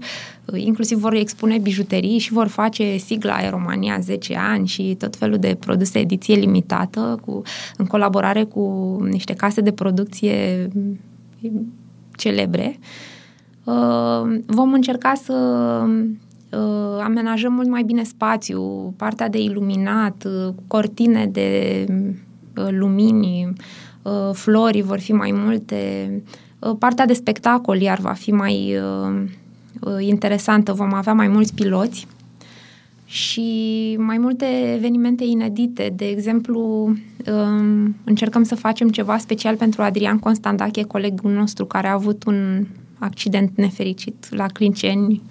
Inclusiv 0.55 0.99
vor 0.99 1.15
expune 1.15 1.59
bijuterii 1.59 2.19
și 2.19 2.33
vor 2.33 2.47
face 2.47 2.97
sigla 2.97 3.35
Aeromania 3.35 3.99
10 4.01 4.37
ani 4.37 4.67
și 4.67 4.95
tot 4.99 5.17
felul 5.17 5.39
de 5.39 5.57
produse 5.61 5.99
ediție 5.99 6.35
limitată 6.35 7.21
cu, 7.27 7.43
în 7.77 7.87
colaborare 7.87 8.45
cu 8.45 8.97
niște 9.11 9.35
case 9.35 9.61
de 9.61 9.73
producție 9.73 10.69
celebre. 12.17 12.79
Uh, 13.65 14.41
vom 14.47 14.73
încerca 14.73 15.15
să 15.15 15.35
uh, 16.51 17.03
amenajăm 17.03 17.53
mult 17.53 17.69
mai 17.69 17.83
bine 17.83 18.03
spațiu, 18.03 18.95
partea 18.97 19.29
de 19.29 19.39
iluminat, 19.39 20.25
uh, 20.27 20.55
cortine 20.67 21.27
de 21.27 21.87
Uh, 21.89 22.32
lumini, 22.55 23.53
uh, 24.03 24.31
florii 24.33 24.83
vor 24.83 24.99
fi 24.99 25.13
mai 25.13 25.31
multe, 25.35 26.11
uh, 26.59 26.73
partea 26.79 27.07
de 27.07 27.13
spectacol 27.13 27.81
iar 27.81 27.99
va 27.99 28.13
fi 28.13 28.33
mai 28.33 28.81
interesantă, 30.01 30.73
vom 30.73 30.95
avea 30.95 31.13
mai 31.13 31.29
mulți 31.29 31.55
piloți 31.55 32.07
și 33.13 33.97
mai 33.99 34.19
multe 34.19 34.47
evenimente 34.75 35.25
inedite. 35.25 35.93
De 35.97 36.05
exemplu, 36.09 36.61
um, 37.27 37.97
încercăm 38.05 38.43
să 38.43 38.55
facem 38.55 38.89
ceva 38.89 39.19
special 39.19 39.57
pentru 39.57 39.83
Adrian 39.83 40.19
Constandache, 40.19 40.83
colegul 40.83 41.31
nostru 41.31 41.65
care 41.65 41.87
a 41.87 41.93
avut 41.93 42.25
un 42.25 42.67
accident 42.99 43.51
nefericit 43.57 44.27
la 44.31 44.47
Clinceni 44.47 45.23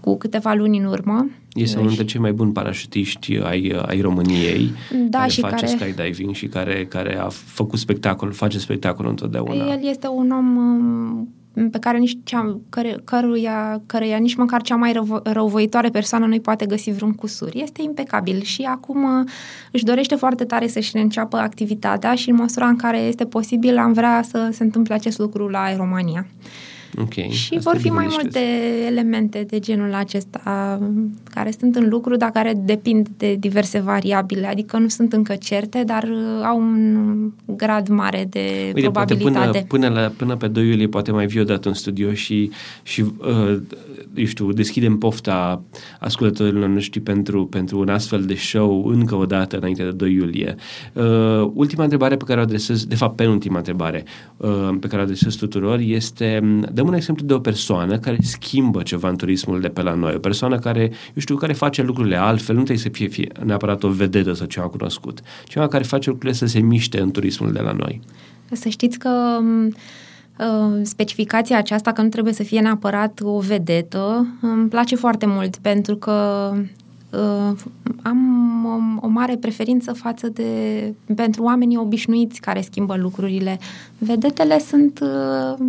cu 0.00 0.16
câteva 0.16 0.54
luni 0.54 0.78
în 0.78 0.84
urmă 0.84 1.30
este 1.54 1.76
unul 1.76 1.88
dintre 1.88 2.06
cei 2.06 2.20
mai 2.20 2.32
buni 2.32 2.52
parașutiști 2.52 3.38
ai, 3.38 3.74
ai 3.86 4.00
României, 4.00 4.70
da, 5.08 5.18
care 5.18 5.30
și 5.30 5.40
face 5.40 5.76
care... 5.76 5.92
skydiving 5.92 6.34
și 6.34 6.46
care, 6.46 6.86
care 6.86 7.18
a 7.18 7.28
făcut 7.28 7.78
spectacol, 7.78 8.32
face 8.32 8.58
spectacol 8.58 9.06
întotdeauna. 9.06 9.54
El 9.54 9.80
este 9.82 10.08
un 10.08 10.30
om 10.30 10.56
um, 10.56 11.28
pe 11.70 11.78
care 11.78 11.98
nici 11.98 12.18
cea, 12.24 12.58
care, 12.68 12.96
căruia, 13.04 13.82
căruia 13.86 14.16
nici 14.16 14.34
măcar 14.34 14.62
cea 14.62 14.76
mai 14.76 14.92
răvo, 14.92 15.20
răuvoitoare 15.22 15.88
persoană 15.88 16.26
nu-i 16.26 16.40
poate 16.40 16.66
găsi 16.66 16.90
vreun 16.90 17.12
cusur. 17.12 17.50
Este 17.54 17.82
impecabil 17.82 18.42
și 18.42 18.62
acum 18.62 19.02
uh, 19.02 19.30
își 19.72 19.84
dorește 19.84 20.14
foarte 20.14 20.44
tare 20.44 20.66
să-și 20.66 20.90
reînceapă 20.94 21.36
activitatea 21.36 22.14
și 22.14 22.30
în 22.30 22.36
măsura 22.36 22.66
în 22.66 22.76
care 22.76 22.98
este 22.98 23.24
posibil 23.24 23.78
am 23.78 23.92
vrea 23.92 24.22
să 24.22 24.48
se 24.52 24.62
întâmple 24.62 24.94
acest 24.94 25.18
lucru 25.18 25.48
la 25.48 25.76
România. 25.76 26.26
Okay. 27.00 27.28
Și 27.30 27.54
Asta 27.54 27.70
vor 27.70 27.80
fi 27.80 27.88
mai 27.88 28.06
multe 28.10 28.38
elemente 28.86 29.44
de 29.48 29.58
genul 29.58 29.94
acesta 29.94 30.78
care 31.34 31.50
sunt 31.58 31.76
în 31.76 31.88
lucru, 31.88 32.16
dar 32.16 32.30
care 32.30 32.54
depind 32.64 33.08
de 33.16 33.34
diverse 33.34 33.80
variabile, 33.80 34.46
adică 34.46 34.78
nu 34.78 34.88
sunt 34.88 35.12
încă 35.12 35.34
certe, 35.34 35.82
dar 35.86 36.02
uh, 36.02 36.44
au 36.44 36.58
un 36.58 37.32
grad 37.46 37.88
mare 37.88 38.26
de 38.30 38.62
Uite, 38.66 38.80
probabilitate. 38.80 39.32
Poate 39.38 39.64
până, 39.68 39.88
până, 39.88 40.00
la, 40.00 40.12
până 40.16 40.36
pe 40.36 40.48
2 40.48 40.68
iulie 40.68 40.88
poate 40.88 41.12
mai 41.12 41.26
vii 41.26 41.40
odată 41.40 41.68
în 41.68 41.74
studio 41.74 42.12
și, 42.12 42.50
și 42.82 43.00
uh, 43.00 43.60
eu 44.14 44.24
știu, 44.24 44.52
deschidem 44.52 44.98
pofta 44.98 45.62
ascultătorilor 46.00 46.68
noștri 46.68 47.00
pentru, 47.00 47.46
pentru 47.46 47.78
un 47.78 47.88
astfel 47.88 48.22
de 48.22 48.34
show 48.34 48.84
încă 48.86 49.14
o 49.14 49.26
dată 49.26 49.56
înainte 49.56 49.82
de 49.82 49.90
2 49.90 50.12
iulie. 50.12 50.54
Uh, 50.92 51.50
ultima 51.54 51.82
întrebare 51.82 52.16
pe 52.16 52.24
care 52.24 52.40
o 52.40 52.42
adresez, 52.42 52.84
de 52.84 52.94
fapt 52.94 53.16
penultima 53.16 53.56
întrebare 53.56 54.04
uh, 54.36 54.68
pe 54.80 54.86
care 54.86 55.00
o 55.00 55.04
adresez 55.04 55.34
tuturor 55.34 55.78
este, 55.78 56.60
dăm 56.84 56.92
un 56.92 56.98
exemplu 56.98 57.26
de 57.26 57.34
o 57.34 57.38
persoană 57.38 57.98
care 57.98 58.18
schimbă 58.20 58.82
ceva 58.82 59.08
în 59.08 59.16
turismul 59.16 59.60
de 59.60 59.68
pe 59.68 59.82
la 59.82 59.94
noi, 59.94 60.14
o 60.14 60.18
persoană 60.18 60.58
care, 60.58 60.80
eu 60.82 61.16
știu, 61.16 61.36
care 61.36 61.52
face 61.52 61.82
lucrurile 61.82 62.16
altfel, 62.16 62.54
nu 62.54 62.62
trebuie 62.62 62.84
să 62.84 62.90
fie, 62.92 63.06
fie 63.06 63.28
neapărat 63.44 63.82
o 63.82 63.88
vedetă 63.88 64.32
sau 64.32 64.46
ceva 64.46 64.66
cunoscut, 64.66 65.20
ceva 65.46 65.68
care 65.68 65.84
face 65.84 66.08
lucrurile 66.08 66.36
să 66.38 66.46
se 66.46 66.58
miște 66.58 67.00
în 67.00 67.10
turismul 67.10 67.52
de 67.52 67.60
la 67.60 67.72
noi. 67.72 68.00
Să 68.52 68.68
știți 68.68 68.98
că 68.98 69.10
Uh, 70.38 70.80
specificația 70.82 71.58
aceasta 71.58 71.92
că 71.92 72.02
nu 72.02 72.08
trebuie 72.08 72.32
să 72.32 72.42
fie 72.42 72.60
neapărat 72.60 73.20
o 73.22 73.38
vedetă 73.38 74.26
îmi 74.40 74.68
place 74.68 74.96
foarte 74.96 75.26
mult 75.26 75.56
pentru 75.56 75.96
că 75.96 76.50
uh, 77.10 77.58
am 78.02 78.18
o, 78.64 79.06
o 79.06 79.08
mare 79.08 79.36
preferință 79.36 79.92
față 79.92 80.28
de 80.28 80.44
pentru 81.14 81.42
oamenii 81.42 81.76
obișnuiți 81.76 82.40
care 82.40 82.60
schimbă 82.60 82.96
lucrurile. 82.96 83.58
Vedetele 83.98 84.58
sunt 84.58 85.00
uh, 85.02 85.66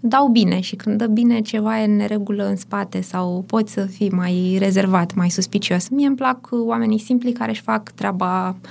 dau 0.00 0.28
bine 0.28 0.60
și 0.60 0.76
când 0.76 0.98
dă 0.98 1.06
bine 1.06 1.40
ceva 1.40 1.80
e 1.80 1.84
în 1.84 1.96
neregulă 1.96 2.48
în 2.48 2.56
spate 2.56 3.00
sau 3.00 3.44
poți 3.46 3.72
să 3.72 3.84
fii 3.84 4.10
mai 4.10 4.56
rezervat, 4.58 5.14
mai 5.14 5.30
suspicios. 5.30 5.88
Mie 5.88 6.06
îmi 6.06 6.16
plac 6.16 6.48
oamenii 6.50 6.98
simpli 6.98 7.32
care 7.32 7.50
își 7.50 7.62
fac 7.62 7.90
treaba 7.90 8.48
uh, 8.48 8.68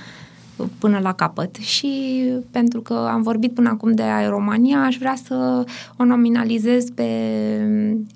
până 0.78 0.98
la 0.98 1.12
capăt. 1.12 1.56
Și 1.56 2.22
pentru 2.50 2.80
că 2.80 2.94
am 2.94 3.22
vorbit 3.22 3.54
până 3.54 3.68
acum 3.68 3.92
de 3.92 4.02
Aeromania, 4.02 4.82
aș 4.82 4.96
vrea 4.96 5.14
să 5.24 5.64
o 5.96 6.04
nominalizez 6.04 6.90
pe 6.90 7.08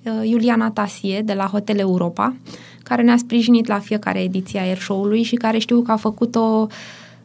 uh, 0.05 0.29
Iuliana 0.29 0.71
Tasie 0.71 1.23
de 1.23 1.33
la 1.33 1.45
Hotel 1.45 1.79
Europa, 1.79 2.35
care 2.83 3.03
ne-a 3.03 3.17
sprijinit 3.17 3.67
la 3.67 3.79
fiecare 3.79 4.23
ediție 4.23 4.61
a 4.61 4.63
Air 4.63 4.79
Show-ului 4.79 5.23
și 5.23 5.35
care 5.35 5.59
știu 5.59 5.81
că 5.81 5.93
a 5.93 5.97
făcut-o 5.97 6.67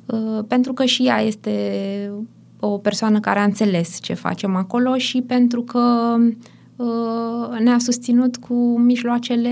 uh, 0.06 0.44
pentru 0.48 0.74
că 0.74 0.86
și 0.86 1.06
ea 1.06 1.22
este 1.22 1.52
o 2.60 2.78
persoană 2.78 3.20
care 3.20 3.40
a 3.40 3.44
înțeles 3.44 3.98
ce 4.02 4.14
facem 4.14 4.56
acolo 4.56 4.98
și 4.98 5.22
pentru 5.22 5.62
că 5.62 6.16
Uh, 6.80 7.60
ne-a 7.60 7.78
susținut 7.78 8.38
cu 8.38 8.80
mijloacele 8.80 9.50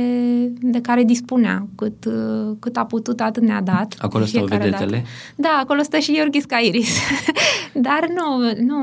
de 0.62 0.82
care 0.82 1.04
dispunea, 1.04 1.68
cât, 1.76 2.06
uh, 2.06 2.56
cât 2.60 2.78
a 2.78 2.86
putut, 2.86 3.22
atât 3.22 3.44
ne-a 3.44 3.62
dat. 3.62 3.96
Acolo 3.98 4.26
stau 4.26 4.46
vedetele? 4.46 4.96
Dat. 4.96 5.06
Da, 5.36 5.60
acolo 5.62 5.82
stă 5.82 5.98
și 5.98 6.16
Iorghis 6.16 6.46
Cairis. 6.46 7.00
Dar 7.88 8.08
nu, 8.16 8.52
nu 8.64 8.78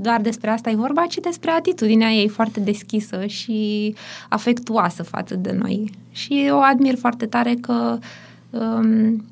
doar 0.00 0.20
despre 0.20 0.50
asta 0.50 0.70
e 0.70 0.74
vorba, 0.74 1.06
ci 1.08 1.16
despre 1.16 1.50
atitudinea 1.50 2.10
ei 2.10 2.28
foarte 2.28 2.60
deschisă 2.60 3.26
și 3.26 3.94
afectuoasă 4.28 5.02
față 5.02 5.34
de 5.34 5.56
noi. 5.58 5.90
Și 6.10 6.48
o 6.50 6.58
admir 6.58 6.96
foarte 6.96 7.26
tare 7.26 7.54
că 7.60 7.98
um, 8.50 9.24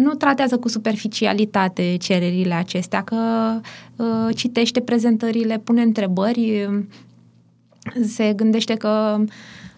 nu 0.00 0.14
tratează 0.14 0.58
cu 0.58 0.68
superficialitate 0.68 1.96
cererile 1.98 2.54
acestea, 2.54 3.02
că 3.02 3.16
uh, 3.96 4.36
citește 4.36 4.80
prezentările, 4.80 5.58
pune 5.58 5.82
întrebări, 5.82 6.68
se 8.06 8.32
gândește 8.36 8.74
că 8.74 9.16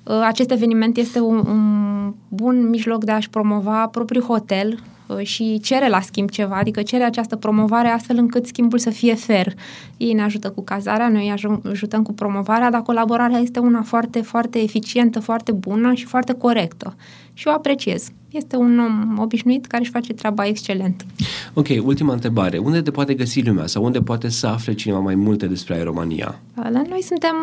uh, 0.05 0.20
acest 0.25 0.51
eveniment 0.51 0.97
este 0.97 1.20
un, 1.20 1.37
un 1.47 2.14
bun 2.29 2.68
mijloc 2.68 3.05
de 3.05 3.12
a-și 3.12 3.31
promova 3.31 3.87
propriul 3.87 4.25
hotel 4.25 4.79
uh, 5.07 5.27
și 5.27 5.61
cere 5.62 5.89
la 5.89 6.01
schimb 6.01 6.31
ceva, 6.31 6.57
adică 6.57 6.83
cere 6.83 7.05
această 7.05 7.37
promovare 7.37 7.89
astfel 7.89 8.16
încât 8.18 8.47
schimbul 8.47 8.79
să 8.79 8.91
fie 8.91 9.14
fair. 9.14 9.55
Ei 9.97 10.12
ne 10.12 10.23
ajută 10.23 10.51
cu 10.51 10.62
cazarea, 10.62 11.09
noi 11.09 11.35
ajutăm 11.70 12.03
cu 12.03 12.12
promovarea, 12.12 12.70
dar 12.70 12.83
colaborarea 12.83 13.39
este 13.39 13.59
una 13.59 13.83
foarte, 13.83 14.20
foarte 14.20 14.59
eficientă, 14.62 15.20
foarte 15.20 15.53
bună 15.53 15.95
și 15.95 16.05
foarte 16.05 16.33
corectă. 16.35 16.97
Și 17.35 17.49
o 17.49 17.51
apreciez. 17.51 18.11
Este 18.33 18.57
un 18.57 18.78
om 18.78 19.18
obișnuit 19.18 19.66
care 19.66 19.83
își 19.83 19.91
face 19.91 20.12
treaba 20.12 20.47
excelent. 20.47 21.07
Ok, 21.55 21.66
ultima 21.83 22.12
întrebare. 22.12 22.59
Unde 22.59 22.83
te 22.83 22.91
poate 22.91 23.14
găsi 23.14 23.43
lumea 23.43 23.66
sau 23.66 23.85
unde 23.85 24.01
poate 24.01 24.28
să 24.28 24.47
afle 24.47 24.72
cineva 24.72 24.99
mai 24.99 25.14
multe 25.14 25.47
despre 25.47 25.74
Aeromania? 25.74 26.41
La 26.55 26.83
noi 26.89 27.03
suntem, 27.03 27.35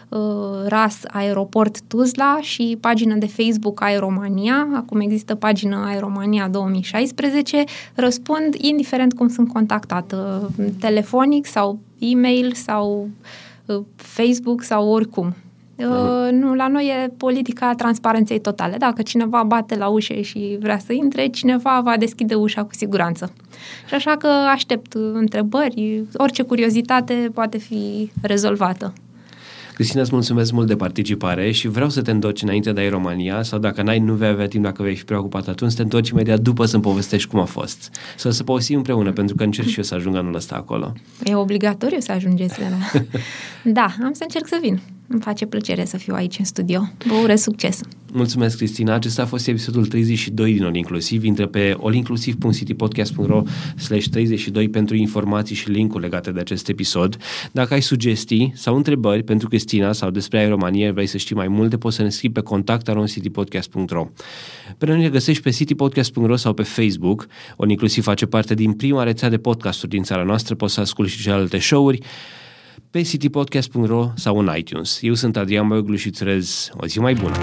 RAS 0.66 0.98
Aeroport 1.08 1.80
Tuzla 1.80 2.38
și 2.40 2.78
pagină 2.80 3.14
de 3.14 3.26
Facebook 3.26 3.82
Aeromania. 3.82 4.68
Acum 4.74 5.00
există 5.00 5.34
pagină 5.34 5.84
Aeromania 5.86 6.48
2016. 6.48 7.64
Răspund 7.94 8.54
indiferent 8.54 9.12
cum 9.12 9.28
sunt 9.28 9.52
contactată, 9.52 10.50
telefonic 10.80 11.46
sau 11.46 11.78
e-mail 11.98 12.52
sau 12.52 13.08
uh, 13.66 13.80
Facebook 13.96 14.62
sau 14.62 14.88
oricum. 14.88 15.34
Uh, 15.76 16.30
nu, 16.30 16.54
la 16.54 16.68
noi 16.68 16.86
e 16.86 17.08
politica 17.16 17.74
transparenței 17.74 18.40
totale. 18.40 18.76
Dacă 18.76 19.02
cineva 19.02 19.42
bate 19.42 19.76
la 19.76 19.88
ușă 19.88 20.14
și 20.14 20.56
vrea 20.60 20.78
să 20.78 20.92
intre, 20.92 21.26
cineva 21.26 21.80
va 21.84 21.96
deschide 21.96 22.34
ușa 22.34 22.64
cu 22.64 22.74
siguranță. 22.74 23.32
Și 23.86 23.94
așa 23.94 24.16
că 24.16 24.26
aștept 24.26 24.94
întrebări, 25.12 26.04
orice 26.16 26.42
curiozitate 26.42 27.30
poate 27.34 27.58
fi 27.58 28.10
rezolvată. 28.22 28.92
Cristina, 29.82 30.02
îți 30.02 30.14
mulțumesc 30.14 30.52
mult 30.52 30.66
de 30.66 30.76
participare 30.76 31.50
și 31.50 31.68
vreau 31.68 31.88
să 31.88 32.02
te 32.02 32.10
întorci 32.10 32.42
înainte 32.42 32.72
de 32.72 32.80
Aeromania 32.80 33.42
sau 33.42 33.58
dacă 33.58 33.82
n-ai, 33.82 33.98
nu 33.98 34.14
vei 34.14 34.28
avea 34.28 34.46
timp, 34.48 34.64
dacă 34.64 34.82
vei 34.82 34.94
fi 34.94 35.04
preocupat 35.04 35.48
atunci, 35.48 35.70
să 35.70 35.76
te 35.76 35.82
întorci 35.82 36.08
imediat 36.08 36.40
după 36.40 36.64
să-mi 36.64 36.82
povestești 36.82 37.28
cum 37.28 37.40
a 37.40 37.44
fost. 37.44 37.90
Să 38.16 38.30
să 38.30 38.42
povestim 38.42 38.76
împreună, 38.76 39.12
pentru 39.12 39.34
că 39.36 39.42
încerc 39.42 39.68
și 39.68 39.76
eu 39.76 39.82
să 39.82 39.94
ajung 39.94 40.16
anul 40.16 40.34
ăsta 40.34 40.54
acolo. 40.54 40.92
E 41.24 41.34
obligatoriu 41.34 42.00
să 42.00 42.12
ajungeți 42.12 42.60
la... 42.60 43.00
da, 43.78 43.94
am 44.04 44.12
să 44.12 44.22
încerc 44.22 44.46
să 44.46 44.58
vin. 44.60 44.80
Îmi 45.06 45.20
face 45.20 45.46
plăcere 45.46 45.84
să 45.84 45.96
fiu 45.96 46.14
aici 46.14 46.38
în 46.38 46.44
studio. 46.44 46.88
Vă 47.06 47.14
urez 47.14 47.40
succes! 47.40 47.80
Mulțumesc, 48.14 48.56
Cristina. 48.56 48.94
Acesta 48.94 49.22
a 49.22 49.26
fost 49.26 49.48
episodul 49.48 49.86
32 49.86 50.52
din 50.52 50.64
All 50.64 50.76
Inclusiv. 50.76 51.24
Intră 51.24 51.46
pe 51.46 51.76
allinclusiv.citypodcast.ro 51.82 53.42
slash 53.76 54.06
32 54.06 54.68
pentru 54.68 54.96
informații 54.96 55.56
și 55.56 55.70
link-uri 55.70 56.02
legate 56.02 56.30
de 56.30 56.40
acest 56.40 56.68
episod. 56.68 57.16
Dacă 57.52 57.74
ai 57.74 57.82
sugestii 57.82 58.52
sau 58.54 58.76
întrebări 58.76 59.22
pentru 59.22 59.48
Cristina 59.48 59.92
sau 59.92 60.10
despre 60.10 60.38
Aeromanie, 60.38 60.90
vrei 60.90 61.06
să 61.06 61.16
știi 61.16 61.34
mai 61.34 61.48
multe, 61.48 61.76
poți 61.76 61.96
să 61.96 62.02
ne 62.02 62.08
scrii 62.08 62.30
pe 62.30 62.40
contact.citypodcast.ro 62.40 64.08
Pe 64.78 64.86
noi 64.86 65.00
ne 65.00 65.08
găsești 65.08 65.42
pe 65.42 65.50
citypodcast.ro 65.50 66.36
sau 66.36 66.52
pe 66.52 66.62
Facebook. 66.62 67.26
All 67.56 67.70
Inclusiv 67.70 68.04
face 68.04 68.26
parte 68.26 68.54
din 68.54 68.72
prima 68.72 69.02
rețea 69.02 69.28
de 69.28 69.38
podcasturi 69.38 69.90
din 69.90 70.02
țara 70.02 70.22
noastră. 70.22 70.54
Poți 70.54 70.74
să 70.74 70.80
asculti 70.80 71.10
și 71.10 71.22
celelalte 71.22 71.58
show-uri 71.58 72.00
pe 72.92 73.02
citypodcast.ro 73.02 74.12
sau 74.14 74.38
în 74.38 74.50
iTunes. 74.56 74.98
Eu 75.02 75.14
sunt 75.14 75.36
Adrian 75.36 75.68
Băglu 75.68 75.96
și 75.96 76.06
îți 76.06 76.22
urez 76.22 76.70
o 76.76 76.86
zi 76.86 76.98
mai 76.98 77.14
bună! 77.14 77.36